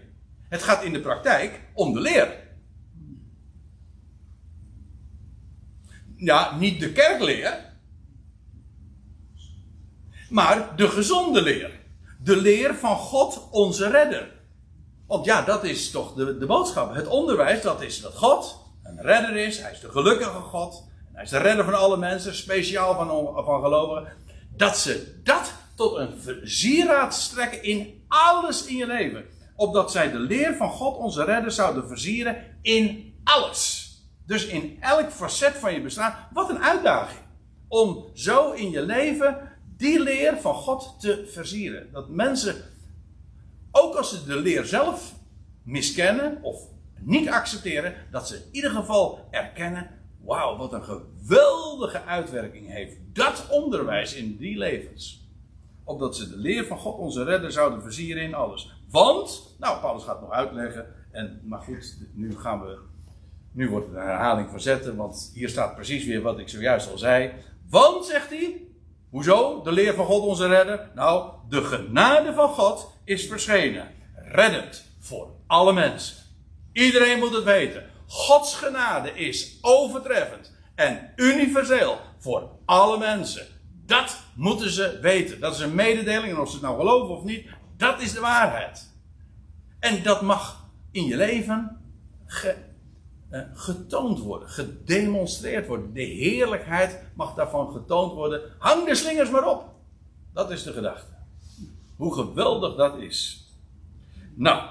Het 0.48 0.62
gaat 0.62 0.84
in 0.84 0.92
de 0.92 1.00
praktijk 1.00 1.60
om 1.72 1.92
de 1.92 2.00
leer. 2.00 2.42
Ja, 6.16 6.56
niet 6.58 6.80
de 6.80 6.92
kerkleer, 6.92 7.72
maar 10.28 10.76
de 10.76 10.88
gezonde 10.88 11.42
leer. 11.42 11.83
De 12.24 12.36
leer 12.36 12.74
van 12.74 12.96
God, 12.96 13.48
onze 13.50 13.90
redder. 13.90 14.32
Want 15.06 15.24
ja, 15.24 15.42
dat 15.42 15.64
is 15.64 15.90
toch 15.90 16.14
de, 16.14 16.38
de 16.38 16.46
boodschap. 16.46 16.94
Het 16.94 17.06
onderwijs, 17.06 17.62
dat 17.62 17.82
is 17.82 18.00
dat 18.00 18.14
God 18.14 18.58
een 18.82 19.02
redder 19.02 19.36
is. 19.36 19.58
Hij 19.58 19.72
is 19.72 19.80
de 19.80 19.90
gelukkige 19.90 20.40
God. 20.40 20.84
Hij 21.12 21.24
is 21.24 21.30
de 21.30 21.38
redder 21.38 21.64
van 21.64 21.74
alle 21.74 21.96
mensen, 21.96 22.34
speciaal 22.34 22.94
van, 22.94 23.34
van 23.44 23.62
gelovigen. 23.62 24.12
Dat 24.56 24.78
ze 24.78 25.20
dat 25.22 25.52
tot 25.76 25.96
een 25.96 26.20
versieraad 26.20 27.14
strekken 27.14 27.62
in 27.62 28.04
alles 28.08 28.66
in 28.66 28.76
je 28.76 28.86
leven. 28.86 29.24
Opdat 29.56 29.92
zij 29.92 30.10
de 30.10 30.18
leer 30.18 30.54
van 30.56 30.70
God, 30.70 30.96
onze 30.96 31.24
redder, 31.24 31.50
zouden 31.50 31.88
versieren 31.88 32.36
in 32.62 33.14
alles. 33.24 33.92
Dus 34.26 34.46
in 34.46 34.76
elk 34.80 35.10
facet 35.10 35.54
van 35.54 35.74
je 35.74 35.80
bestaan. 35.80 36.28
Wat 36.32 36.50
een 36.50 36.62
uitdaging. 36.62 37.20
Om 37.68 38.10
zo 38.14 38.50
in 38.50 38.70
je 38.70 38.82
leven 38.82 39.53
die 39.76 40.02
leer 40.02 40.36
van 40.36 40.54
God 40.54 41.00
te 41.00 41.26
versieren. 41.26 41.92
Dat 41.92 42.08
mensen, 42.08 42.56
ook 43.70 43.94
als 43.94 44.10
ze 44.10 44.24
de 44.24 44.40
leer 44.40 44.64
zelf 44.64 45.14
miskennen 45.62 46.42
of 46.42 46.62
niet 47.00 47.28
accepteren, 47.28 47.94
dat 48.10 48.28
ze 48.28 48.36
in 48.36 48.48
ieder 48.50 48.70
geval 48.70 49.28
erkennen: 49.30 49.90
wauw, 50.24 50.56
wat 50.56 50.72
een 50.72 50.84
geweldige 50.84 52.02
uitwerking 52.02 52.70
heeft 52.70 52.96
dat 53.12 53.46
onderwijs 53.50 54.14
in 54.14 54.36
die 54.36 54.58
levens. 54.58 55.28
Opdat 55.84 56.16
ze 56.16 56.28
de 56.28 56.36
leer 56.36 56.66
van 56.66 56.78
God, 56.78 56.98
onze 56.98 57.24
redder, 57.24 57.52
zouden 57.52 57.82
versieren 57.82 58.22
in 58.22 58.34
alles. 58.34 58.72
Want, 58.90 59.56
nou, 59.58 59.80
Paulus 59.80 60.04
gaat 60.04 60.20
nog 60.20 60.30
uitleggen, 60.30 60.86
en, 61.10 61.40
maar 61.44 61.60
goed, 61.60 61.96
nu 62.12 62.38
gaan 62.38 62.60
we. 62.60 62.78
Nu 63.52 63.70
wordt 63.70 63.86
het 63.86 63.94
een 63.94 64.02
herhaling 64.02 64.50
van 64.50 64.60
zetten, 64.60 64.96
want 64.96 65.30
hier 65.34 65.48
staat 65.48 65.74
precies 65.74 66.04
weer 66.04 66.22
wat 66.22 66.38
ik 66.38 66.48
zojuist 66.48 66.90
al 66.90 66.98
zei. 66.98 67.32
Want, 67.68 68.04
zegt 68.06 68.30
hij, 68.30 68.63
Hoezo? 69.14 69.62
De 69.62 69.72
leer 69.72 69.94
van 69.94 70.04
God 70.04 70.22
onze 70.22 70.46
redder? 70.46 70.90
Nou, 70.94 71.32
de 71.48 71.64
genade 71.64 72.32
van 72.34 72.48
God 72.48 72.90
is 73.04 73.26
verschenen. 73.26 73.94
Reddend 74.14 74.84
voor 75.00 75.28
alle 75.46 75.72
mensen. 75.72 76.16
Iedereen 76.72 77.18
moet 77.18 77.34
het 77.34 77.44
weten. 77.44 77.90
Gods 78.06 78.54
genade 78.54 79.10
is 79.10 79.58
overtreffend 79.60 80.52
en 80.74 81.12
universeel 81.16 81.98
voor 82.18 82.48
alle 82.64 82.98
mensen. 82.98 83.46
Dat 83.86 84.20
moeten 84.34 84.70
ze 84.70 84.98
weten. 85.02 85.40
Dat 85.40 85.54
is 85.54 85.60
een 85.60 85.74
mededeling 85.74 86.32
en 86.32 86.40
of 86.40 86.48
ze 86.48 86.54
het 86.54 86.64
nou 86.64 86.78
geloven 86.78 87.16
of 87.16 87.24
niet, 87.24 87.48
dat 87.76 88.00
is 88.00 88.12
de 88.12 88.20
waarheid. 88.20 88.90
En 89.80 90.02
dat 90.02 90.22
mag 90.22 90.66
in 90.90 91.04
je 91.04 91.16
leven 91.16 91.80
getoond 93.54 94.18
worden, 94.18 94.48
gedemonstreerd 94.48 95.66
worden. 95.66 95.92
De 95.92 96.02
heerlijkheid 96.02 97.02
mag 97.14 97.34
daarvan 97.34 97.72
getoond 97.72 98.12
worden. 98.12 98.40
Hang 98.58 98.88
de 98.88 98.94
slingers 98.94 99.30
maar 99.30 99.48
op. 99.48 99.74
Dat 100.32 100.50
is 100.50 100.62
de 100.62 100.72
gedachte. 100.72 101.12
Hoe 101.96 102.14
geweldig 102.14 102.76
dat 102.76 102.98
is. 102.98 103.46
Nou. 104.34 104.68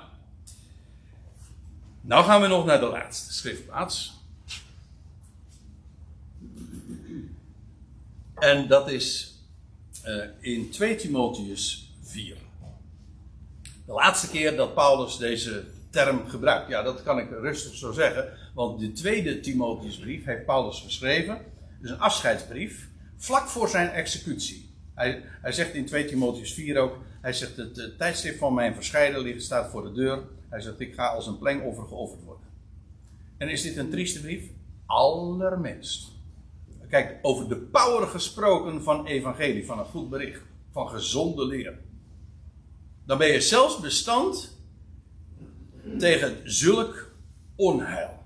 Nou 2.01 2.23
gaan 2.25 2.41
we 2.41 2.47
nog 2.47 2.65
naar 2.65 2.79
de 2.79 2.85
laatste 2.85 3.33
schriftplaats. 3.33 4.13
En 8.35 8.67
dat 8.67 8.89
is 8.89 9.35
uh, 10.05 10.25
in 10.39 10.69
2 10.69 10.95
Timotheus 10.95 11.93
4. 12.01 12.37
De 13.85 13.93
laatste 13.93 14.29
keer 14.29 14.55
dat 14.55 14.73
Paulus 14.73 15.17
deze 15.17 15.63
term 15.89 16.27
gebruikt. 16.27 16.69
Ja, 16.69 16.81
dat 16.81 17.03
kan 17.03 17.19
ik 17.19 17.29
rustig 17.29 17.75
zo 17.75 17.91
zeggen. 17.91 18.42
Want 18.53 18.79
de 18.79 18.91
tweede 18.91 19.39
Timotheusbrief 19.39 20.25
heeft 20.25 20.45
Paulus 20.45 20.81
geschreven. 20.81 21.41
Dus 21.81 21.89
een 21.89 21.99
afscheidsbrief. 21.99 22.89
Vlak 23.17 23.47
voor 23.47 23.69
zijn 23.69 23.89
executie. 23.89 24.69
Hij, 24.93 25.23
hij 25.41 25.51
zegt 25.51 25.73
in 25.73 25.85
2 25.85 26.05
Timotheus 26.05 26.53
4 26.53 26.77
ook. 26.77 26.97
Hij 27.21 27.33
zegt: 27.33 27.55
Het 27.55 27.97
tijdstip 27.97 28.37
van 28.37 28.53
mijn 28.53 28.73
verscheiden 28.73 29.21
ligt, 29.21 29.43
staat 29.43 29.71
voor 29.71 29.83
de 29.83 29.91
deur. 29.91 30.23
Hij 30.49 30.61
zegt: 30.61 30.79
Ik 30.79 30.93
ga 30.93 31.07
als 31.07 31.27
een 31.27 31.37
plengoffer 31.37 31.87
geofferd 31.87 32.23
worden. 32.23 32.47
En 33.37 33.49
is 33.49 33.61
dit 33.61 33.77
een 33.77 33.89
trieste 33.89 34.21
brief? 34.21 34.49
Allerminst. 34.85 36.11
Kijk, 36.89 37.19
over 37.21 37.49
de 37.49 37.55
power 37.55 38.07
gesproken 38.07 38.83
van 38.83 39.05
evangelie, 39.05 39.65
van 39.65 39.79
een 39.79 39.85
goed 39.85 40.09
bericht, 40.09 40.41
van 40.71 40.89
gezonde 40.89 41.45
leer. 41.45 41.79
Dan 43.05 43.17
ben 43.17 43.27
je 43.27 43.41
zelfs 43.41 43.79
bestand 43.79 44.57
tegen 45.97 46.37
zulk 46.43 47.11
onheil. 47.55 48.22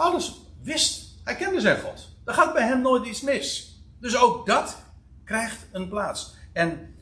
Paulus 0.00 0.40
wist, 0.62 1.20
hij 1.24 1.36
kende 1.36 1.60
zijn 1.60 1.80
God. 1.80 2.08
Er 2.24 2.34
gaat 2.34 2.52
bij 2.52 2.66
hem 2.66 2.80
nooit 2.80 3.06
iets 3.06 3.20
mis. 3.20 3.78
Dus 3.98 4.16
ook 4.16 4.46
dat 4.46 4.82
krijgt 5.24 5.66
een 5.72 5.88
plaats. 5.88 6.34
En, 6.52 6.94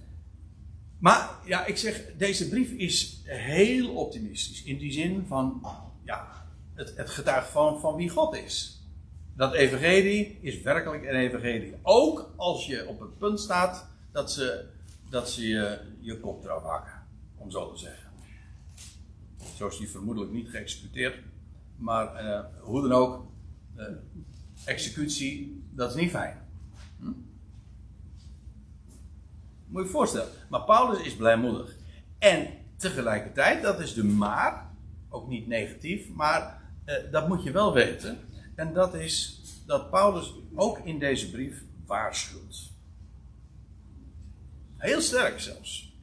maar 0.99 1.31
ja, 1.45 1.67
ik 1.67 1.77
zeg, 1.77 2.03
deze 2.17 2.49
brief 2.49 2.71
is 2.71 3.23
heel 3.25 3.95
optimistisch. 3.95 4.63
In 4.63 4.79
die 4.79 4.93
zin 4.93 5.25
van, 5.27 5.67
ja, 6.05 6.47
het, 6.75 6.97
het 6.97 7.11
getuigt 7.11 7.49
van, 7.49 7.81
van 7.81 7.97
wie 7.97 8.09
God 8.09 8.37
is. 8.37 8.83
Dat 9.37 9.55
evangelie 9.55 10.39
is 10.41 10.61
werkelijk 10.61 11.03
een 11.03 11.17
evangelie. 11.17 11.75
Ook 11.83 12.33
als 12.37 12.67
je 12.67 12.87
op 12.87 13.01
het 13.01 13.19
punt 13.19 13.41
staat 13.41 13.89
dat 14.13 14.33
ze, 14.33 14.65
dat 15.11 15.31
ze 15.31 15.49
je, 15.49 15.79
je 16.01 16.21
kop 16.21 16.45
eraf 16.45 16.63
hakken. 16.63 17.07
Om 17.37 17.51
zo 17.51 17.73
te 17.73 17.79
zeggen. 17.79 18.11
Zo 19.57 19.67
is 19.67 19.77
die 19.77 19.91
vermoedelijk 19.91 20.33
niet 20.33 20.49
geëxecuteerd. 20.49 21.28
Maar 21.79 22.25
uh, 22.25 22.41
hoe 22.61 22.83
dan 22.83 22.93
ook, 22.93 23.27
uh, 23.77 23.85
executie, 24.65 25.65
dat 25.71 25.91
is 25.91 26.01
niet 26.01 26.11
fijn. 26.11 26.37
Hm? 26.99 27.07
Moet 29.67 29.81
je 29.83 29.87
je 29.87 29.93
voorstellen. 29.93 30.29
Maar 30.49 30.65
Paulus 30.65 31.03
is 31.03 31.17
blijmoedig. 31.17 31.77
En 32.19 32.49
tegelijkertijd, 32.77 33.63
dat 33.63 33.81
is 33.81 33.95
de 33.95 34.05
maar, 34.05 34.71
ook 35.09 35.29
niet 35.29 35.47
negatief, 35.47 36.09
maar 36.09 36.63
uh, 36.87 36.95
dat 37.11 37.29
moet 37.29 37.43
je 37.43 37.51
wel 37.51 37.73
weten. 37.73 38.19
En 38.55 38.73
dat 38.73 38.95
is 38.95 39.43
dat 39.67 39.91
Paulus 39.91 40.35
ook 40.55 40.79
in 40.79 40.99
deze 40.99 41.31
brief 41.31 41.65
waarschuwt. 41.87 42.71
Heel 44.77 45.01
sterk 45.01 45.41
zelfs. 45.41 45.97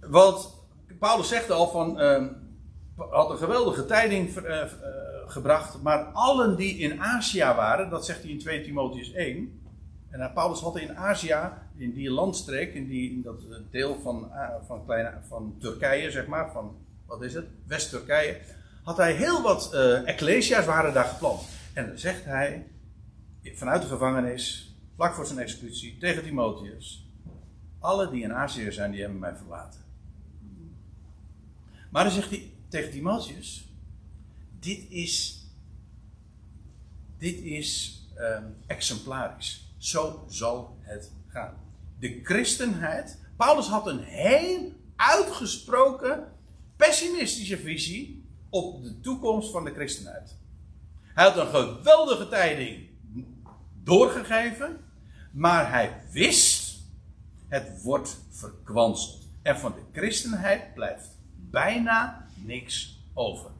Want 0.00 0.54
Paulus 0.98 1.28
zegt 1.28 1.50
al 1.50 1.70
van. 1.70 2.00
Had 3.10 3.30
een 3.30 3.36
geweldige 3.36 3.84
tijding 3.86 4.36
uh, 4.36 4.44
uh, 4.44 4.62
gebracht. 5.26 5.82
Maar 5.82 6.04
allen 6.04 6.56
die 6.56 6.78
in 6.78 7.00
Azië 7.00 7.38
waren, 7.38 7.90
dat 7.90 8.04
zegt 8.04 8.22
hij 8.22 8.30
in 8.30 8.38
2 8.38 8.62
Timotheus 8.62 9.12
1. 9.12 9.60
En 10.10 10.30
Paulus 10.34 10.60
had 10.60 10.76
in 10.76 10.96
Azië, 10.96 11.38
in 11.76 11.92
die 11.92 12.10
landstreek, 12.10 12.74
in, 12.74 12.86
die, 12.86 13.22
dat 13.22 13.40
deel 13.70 14.00
van, 14.02 14.30
van, 14.66 14.84
kleine, 14.84 15.12
van 15.28 15.56
Turkije, 15.60 16.10
zeg 16.10 16.26
maar, 16.26 16.52
van, 16.52 16.76
wat 17.06 17.22
is 17.22 17.34
het? 17.34 17.46
West-Turkije. 17.66 18.36
Had 18.82 18.96
hij 18.96 19.12
heel 19.12 19.42
wat 19.42 19.74
ecclesia's 20.04 20.66
waren 20.66 20.94
daar 20.94 21.04
geplant. 21.04 21.42
En 21.72 21.86
dan 21.86 21.98
zegt 21.98 22.24
hij, 22.24 22.66
vanuit 23.42 23.82
de 23.82 23.88
gevangenis, 23.88 24.74
vlak 24.96 25.14
voor 25.14 25.26
zijn 25.26 25.38
executie, 25.38 25.98
tegen 25.98 26.22
Timotheus. 26.22 27.06
Alle 27.78 28.10
die 28.10 28.22
in 28.22 28.34
Azië 28.34 28.72
zijn, 28.72 28.90
die 28.90 29.00
hebben 29.00 29.18
mij 29.18 29.34
verlaten. 29.36 29.80
Maar 31.90 32.04
dan 32.04 32.12
zegt 32.12 32.30
hij 32.30 32.51
tegen 32.72 32.90
Timotheus: 32.90 33.68
Dit 34.60 34.90
is, 34.90 35.44
dit 37.18 37.38
is 37.38 38.00
um, 38.18 38.56
exemplarisch. 38.66 39.74
Zo 39.78 40.24
zal 40.28 40.78
het 40.80 41.12
gaan. 41.28 41.54
de 41.98 42.20
christenheid. 42.22 43.18
Paulus 43.36 43.66
had 43.66 43.86
een 43.86 44.02
heel 44.02 44.72
uitgesproken 44.96 46.32
pessimistische 46.76 47.58
visie 47.58 48.24
op 48.50 48.82
de 48.82 49.00
toekomst 49.00 49.50
van 49.50 49.64
de 49.64 49.72
christenheid. 49.72 50.36
Hij 51.00 51.24
had 51.24 51.36
een 51.36 51.46
geweldige 51.46 52.28
tijding 52.28 52.88
doorgegeven, 53.82 54.84
maar 55.32 55.70
hij 55.70 56.02
wist, 56.10 56.80
het 57.48 57.82
wordt 57.82 58.20
verkwanseld. 58.30 59.28
En 59.42 59.58
van 59.58 59.72
de 59.72 60.00
christenheid 60.00 60.74
blijft 60.74 61.18
bijna 61.50 62.21
niks 62.44 63.00
over. 63.14 63.50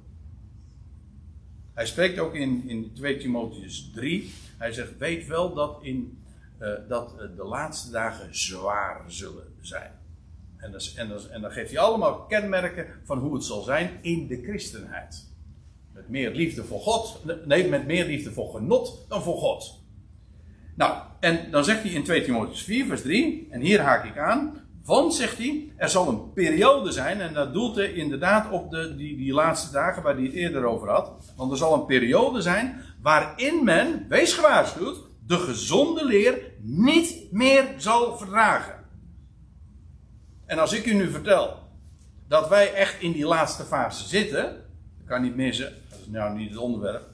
Hij 1.74 1.86
spreekt 1.86 2.18
ook 2.18 2.34
in, 2.34 2.68
in 2.68 2.92
2 2.94 3.16
Timotheus 3.16 3.90
3. 3.94 4.30
Hij 4.58 4.72
zegt: 4.72 4.98
Weet 4.98 5.26
wel 5.26 5.54
dat, 5.54 5.78
in, 5.82 6.22
uh, 6.60 6.68
dat 6.88 7.14
uh, 7.14 7.36
de 7.36 7.44
laatste 7.44 7.90
dagen 7.90 8.36
zwaar 8.36 9.04
zullen 9.06 9.54
zijn. 9.60 9.92
En, 10.56 10.74
en, 10.96 11.30
en 11.30 11.40
dan 11.40 11.50
geeft 11.50 11.70
hij 11.70 11.78
allemaal 11.78 12.20
kenmerken 12.26 12.86
van 13.04 13.18
hoe 13.18 13.34
het 13.34 13.44
zal 13.44 13.62
zijn 13.62 13.98
in 14.00 14.26
de 14.26 14.42
christenheid. 14.42 15.30
Met 15.92 16.08
meer 16.08 16.30
liefde 16.34 16.64
voor 16.64 16.80
God. 16.80 17.20
Nee, 17.46 17.68
met 17.68 17.86
meer 17.86 18.06
liefde 18.06 18.32
voor 18.32 18.54
genot 18.54 19.04
dan 19.08 19.22
voor 19.22 19.36
God. 19.36 19.80
Nou, 20.74 21.02
en 21.20 21.50
dan 21.50 21.64
zegt 21.64 21.82
hij 21.82 21.90
in 21.90 22.04
2 22.04 22.24
Timotheus 22.24 22.62
4, 22.62 22.86
vers 22.86 23.02
3. 23.02 23.46
En 23.50 23.60
hier 23.60 23.80
haak 23.80 24.04
ik 24.04 24.18
aan. 24.18 24.62
Want, 24.84 25.14
zegt 25.14 25.38
hij, 25.38 25.72
er 25.76 25.88
zal 25.88 26.08
een 26.08 26.32
periode 26.32 26.92
zijn, 26.92 27.20
en 27.20 27.34
dat 27.34 27.52
doelt 27.52 27.76
hij 27.76 27.92
inderdaad 27.92 28.50
op 28.50 28.70
de, 28.70 28.96
die, 28.96 29.16
die 29.16 29.32
laatste 29.32 29.72
dagen 29.72 30.02
waar 30.02 30.14
hij 30.14 30.24
het 30.24 30.32
eerder 30.32 30.64
over 30.64 30.88
had. 30.88 31.12
Want 31.36 31.50
er 31.50 31.56
zal 31.56 31.74
een 31.74 31.86
periode 31.86 32.40
zijn 32.40 32.82
waarin 33.02 33.64
men, 33.64 34.06
wees 34.08 34.32
gewaarschuwd, 34.32 34.98
de 35.26 35.38
gezonde 35.38 36.04
leer 36.04 36.52
niet 36.60 37.32
meer 37.32 37.74
zal 37.76 38.18
verdragen. 38.18 38.74
En 40.46 40.58
als 40.58 40.72
ik 40.72 40.86
u 40.86 40.94
nu 40.94 41.10
vertel 41.10 41.58
dat 42.28 42.48
wij 42.48 42.74
echt 42.74 43.00
in 43.00 43.12
die 43.12 43.26
laatste 43.26 43.64
fase 43.64 44.08
zitten, 44.08 44.42
dat 44.98 45.06
kan 45.06 45.22
niet 45.22 45.36
missen, 45.36 45.72
dat 45.90 45.98
is 45.98 46.06
nou 46.06 46.36
niet 46.38 46.50
het 46.50 46.58
onderwerp. 46.58 47.10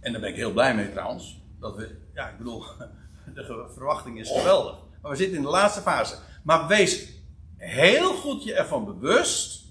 En 0.00 0.12
daar 0.12 0.20
ben 0.20 0.30
ik 0.30 0.36
heel 0.36 0.52
blij 0.52 0.74
mee 0.74 0.92
trouwens. 0.92 1.40
Dat 1.60 1.76
we, 1.76 1.96
ja, 2.14 2.28
ik 2.28 2.38
bedoel, 2.38 2.64
de 3.34 3.68
verwachting 3.74 4.18
is 4.18 4.30
geweldig. 4.30 4.81
We 5.02 5.16
zitten 5.16 5.36
in 5.36 5.42
de 5.42 5.48
laatste 5.48 5.80
fase. 5.80 6.14
Maar 6.42 6.66
wees 6.66 7.08
heel 7.56 8.14
goed 8.14 8.44
je 8.44 8.54
ervan 8.54 8.84
bewust. 8.84 9.64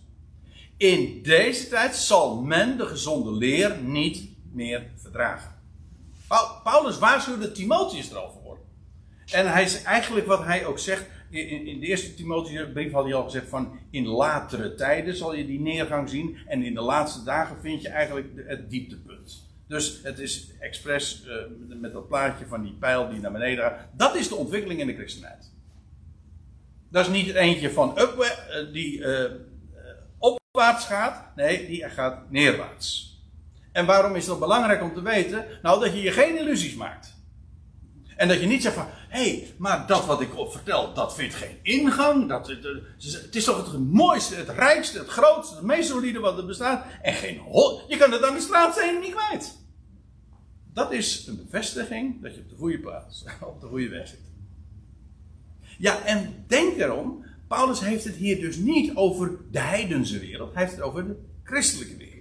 In 0.78 1.22
deze 1.24 1.68
tijd 1.68 1.96
zal 1.96 2.42
men 2.42 2.78
de 2.78 2.86
gezonde 2.86 3.32
leer 3.32 3.78
niet 3.78 4.30
meer 4.52 4.92
verdragen. 4.96 5.60
Paulus 6.64 7.00
waarschuwde 7.00 7.52
Timotheus 7.52 8.12
erover. 8.12 8.42
En 9.32 9.52
hij 9.52 9.64
is 9.64 9.84
eigenlijk 9.84 10.28
wat 10.28 10.44
hij 10.44 10.66
ook 10.66 10.80
zegt. 10.80 11.06
In, 11.30 11.66
in 11.66 11.80
de 11.80 11.86
eerste 11.86 12.14
Timotheus-brief 12.14 12.92
had 12.92 13.04
hij 13.04 13.14
al 13.14 13.24
gezegd 13.24 13.50
van 13.50 13.80
in 13.92 14.08
latere 14.08 14.76
tijden 14.76 15.16
zal 15.16 15.36
je 15.36 15.46
die 15.46 15.60
neergang 15.60 16.10
zien. 16.10 16.38
En 16.46 16.64
in 16.64 16.74
de 16.74 16.82
laatste 16.82 17.24
dagen 17.24 17.58
vind 17.62 17.82
je 17.82 17.90
eigenlijk 17.90 18.28
het 18.48 18.70
dieptepunt. 18.70 19.11
Dus 19.72 20.00
het 20.04 20.20
is 20.20 20.48
expres 20.60 21.24
uh, 21.28 21.34
met 21.80 21.94
dat 21.94 22.08
plaatje 22.08 22.46
van 22.46 22.62
die 22.62 22.76
pijl 22.80 23.10
die 23.10 23.20
naar 23.20 23.32
beneden 23.32 23.64
gaat. 23.64 23.80
Dat 23.94 24.16
is 24.16 24.28
de 24.28 24.36
ontwikkeling 24.36 24.80
in 24.80 24.88
de 24.88 24.96
christenheid. 24.96 25.52
Dat 26.90 27.06
is 27.06 27.12
niet 27.12 27.34
eentje 27.34 27.72
van 27.72 28.00
up, 28.00 28.16
uh, 28.18 28.74
die 28.74 29.00
uh, 29.00 29.32
opwaarts 30.18 30.86
gaat. 30.86 31.36
Nee, 31.36 31.68
die 31.68 31.90
gaat 31.90 32.32
neerwaarts. 32.32 33.20
En 33.72 33.86
waarom 33.86 34.16
is 34.16 34.26
dat 34.26 34.40
belangrijk 34.40 34.82
om 34.82 34.94
te 34.94 35.02
weten? 35.02 35.46
Nou, 35.62 35.80
dat 35.80 35.94
je 35.94 36.02
je 36.02 36.12
geen 36.12 36.38
illusies 36.38 36.76
maakt. 36.76 37.16
En 38.16 38.28
dat 38.28 38.40
je 38.40 38.48
niet 38.48 38.62
zegt 38.62 38.76
van, 38.76 38.88
hé, 39.10 39.30
hey, 39.30 39.54
maar 39.58 39.88
dat 39.88 40.06
wat 40.06 40.22
ik 40.22 40.38
op 40.38 40.52
vertel, 40.52 40.94
dat 40.94 41.16
vindt 41.16 41.36
geen 41.36 41.60
ingang. 41.62 42.30
Dat, 42.30 42.48
het 42.48 43.36
is 43.36 43.44
toch 43.44 43.72
het 43.72 43.80
mooiste, 43.80 44.36
het 44.36 44.50
rijkste, 44.50 45.00
het 45.00 45.10
grootste, 45.10 45.56
het 45.56 45.64
meest 45.64 45.90
solide 45.90 46.20
wat 46.20 46.38
er 46.38 46.46
bestaat. 46.46 46.86
En 47.02 47.14
geen. 47.14 47.42
Je 47.88 47.98
kan 47.98 48.12
het 48.12 48.24
aan 48.24 48.34
de 48.34 48.42
straat 48.42 48.82
niet 49.02 49.16
kwijt. 49.16 49.60
Dat 50.74 50.92
is 50.92 51.28
een 51.28 51.38
bevestiging 51.38 52.22
dat 52.22 52.36
je 52.36 52.42
op 52.42 52.50
de 52.50 52.56
goede 52.56 52.80
plaats, 52.80 53.26
op 53.54 53.62
de 53.62 53.68
goede 53.68 53.90
weg 53.90 54.08
zit. 54.08 54.20
Ja, 55.78 56.06
en 56.06 56.44
denk 56.48 56.78
erom, 56.78 57.26
Paulus 57.48 57.80
heeft 57.80 58.04
het 58.04 58.16
hier 58.16 58.40
dus 58.40 58.58
niet 58.58 58.96
over 58.96 59.38
de 59.52 59.60
heidense 59.60 60.20
wereld, 60.20 60.54
hij 60.54 60.64
heeft 60.64 60.76
het 60.76 60.86
over 60.86 61.08
de 61.08 61.16
christelijke 61.44 61.98
wereld. 61.98 62.12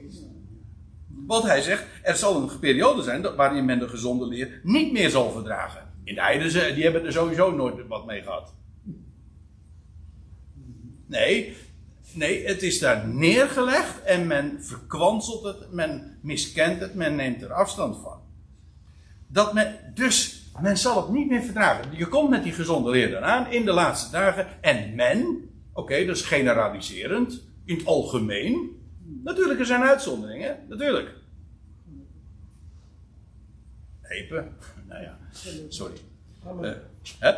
Want 1.27 1.45
hij 1.45 1.63
zegt, 1.63 1.87
er 2.03 2.17
zal 2.17 2.43
een 2.43 2.59
periode 2.59 3.03
zijn 3.03 3.35
waarin 3.37 3.65
men 3.65 3.79
de 3.79 3.89
gezonde 3.89 4.27
leer 4.27 4.61
niet 4.63 4.93
meer 4.93 5.11
zal 5.11 5.31
verdragen. 5.31 5.93
In 6.05 6.15
de 6.15 6.21
heidense, 6.21 6.73
die 6.75 6.83
hebben 6.83 7.05
er 7.05 7.13
sowieso 7.13 7.51
nooit 7.51 7.87
wat 7.87 8.07
mee 8.07 8.23
gehad. 8.23 8.55
Nee, 11.07 11.57
nee, 12.13 12.47
het 12.47 12.63
is 12.63 12.79
daar 12.79 13.09
neergelegd 13.09 14.03
en 14.03 14.27
men 14.27 14.65
verkwanselt 14.65 15.43
het, 15.43 15.73
men 15.73 16.19
miskent 16.23 16.81
het, 16.81 16.95
men 16.95 17.17
neemt 17.17 17.43
er 17.43 17.53
afstand 17.53 17.97
van. 18.03 18.21
Dat 19.33 19.55
men, 19.55 19.93
dus 19.95 20.43
men 20.61 20.79
zal 20.79 20.97
het 20.97 21.13
niet 21.13 21.29
meer 21.29 21.43
verdragen. 21.43 21.97
Je 21.97 22.07
komt 22.07 22.31
met 22.31 22.43
die 22.43 22.53
gezonde 22.53 22.91
leer 22.91 23.17
eraan 23.17 23.51
in 23.53 23.65
de 23.65 23.73
laatste 23.73 24.11
dagen 24.11 24.47
en 24.61 24.95
men, 24.95 25.27
oké, 25.73 25.81
okay, 25.81 26.07
dat 26.07 26.17
is 26.17 26.23
generaliserend, 26.23 27.43
in 27.65 27.77
het 27.77 27.87
algemeen. 27.87 28.79
Natuurlijk, 29.25 29.61
er 29.61 29.67
zijn 29.67 29.83
uitzonderingen, 29.83 30.59
natuurlijk. 30.69 31.15
Hepen, 34.01 34.57
nou 34.89 35.03
ja, 35.03 35.19
sorry. 35.69 35.95
Uh, 36.63 36.71
hè? 37.19 37.33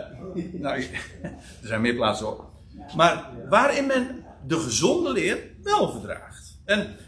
Nou, 0.52 0.82
er 1.62 1.66
zijn 1.68 1.80
meer 1.80 1.94
plaatsen 1.94 2.28
op. 2.28 2.50
Maar 2.96 3.30
waarin 3.48 3.86
men 3.86 4.24
de 4.46 4.58
gezonde 4.58 5.12
leer 5.12 5.38
wel 5.62 5.90
verdraagt. 5.90 6.41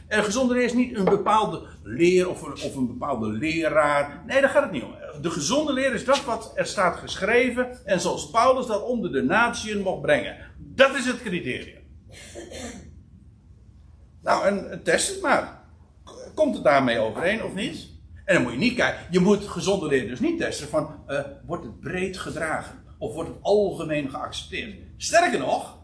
En 0.09 0.25
gezonde 0.25 0.55
leer 0.55 0.65
is 0.65 0.73
niet 0.73 0.97
een 0.97 1.05
bepaalde 1.05 1.67
leer 1.83 2.29
of 2.29 2.43
een, 2.43 2.53
of 2.53 2.77
een 2.77 2.87
bepaalde 2.87 3.29
leraar. 3.29 4.23
Nee, 4.27 4.41
daar 4.41 4.51
gaat 4.51 4.63
het 4.63 4.73
niet 4.73 4.83
om. 4.83 4.95
De 5.23 5.31
gezonde 5.31 5.73
leer 5.73 5.95
is 5.95 6.05
dat 6.05 6.25
wat 6.25 6.53
er 6.55 6.67
staat 6.67 6.97
geschreven. 6.97 7.87
En 7.87 8.01
zoals 8.01 8.31
Paulus 8.31 8.67
dat 8.67 8.83
onder 8.83 9.13
de 9.13 9.23
natieën 9.23 9.83
mocht 9.83 10.03
brengen. 10.03 10.37
Dat 10.59 10.97
is 10.97 11.07
het 11.07 11.23
criterium. 11.23 11.83
Nou, 14.23 14.47
en 14.47 14.81
test 14.83 15.11
het 15.11 15.23
maar. 15.23 15.63
Komt 16.35 16.55
het 16.55 16.65
daarmee 16.65 16.99
overeen 16.99 17.45
of 17.45 17.55
niet? 17.55 17.89
En 18.25 18.35
dan 18.35 18.43
moet 18.43 18.53
je 18.53 18.59
niet 18.59 18.75
kijken. 18.75 19.07
Je 19.11 19.21
moet 19.21 19.45
gezonde 19.45 19.87
leer 19.87 20.09
dus 20.09 20.21
niet 20.21 20.39
testen 20.39 20.69
van. 20.69 21.05
Uh, 21.09 21.21
wordt 21.47 21.65
het 21.65 21.81
breed 21.81 22.17
gedragen? 22.17 22.83
Of 22.99 23.15
wordt 23.15 23.29
het 23.29 23.39
algemeen 23.43 24.11
geaccepteerd? 24.11 24.77
Sterker 24.97 25.39
nog. 25.39 25.79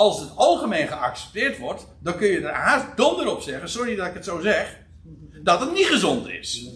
Als 0.00 0.20
het 0.20 0.36
algemeen 0.36 0.88
geaccepteerd 0.88 1.58
wordt. 1.58 1.86
Dan 2.02 2.16
kun 2.16 2.28
je 2.28 2.40
er 2.40 2.54
haast 2.54 2.96
donder 2.96 3.30
op 3.30 3.42
zeggen. 3.42 3.68
Sorry 3.68 3.96
dat 3.96 4.06
ik 4.06 4.14
het 4.14 4.24
zo 4.24 4.40
zeg. 4.40 4.78
Dat 5.42 5.60
het 5.60 5.72
niet 5.72 5.86
gezond 5.86 6.28
is. 6.28 6.70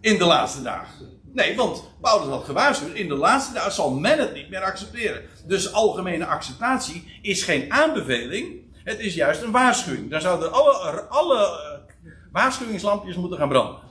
In 0.00 0.18
de 0.18 0.24
laatste 0.24 0.62
dagen. 0.62 1.20
Nee, 1.32 1.56
want 1.56 1.84
Paulus 2.00 2.28
had 2.28 2.44
gewaarschuwd. 2.44 2.94
In 2.94 3.08
de 3.08 3.14
laatste 3.14 3.54
dagen 3.54 3.72
zal 3.72 3.90
men 3.90 4.18
het 4.18 4.34
niet 4.34 4.50
meer 4.50 4.62
accepteren. 4.62 5.22
Dus 5.46 5.72
algemene 5.72 6.26
acceptatie 6.26 7.18
is 7.22 7.42
geen 7.42 7.72
aanbeveling. 7.72 8.74
Het 8.84 8.98
is 8.98 9.14
juist 9.14 9.42
een 9.42 9.50
waarschuwing. 9.50 10.10
Dan 10.10 10.20
zouden 10.20 10.52
alle, 10.52 11.02
alle 11.02 11.38
eh, 11.38 12.10
waarschuwingslampjes 12.32 13.16
moeten 13.16 13.38
gaan 13.38 13.48
branden. 13.48 13.87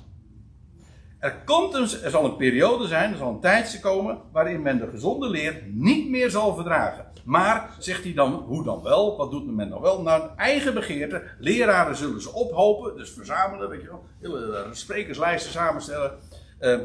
Er, 1.28 1.42
komt 1.46 1.74
een, 1.74 2.02
er 2.04 2.10
zal 2.10 2.26
een 2.26 2.36
periode 2.36 2.88
zijn, 2.88 3.12
er 3.12 3.18
zal 3.18 3.30
een 3.30 3.40
tijdje 3.40 3.80
komen, 3.80 4.22
waarin 4.32 4.62
men 4.62 4.78
de 4.78 4.88
gezonde 4.88 5.30
leer 5.30 5.64
niet 5.66 6.10
meer 6.10 6.30
zal 6.30 6.56
verdragen. 6.56 7.06
Maar, 7.24 7.76
zegt 7.80 8.04
hij 8.04 8.14
dan, 8.14 8.34
hoe 8.34 8.64
dan 8.64 8.84
wel? 8.84 9.18
Wat 9.18 9.32
doet 9.32 9.56
men 9.56 9.70
dan 9.70 9.82
wel? 9.82 10.02
Naar 10.02 10.36
eigen 10.36 10.74
begeerte. 10.74 11.24
Leraren 11.40 11.96
zullen 11.96 12.22
ze 12.22 12.34
ophopen, 12.34 12.98
dus 12.98 13.10
verzamelen, 13.10 13.70
weet 13.70 13.82
je 13.82 13.88
wel. 13.88 14.06
Hele 14.20 14.58
eh, 14.58 14.72
sprekerslijsten 14.72 15.52
samenstellen. 15.52 16.12
Uh, 16.60 16.80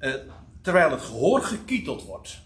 uh, 0.00 0.14
terwijl 0.60 0.90
het 0.90 1.02
gehoor 1.02 1.40
gekieteld 1.40 2.04
wordt. 2.04 2.42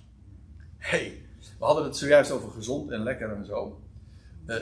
hey, 0.76 1.22
we 1.58 1.64
hadden 1.64 1.84
het 1.84 1.96
zojuist 1.96 2.30
over 2.30 2.50
gezond 2.50 2.90
en 2.90 3.02
lekker 3.02 3.30
en 3.32 3.44
zo. 3.44 3.80
Uh, 4.46 4.56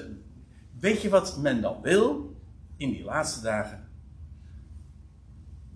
weet 0.81 1.03
je 1.03 1.09
wat 1.09 1.39
men 1.39 1.61
dan 1.61 1.83
wil 1.83 2.37
in 2.77 2.91
die 2.91 3.05
laatste 3.05 3.43
dagen? 3.43 3.88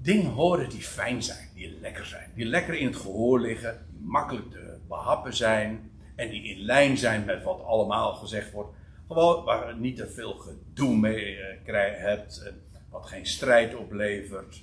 Dingen 0.03 0.31
horen 0.31 0.71
die 0.71 0.81
fijn 0.81 1.23
zijn, 1.23 1.49
die 1.55 1.79
lekker 1.81 2.07
zijn. 2.07 2.31
Die 2.35 2.45
lekker 2.45 2.75
in 2.75 2.87
het 2.87 2.97
gehoor 2.97 3.41
liggen, 3.41 3.87
die 3.91 4.07
makkelijk 4.07 4.51
te 4.51 4.79
behappen 4.89 5.35
zijn. 5.35 5.91
En 6.17 6.31
die 6.31 6.43
in 6.43 6.65
lijn 6.65 6.99
zijn 6.99 7.25
met 7.25 7.43
wat 7.43 7.65
allemaal 7.65 8.13
gezegd 8.13 8.53
wordt. 8.53 8.71
Gewoon 9.07 9.45
waar 9.45 9.69
je 9.69 9.75
niet 9.75 9.97
te 9.97 10.09
veel 10.09 10.33
gedoe 10.33 10.97
mee 10.97 11.37
uh, 11.67 12.01
hebt. 12.03 12.53
Wat 12.91 13.07
geen 13.07 13.27
strijd 13.27 13.75
oplevert. 13.75 14.63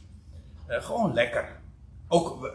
Uh, 0.70 0.84
gewoon 0.84 1.14
lekker. 1.14 1.60
Ook 2.08 2.46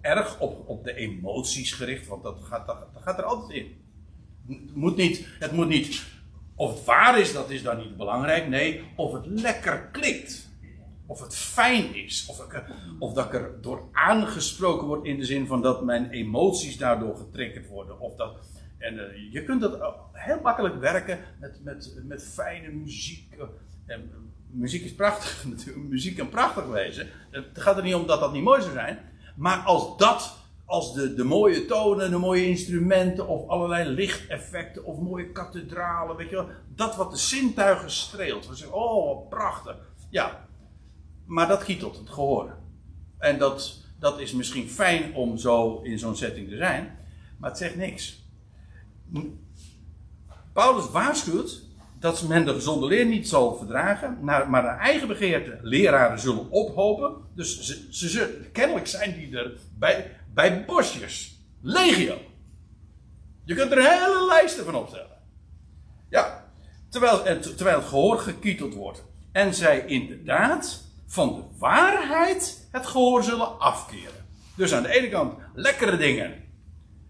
erg 0.00 0.40
op, 0.40 0.68
op 0.68 0.84
de 0.84 0.94
emoties 0.94 1.72
gericht, 1.72 2.06
want 2.06 2.22
dat 2.22 2.38
gaat, 2.42 2.66
dat 2.66 2.88
gaat 3.00 3.18
er 3.18 3.24
altijd 3.24 3.50
in. 3.50 3.84
Het 4.48 4.74
moet, 4.74 4.96
niet, 4.96 5.26
het 5.38 5.52
moet 5.52 5.68
niet, 5.68 6.04
of 6.54 6.74
het 6.74 6.84
waar 6.84 7.18
is, 7.18 7.32
dat 7.32 7.50
is 7.50 7.62
dan 7.62 7.78
niet 7.78 7.96
belangrijk. 7.96 8.48
Nee, 8.48 8.82
of 8.96 9.12
het 9.12 9.26
lekker 9.26 9.88
klikt. 9.92 10.45
Of 11.06 11.20
het 11.20 11.36
fijn 11.36 11.94
is, 11.94 12.26
of, 12.28 12.46
of 12.98 13.12
dat 13.12 13.26
ik 13.26 13.34
er 13.34 13.60
door 13.60 13.88
aangesproken 13.92 14.86
word 14.86 15.04
in 15.04 15.18
de 15.18 15.24
zin 15.24 15.46
van 15.46 15.62
dat 15.62 15.84
mijn 15.84 16.10
emoties 16.10 16.76
daardoor 16.76 17.16
getriggerd 17.16 17.68
worden. 17.68 18.00
Of 18.00 18.16
dat, 18.16 18.36
en 18.78 18.94
uh, 18.94 19.32
je 19.32 19.44
kunt 19.44 19.60
dat 19.60 19.94
heel 20.12 20.40
makkelijk 20.42 20.80
werken 20.80 21.18
met, 21.40 21.60
met, 21.64 21.94
met 22.04 22.24
fijne 22.24 22.70
muziek. 22.70 23.32
Eh, 23.32 23.46
en, 23.86 24.10
muziek 24.50 24.84
is 24.84 24.94
prachtig, 24.94 25.44
muziek 25.88 26.16
kan 26.16 26.28
prachtig 26.28 26.66
wezen. 26.66 27.08
Het 27.30 27.46
gaat 27.52 27.76
er 27.76 27.82
niet 27.82 27.94
om 27.94 28.06
dat 28.06 28.20
dat 28.20 28.32
niet 28.32 28.42
mooi 28.42 28.60
zou 28.60 28.72
zijn. 28.72 28.98
Maar 29.36 29.58
als 29.58 29.96
dat, 29.98 30.36
als 30.64 30.94
de, 30.94 31.14
de 31.14 31.24
mooie 31.24 31.66
tonen, 31.66 32.10
de 32.10 32.18
mooie 32.18 32.46
instrumenten, 32.46 33.28
of 33.28 33.48
allerlei 33.48 33.88
lichteffecten, 33.88 34.84
of 34.84 34.98
mooie 34.98 35.32
kathedralen, 35.32 36.16
weet 36.16 36.30
je 36.30 36.46
dat 36.74 36.96
wat 36.96 37.10
de 37.10 37.16
zintuigen 37.16 37.90
streelt. 37.90 38.48
We 38.48 38.54
zeggen, 38.54 38.76
oh, 38.76 39.28
prachtig. 39.28 39.76
Ja, 40.10 40.45
maar 41.26 41.48
dat 41.48 41.64
kietelt 41.64 41.98
het 41.98 42.10
gehoor. 42.10 42.56
En 43.18 43.38
dat, 43.38 43.84
dat 43.98 44.20
is 44.20 44.32
misschien 44.32 44.68
fijn 44.68 45.14
om 45.14 45.38
zo 45.38 45.80
in 45.82 45.98
zo'n 45.98 46.16
setting 46.16 46.48
te 46.48 46.56
zijn, 46.56 46.98
maar 47.38 47.50
het 47.50 47.58
zegt 47.58 47.76
niks. 47.76 48.24
Paulus 50.52 50.90
waarschuwt 50.90 51.64
dat 51.98 52.22
men 52.28 52.44
de 52.44 52.52
gezonde 52.52 52.86
leer 52.86 53.06
niet 53.06 53.28
zal 53.28 53.56
verdragen, 53.56 54.18
maar 54.20 54.50
naar 54.50 54.78
eigen 54.78 55.08
begeerte 55.08 55.58
leraren 55.62 56.18
zullen 56.18 56.50
ophopen. 56.50 57.14
Dus 57.34 57.60
ze, 57.60 57.86
ze, 57.90 58.08
ze, 58.08 58.48
kennelijk 58.52 58.86
zijn 58.86 59.14
die 59.14 59.38
er 59.38 59.58
bij, 59.78 60.10
bij 60.34 60.64
bosjes. 60.64 61.40
Legio. 61.60 62.18
Je 63.44 63.54
kunt 63.54 63.72
er 63.72 63.78
hele 63.78 64.26
lijsten 64.26 64.64
van 64.64 64.74
opstellen. 64.74 65.18
Ja, 66.08 66.50
terwijl, 66.88 67.22
terwijl 67.40 67.78
het 67.78 67.88
gehoor 67.88 68.18
gekieteld 68.18 68.74
wordt. 68.74 69.04
En 69.32 69.54
zij 69.54 69.86
inderdaad 69.86 70.85
van 71.06 71.34
de 71.34 71.58
waarheid 71.58 72.68
het 72.70 72.86
gehoor 72.86 73.22
zullen 73.22 73.58
afkeren. 73.60 74.26
Dus 74.54 74.72
aan 74.72 74.82
de 74.82 74.98
ene 74.98 75.08
kant 75.08 75.34
lekkere 75.54 75.96
dingen. 75.96 76.44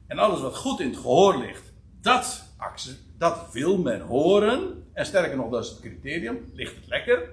En 0.06 0.18
alles 0.18 0.40
wat 0.40 0.56
goed 0.56 0.80
in 0.80 0.88
het 0.88 0.96
gehoor 0.96 1.38
ligt, 1.38 1.72
dat, 2.00 2.44
dat 3.18 3.52
wil 3.52 3.78
men 3.78 4.00
horen. 4.00 4.88
En 4.92 5.06
sterker 5.06 5.36
nog, 5.36 5.50
dat 5.50 5.64
is 5.64 5.70
het 5.70 5.80
criterium. 5.80 6.50
Ligt 6.54 6.74
het 6.74 6.86
lekker? 6.88 7.28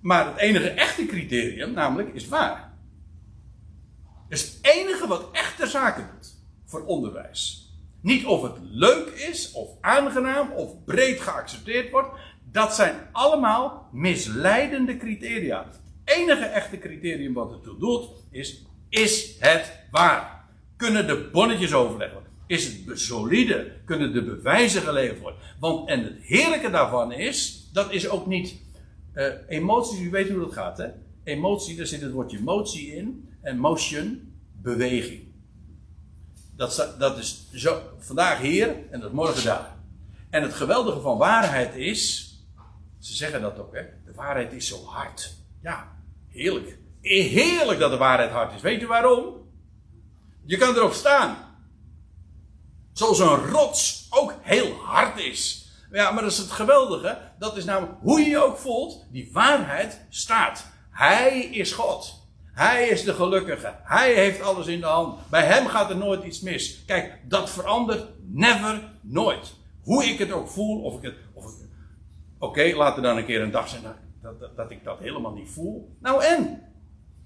Maar 0.00 0.26
het 0.26 0.36
enige 0.36 0.70
echte 0.70 1.06
criterium, 1.06 1.72
namelijk, 1.72 2.14
is 2.14 2.28
waar. 2.28 2.72
is 4.28 4.42
het 4.42 4.58
enige 4.62 5.06
wat 5.06 5.28
echt 5.32 5.58
de 5.58 5.66
zaken 5.66 6.08
doet 6.12 6.34
voor 6.64 6.84
onderwijs. 6.84 7.72
Niet 8.00 8.26
of 8.26 8.42
het 8.42 8.56
leuk 8.60 9.08
is, 9.08 9.52
of 9.52 9.68
aangenaam, 9.80 10.52
of 10.52 10.84
breed 10.84 11.20
geaccepteerd 11.20 11.90
wordt. 11.90 12.18
Dat 12.54 12.74
zijn 12.74 12.94
allemaal 13.12 13.88
misleidende 13.92 14.96
criteria. 14.96 15.64
Het 15.64 15.80
enige 16.04 16.44
echte 16.44 16.78
criterium 16.78 17.32
wat 17.32 17.50
het 17.50 17.62
toe 17.62 17.78
doet, 17.78 18.08
is: 18.30 18.62
is 18.88 19.36
het 19.38 19.72
waar? 19.90 20.44
Kunnen 20.76 21.06
de 21.06 21.28
bonnetjes 21.32 21.72
overleggen? 21.74 22.22
Is 22.46 22.66
het 22.66 23.00
solide? 23.00 23.72
Kunnen 23.84 24.12
de 24.12 24.24
bewijzen 24.24 24.82
geleverd 24.82 25.20
worden? 25.20 25.40
Want, 25.60 25.88
en 25.88 26.02
het 26.02 26.16
heerlijke 26.20 26.70
daarvan 26.70 27.12
is, 27.12 27.68
dat 27.72 27.92
is 27.92 28.08
ook 28.08 28.26
niet 28.26 28.56
uh, 29.14 29.26
emoties, 29.48 30.00
u 30.00 30.10
weet 30.10 30.30
hoe 30.30 30.40
dat 30.40 30.52
gaat, 30.52 30.78
hè? 30.78 30.88
Emotie, 31.24 31.76
daar 31.76 31.86
zit 31.86 32.00
het 32.00 32.12
woordje 32.12 32.42
motie 32.42 32.94
in. 32.94 33.28
En 33.40 33.58
motion, 33.58 34.32
beweging. 34.62 35.22
Dat, 36.56 36.94
dat 36.98 37.18
is 37.18 37.48
zo, 37.52 37.80
vandaag 37.98 38.40
hier 38.40 38.76
en 38.90 39.00
dat 39.00 39.12
morgen 39.12 39.44
daar. 39.44 39.76
En 40.30 40.42
het 40.42 40.54
geweldige 40.54 41.00
van 41.00 41.18
waarheid 41.18 41.74
is, 41.74 42.23
ze 43.06 43.14
zeggen 43.14 43.40
dat 43.40 43.58
ook, 43.58 43.74
hè? 43.74 43.82
De 44.04 44.12
waarheid 44.14 44.52
is 44.52 44.68
zo 44.68 44.84
hard. 44.84 45.34
Ja, 45.62 45.92
heerlijk. 46.28 46.78
Heerlijk 47.00 47.78
dat 47.78 47.90
de 47.90 47.96
waarheid 47.96 48.30
hard 48.30 48.54
is. 48.54 48.60
Weet 48.60 48.82
u 48.82 48.86
waarom? 48.86 49.34
Je 50.44 50.56
kan 50.56 50.74
erop 50.74 50.92
staan. 50.92 51.36
Zoals 52.92 53.18
een 53.18 53.50
rots 53.50 54.06
ook 54.10 54.34
heel 54.40 54.72
hard 54.72 55.18
is. 55.18 55.68
Ja, 55.90 56.10
maar 56.10 56.22
dat 56.22 56.32
is 56.32 56.38
het 56.38 56.50
geweldige. 56.50 57.18
Dat 57.38 57.56
is 57.56 57.64
namelijk 57.64 57.98
hoe 58.00 58.20
je 58.20 58.28
je 58.28 58.44
ook 58.44 58.56
voelt. 58.56 59.06
Die 59.10 59.30
waarheid 59.32 60.00
staat. 60.08 60.66
Hij 60.90 61.40
is 61.40 61.72
God. 61.72 62.22
Hij 62.52 62.88
is 62.88 63.04
de 63.04 63.14
gelukkige. 63.14 63.74
Hij 63.82 64.14
heeft 64.14 64.40
alles 64.40 64.66
in 64.66 64.80
de 64.80 64.86
hand. 64.86 65.30
Bij 65.30 65.44
hem 65.44 65.66
gaat 65.66 65.90
er 65.90 65.96
nooit 65.96 66.24
iets 66.24 66.40
mis. 66.40 66.84
Kijk, 66.86 67.20
dat 67.24 67.50
verandert 67.50 68.08
never, 68.20 68.90
nooit. 69.00 69.54
Hoe 69.82 70.04
ik 70.04 70.18
het 70.18 70.32
ook 70.32 70.48
voel, 70.48 70.82
of 70.82 70.96
ik 70.96 71.02
het. 71.02 71.14
Of 71.32 71.44
Oké, 72.44 72.60
okay, 72.60 72.74
laat 72.74 72.96
er 72.96 73.02
dan 73.02 73.16
een 73.16 73.24
keer 73.24 73.42
een 73.42 73.50
dag 73.50 73.68
zijn 73.68 73.82
dat, 73.82 74.40
dat, 74.40 74.56
dat, 74.56 74.70
ik 74.70 74.84
dat 74.84 74.98
helemaal 74.98 75.32
niet 75.32 75.50
voel. 75.50 75.96
Nou 76.00 76.24
en? 76.24 76.62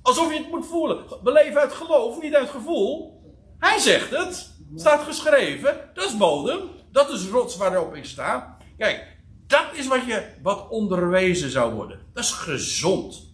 Alsof 0.03 0.33
je 0.33 0.39
het 0.39 0.51
moet 0.51 0.67
voelen. 0.67 1.05
We 1.23 1.33
leven 1.33 1.61
uit 1.61 1.73
geloof, 1.73 2.23
niet 2.23 2.35
uit 2.35 2.49
gevoel. 2.49 3.23
Hij 3.59 3.79
zegt 3.79 4.11
het. 4.11 4.57
Staat 4.75 5.03
geschreven. 5.03 5.91
Dat 5.95 6.05
is 6.05 6.17
bodem. 6.17 6.61
Dat 6.91 7.11
is 7.11 7.29
rots 7.29 7.57
waarop 7.57 7.95
ik 7.95 8.05
sta. 8.05 8.57
Kijk, 8.77 9.17
dat 9.47 9.67
is 9.73 9.87
wat, 9.87 10.05
je, 10.05 10.27
wat 10.43 10.69
onderwezen 10.69 11.51
zou 11.51 11.75
worden. 11.75 12.01
Dat 12.13 12.25
is 12.25 12.31
gezond. 12.31 13.33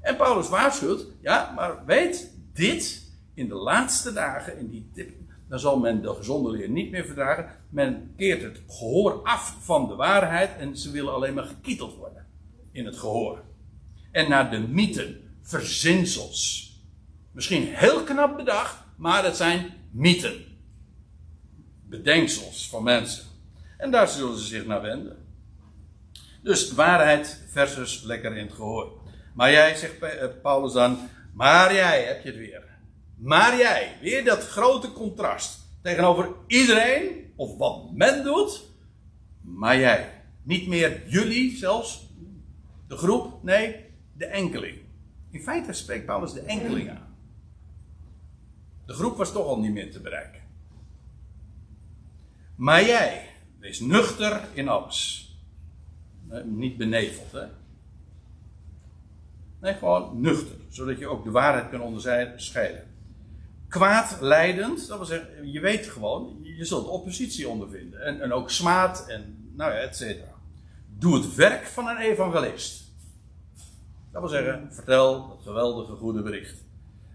En 0.00 0.16
Paulus 0.16 0.48
waarschuwt, 0.48 1.06
ja, 1.20 1.52
maar 1.56 1.84
weet 1.84 2.32
dit, 2.52 3.12
in 3.34 3.48
de 3.48 3.54
laatste 3.54 4.12
dagen, 4.12 4.58
in 4.58 4.68
die, 4.68 5.25
dan 5.48 5.58
zal 5.58 5.78
men 5.78 6.02
de 6.02 6.14
gezonde 6.14 6.50
leer 6.50 6.68
niet 6.68 6.90
meer 6.90 7.04
verdragen. 7.04 7.50
Men 7.68 8.12
keert 8.16 8.42
het 8.42 8.60
gehoor 8.68 9.22
af 9.22 9.56
van 9.60 9.88
de 9.88 9.94
waarheid 9.94 10.50
en 10.58 10.76
ze 10.76 10.90
willen 10.90 11.14
alleen 11.14 11.34
maar 11.34 11.44
gekieteld 11.44 11.96
worden 11.96 12.26
in 12.72 12.86
het 12.86 12.96
gehoor. 12.96 13.42
En 14.12 14.28
naar 14.28 14.50
de 14.50 14.58
mythen, 14.58 15.20
verzinsels. 15.42 16.64
Misschien 17.32 17.62
heel 17.62 18.02
knap 18.02 18.36
bedacht, 18.36 18.76
maar 18.96 19.24
het 19.24 19.36
zijn 19.36 19.74
mythen. 19.90 20.44
Bedenksels 21.88 22.68
van 22.68 22.82
mensen. 22.82 23.24
En 23.78 23.90
daar 23.90 24.08
zullen 24.08 24.38
ze 24.38 24.44
zich 24.44 24.66
naar 24.66 24.82
wenden. 24.82 25.16
Dus 26.42 26.72
waarheid 26.72 27.42
versus 27.48 28.02
lekker 28.02 28.36
in 28.36 28.46
het 28.46 28.54
gehoor. 28.54 28.92
Maar 29.34 29.50
jij, 29.50 29.74
zegt 29.74 30.02
eh, 30.02 30.28
Paulus 30.42 30.72
dan, 30.72 30.98
maar 31.32 31.74
jij 31.74 32.02
heb 32.02 32.22
je 32.22 32.28
het 32.28 32.38
weer. 32.38 32.62
Maar 33.16 33.56
jij, 33.56 33.98
weer 34.00 34.24
dat 34.24 34.46
grote 34.46 34.92
contrast 34.92 35.60
tegenover 35.82 36.28
iedereen, 36.46 37.32
of 37.36 37.56
wat 37.56 37.92
men 37.92 38.24
doet, 38.24 38.64
maar 39.40 39.78
jij. 39.78 40.22
Niet 40.42 40.66
meer 40.66 41.08
jullie 41.08 41.56
zelfs, 41.56 42.08
de 42.88 42.96
groep, 42.96 43.42
nee, 43.42 43.84
de 44.12 44.26
enkeling. 44.26 44.78
In 45.30 45.42
feite 45.42 45.72
spreekt 45.72 46.06
Paulus 46.06 46.32
de 46.32 46.40
enkeling 46.40 46.90
aan. 46.90 47.16
De 48.86 48.92
groep 48.92 49.16
was 49.16 49.32
toch 49.32 49.46
al 49.46 49.58
niet 49.58 49.72
meer 49.72 49.92
te 49.92 50.00
bereiken. 50.00 50.40
Maar 52.56 52.84
jij, 52.84 53.28
wees 53.58 53.80
nuchter 53.80 54.40
in 54.52 54.68
alles. 54.68 55.30
Niet 56.44 56.76
beneveld, 56.76 57.32
hè. 57.32 57.46
Nee, 59.60 59.74
gewoon 59.74 60.20
nuchter. 60.20 60.56
Zodat 60.68 60.98
je 60.98 61.06
ook 61.06 61.24
de 61.24 61.30
waarheid 61.30 61.70
kan 61.70 61.80
onderscheiden. 61.80 62.85
Kwaadleidend, 63.76 64.88
dat 64.88 64.96
wil 64.96 65.06
zeggen, 65.06 65.52
je 65.52 65.60
weet 65.60 65.86
gewoon, 65.86 66.38
je 66.42 66.64
zult 66.64 66.86
oppositie 66.86 67.48
ondervinden. 67.48 68.00
En, 68.00 68.20
en 68.20 68.32
ook 68.32 68.50
smaad 68.50 69.06
en, 69.08 69.50
nou 69.56 69.72
ja, 69.72 69.78
et 69.78 69.96
cetera. 69.96 70.30
Doe 70.98 71.14
het 71.14 71.34
werk 71.34 71.66
van 71.66 71.88
een 71.88 71.96
evangelist. 71.96 72.84
Dat 74.12 74.20
wil 74.20 74.30
zeggen, 74.30 74.68
vertel 74.70 75.30
het 75.30 75.42
geweldige 75.42 75.92
goede 75.92 76.22
bericht. 76.22 76.64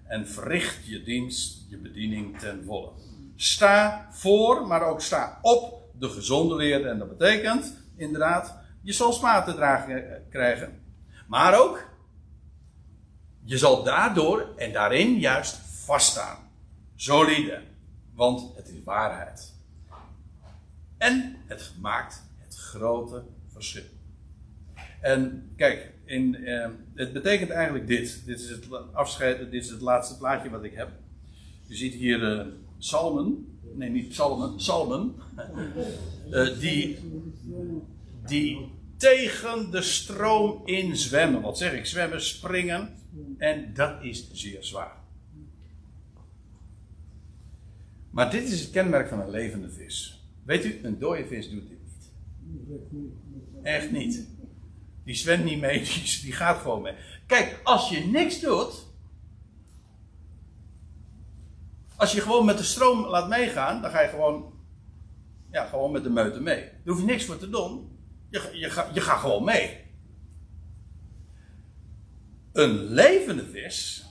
En 0.03 0.27
verricht 0.27 0.85
je 0.85 1.03
dienst, 1.03 1.65
je 1.69 1.77
bediening 1.77 2.39
ten 2.39 2.63
volle. 2.65 2.91
Sta 3.35 4.07
voor, 4.11 4.67
maar 4.67 4.81
ook 4.81 5.01
sta 5.01 5.39
op 5.41 5.83
de 5.99 6.09
gezonde 6.09 6.55
leer. 6.55 6.87
En 6.87 6.97
dat 6.97 7.17
betekent, 7.17 7.73
inderdaad, 7.95 8.57
je 8.81 8.93
zal 8.93 9.13
smaad 9.13 9.45
te 9.45 9.53
dragen 9.53 10.23
krijgen. 10.29 10.81
Maar 11.27 11.59
ook, 11.59 11.89
je 13.43 13.57
zal 13.57 13.83
daardoor 13.83 14.53
en 14.55 14.71
daarin 14.71 15.19
juist 15.19 15.59
vaststaan. 15.85 16.49
Solide. 17.01 17.61
Want 18.13 18.55
het 18.55 18.67
is 18.67 18.83
waarheid. 18.83 19.53
En 20.97 21.35
het 21.45 21.71
maakt 21.79 22.23
het 22.37 22.55
grote 22.55 23.23
verschil. 23.47 23.83
En 24.99 25.51
kijk, 25.55 25.93
in, 26.05 26.35
eh, 26.45 26.69
het 26.95 27.13
betekent 27.13 27.49
eigenlijk 27.49 27.87
dit. 27.87 28.25
Dit 28.25 28.39
is 28.39 28.49
het 28.49 28.67
afscheid, 28.91 29.51
dit 29.51 29.63
is 29.63 29.69
het 29.69 29.81
laatste 29.81 30.17
plaatje 30.17 30.49
wat 30.49 30.63
ik 30.63 30.73
heb. 30.73 30.89
Je 31.67 31.75
ziet 31.75 31.93
hier 31.93 32.21
uh, 32.21 33.35
nee 33.75 33.89
niet 33.89 34.09
psalmen, 34.09 34.55
psalmen, 34.55 35.15
uh, 36.29 36.59
die, 36.59 36.97
die 38.25 38.71
tegen 38.97 39.71
de 39.71 39.81
stroom 39.81 40.61
in 40.65 40.95
zwemmen. 40.95 41.41
Wat 41.41 41.57
zeg 41.57 41.73
ik? 41.73 41.85
Zwemmen, 41.85 42.21
springen. 42.21 42.95
En 43.37 43.73
dat 43.73 44.03
is 44.03 44.31
zeer 44.31 44.63
zwaar. 44.63 45.00
Maar 48.11 48.31
dit 48.31 48.43
is 48.43 48.61
het 48.61 48.69
kenmerk 48.69 49.07
van 49.07 49.19
een 49.19 49.29
levende 49.29 49.69
vis. 49.69 50.25
Weet 50.43 50.65
u, 50.65 50.79
een 50.83 50.99
dode 50.99 51.27
vis 51.27 51.49
doet 51.49 51.69
dit 51.69 51.79
niet. 52.89 53.13
Echt 53.63 53.91
niet. 53.91 54.27
Die 55.03 55.15
zwemt 55.15 55.43
niet 55.43 55.59
mee, 55.59 55.79
die, 56.23 56.31
gaat 56.31 56.57
gewoon 56.57 56.81
mee. 56.81 56.95
Kijk, 57.27 57.59
als 57.63 57.89
je 57.89 57.99
niks 57.99 58.39
doet. 58.39 58.89
Als 61.95 62.11
je 62.11 62.21
gewoon 62.21 62.45
met 62.45 62.57
de 62.57 62.63
stroom 62.63 63.05
laat 63.05 63.29
meegaan, 63.29 63.81
dan 63.81 63.91
ga 63.91 64.01
je 64.01 64.09
gewoon, 64.09 64.53
ja, 65.51 65.65
gewoon 65.65 65.91
met 65.91 66.03
de 66.03 66.09
meute 66.09 66.41
mee. 66.41 66.61
Daar 66.61 66.93
hoef 66.93 66.99
je 66.99 67.05
niks 67.05 67.25
voor 67.25 67.37
te 67.37 67.49
doen. 67.49 67.99
Je, 68.29 68.49
je, 68.53 68.89
je 68.93 69.01
gaat 69.01 69.19
gewoon 69.19 69.43
mee. 69.43 69.79
Een 72.51 72.83
levende 72.83 73.45
vis, 73.45 74.05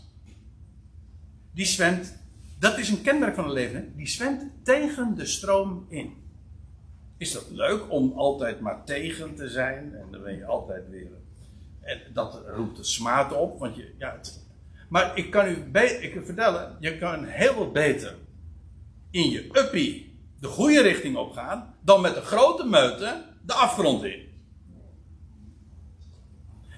die 1.52 1.66
zwemt, 1.66 2.19
dat 2.60 2.78
is 2.78 2.88
een 2.88 3.02
kenmerk 3.02 3.34
van 3.34 3.44
een 3.44 3.52
levende, 3.52 3.94
die 3.96 4.08
zwemt 4.08 4.42
tegen 4.62 5.14
de 5.14 5.26
stroom 5.26 5.86
in. 5.88 6.14
Is 7.18 7.32
dat 7.32 7.46
leuk 7.50 7.90
om 7.90 8.12
altijd 8.16 8.60
maar 8.60 8.84
tegen 8.84 9.34
te 9.34 9.48
zijn? 9.48 9.94
En 9.94 10.06
dan 10.10 10.22
ben 10.22 10.36
je 10.36 10.44
altijd 10.44 10.88
weer. 10.88 11.10
En 11.80 12.00
dat 12.12 12.42
roept 12.46 12.76
de 12.76 12.84
smaad 12.84 13.32
op, 13.32 13.58
want 13.58 13.76
je, 13.76 13.94
ja, 13.98 14.12
het, 14.12 14.46
maar 14.88 15.16
ik 15.16 15.30
kan 15.30 15.48
u 15.48 15.78
ik 15.78 16.20
vertellen, 16.24 16.76
je 16.80 16.98
kan 16.98 17.24
heel 17.24 17.54
wat 17.54 17.72
beter 17.72 18.16
in 19.10 19.30
je 19.30 19.48
uppie 19.52 20.18
de 20.40 20.46
goede 20.46 20.80
richting 20.80 21.16
op 21.16 21.32
gaan, 21.32 21.74
dan 21.80 22.00
met 22.00 22.14
de 22.14 22.20
grote 22.20 22.64
meute 22.64 23.24
de 23.42 23.52
afgrond 23.52 24.04
in. 24.04 24.28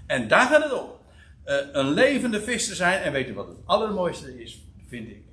En 0.06 0.28
daar 0.28 0.46
gaat 0.46 0.62
het 0.62 0.80
om. 0.80 0.90
Uh, 1.44 1.54
een 1.72 1.90
levende 1.90 2.40
vis 2.40 2.68
te 2.68 2.74
zijn, 2.74 3.02
en 3.02 3.12
weet 3.12 3.28
u 3.28 3.34
wat 3.34 3.48
het 3.48 3.56
allermooiste 3.64 4.42
is, 4.42 4.62
vind 4.88 5.08
ik. 5.08 5.31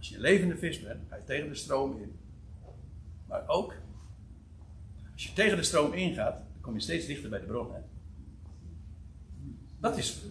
Als 0.00 0.08
je 0.08 0.20
levende 0.20 0.56
vis 0.56 0.82
bent, 0.82 1.00
ga 1.08 1.16
je 1.16 1.24
tegen 1.24 1.48
de 1.48 1.54
stroom 1.54 2.00
in. 2.02 2.18
Maar 3.26 3.48
ook, 3.48 3.74
als 5.12 5.26
je 5.26 5.32
tegen 5.32 5.56
de 5.56 5.62
stroom 5.62 5.92
ingaat, 5.92 6.36
dan 6.36 6.60
kom 6.60 6.74
je 6.74 6.80
steeds 6.80 7.06
dichter 7.06 7.30
bij 7.30 7.40
de 7.40 7.46
bron. 7.46 7.74
Hè? 7.74 7.80
Dat 9.78 9.96
is, 9.96 10.22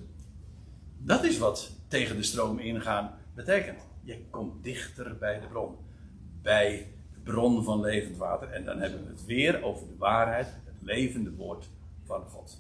dat 0.98 1.24
is 1.24 1.38
wat 1.38 1.72
tegen 1.88 2.16
de 2.16 2.24
stroom 2.24 2.60
ingaan 2.60 3.18
betekent. 3.34 3.80
Je 4.02 4.26
komt 4.30 4.64
dichter 4.64 5.18
bij 5.18 5.40
de 5.40 5.48
bron. 5.48 5.76
Bij 6.42 6.94
de 7.14 7.20
bron 7.20 7.64
van 7.64 7.80
levend 7.80 8.18
water. 8.18 8.50
En 8.50 8.66
dan 8.66 8.80
hebben 8.80 9.04
we 9.04 9.10
het 9.10 9.26
weer 9.26 9.64
over 9.64 9.88
de 9.88 9.98
waarheid, 9.98 10.48
het 10.48 10.82
levende 10.82 11.32
woord 11.32 11.70
van 12.04 12.22
God. 12.22 12.58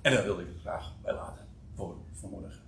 En 0.00 0.12
daar 0.12 0.24
wilde 0.24 0.42
ik 0.42 0.48
het 0.48 0.60
graag 0.60 0.92
bij 1.02 1.14
laten 1.14 1.46
voor 1.74 1.96
vanmorgen. 2.12 2.61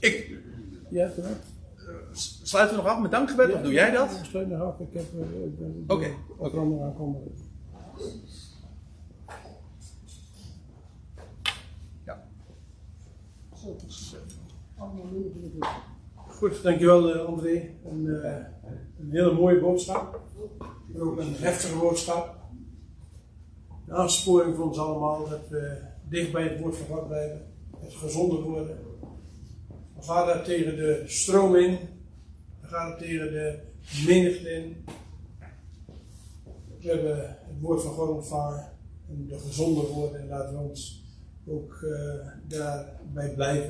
Ik. 0.00 0.38
Ja, 0.90 1.10
Sluiten 2.42 2.76
we 2.76 2.82
nog 2.82 2.92
af 2.92 3.00
met 3.00 3.10
dankgebed, 3.10 3.48
ja, 3.48 3.54
of 3.54 3.62
doe 3.62 3.72
jij 3.72 3.90
dat? 3.90 4.10
Ik 4.10 4.24
sluit 4.24 4.48
nog 4.48 4.60
af. 4.60 4.80
Ik 4.80 4.92
heb 4.92 5.04
uh, 5.14 5.20
Oké. 5.86 5.92
Okay. 5.92 6.14
Okay. 6.36 6.82
aankomen. 6.82 7.20
Ja. 12.04 12.24
Goed, 16.16 16.62
dankjewel 16.62 17.14
uh, 17.14 17.24
André. 17.24 17.70
Een, 17.84 18.04
uh, 18.04 18.36
een 18.98 19.10
hele 19.10 19.32
mooie 19.32 19.60
boodschap. 19.60 20.20
Ook 20.98 21.18
een 21.18 21.34
heftige 21.34 21.78
boodschap. 21.78 22.43
Een 23.86 23.94
aansporing 23.94 24.56
voor 24.56 24.64
ons 24.64 24.78
allemaal 24.78 25.28
dat 25.28 25.48
we 25.48 25.76
dicht 26.08 26.32
bij 26.32 26.42
het 26.42 26.60
woord 26.60 26.76
van 26.76 26.96
God 26.96 27.06
blijven. 27.06 27.46
Het 27.78 27.94
gezonder 27.94 28.42
worden. 28.42 28.78
We 29.96 30.02
gaan 30.02 30.26
daar 30.26 30.44
tegen 30.44 30.76
de 30.76 31.02
stroom 31.06 31.56
in 31.56 31.78
dan 32.64 32.72
gaat 32.72 32.88
het 32.88 32.98
tegen 32.98 33.32
de 33.32 33.58
menigte 34.06 34.50
in. 34.50 34.84
We 36.80 36.88
hebben 36.88 37.18
het 37.28 37.60
woord 37.60 37.82
van 37.82 37.92
God 37.92 38.08
ontvangen. 38.08 38.72
En 39.08 39.26
de 39.26 39.38
gezonde 39.38 39.80
woorden. 39.80 40.20
En 40.20 40.28
laten 40.28 40.54
we 40.54 40.60
ons 40.60 41.04
ook 41.46 41.80
uh, 41.82 42.26
daarbij 42.48 43.34
blijven. 43.34 43.62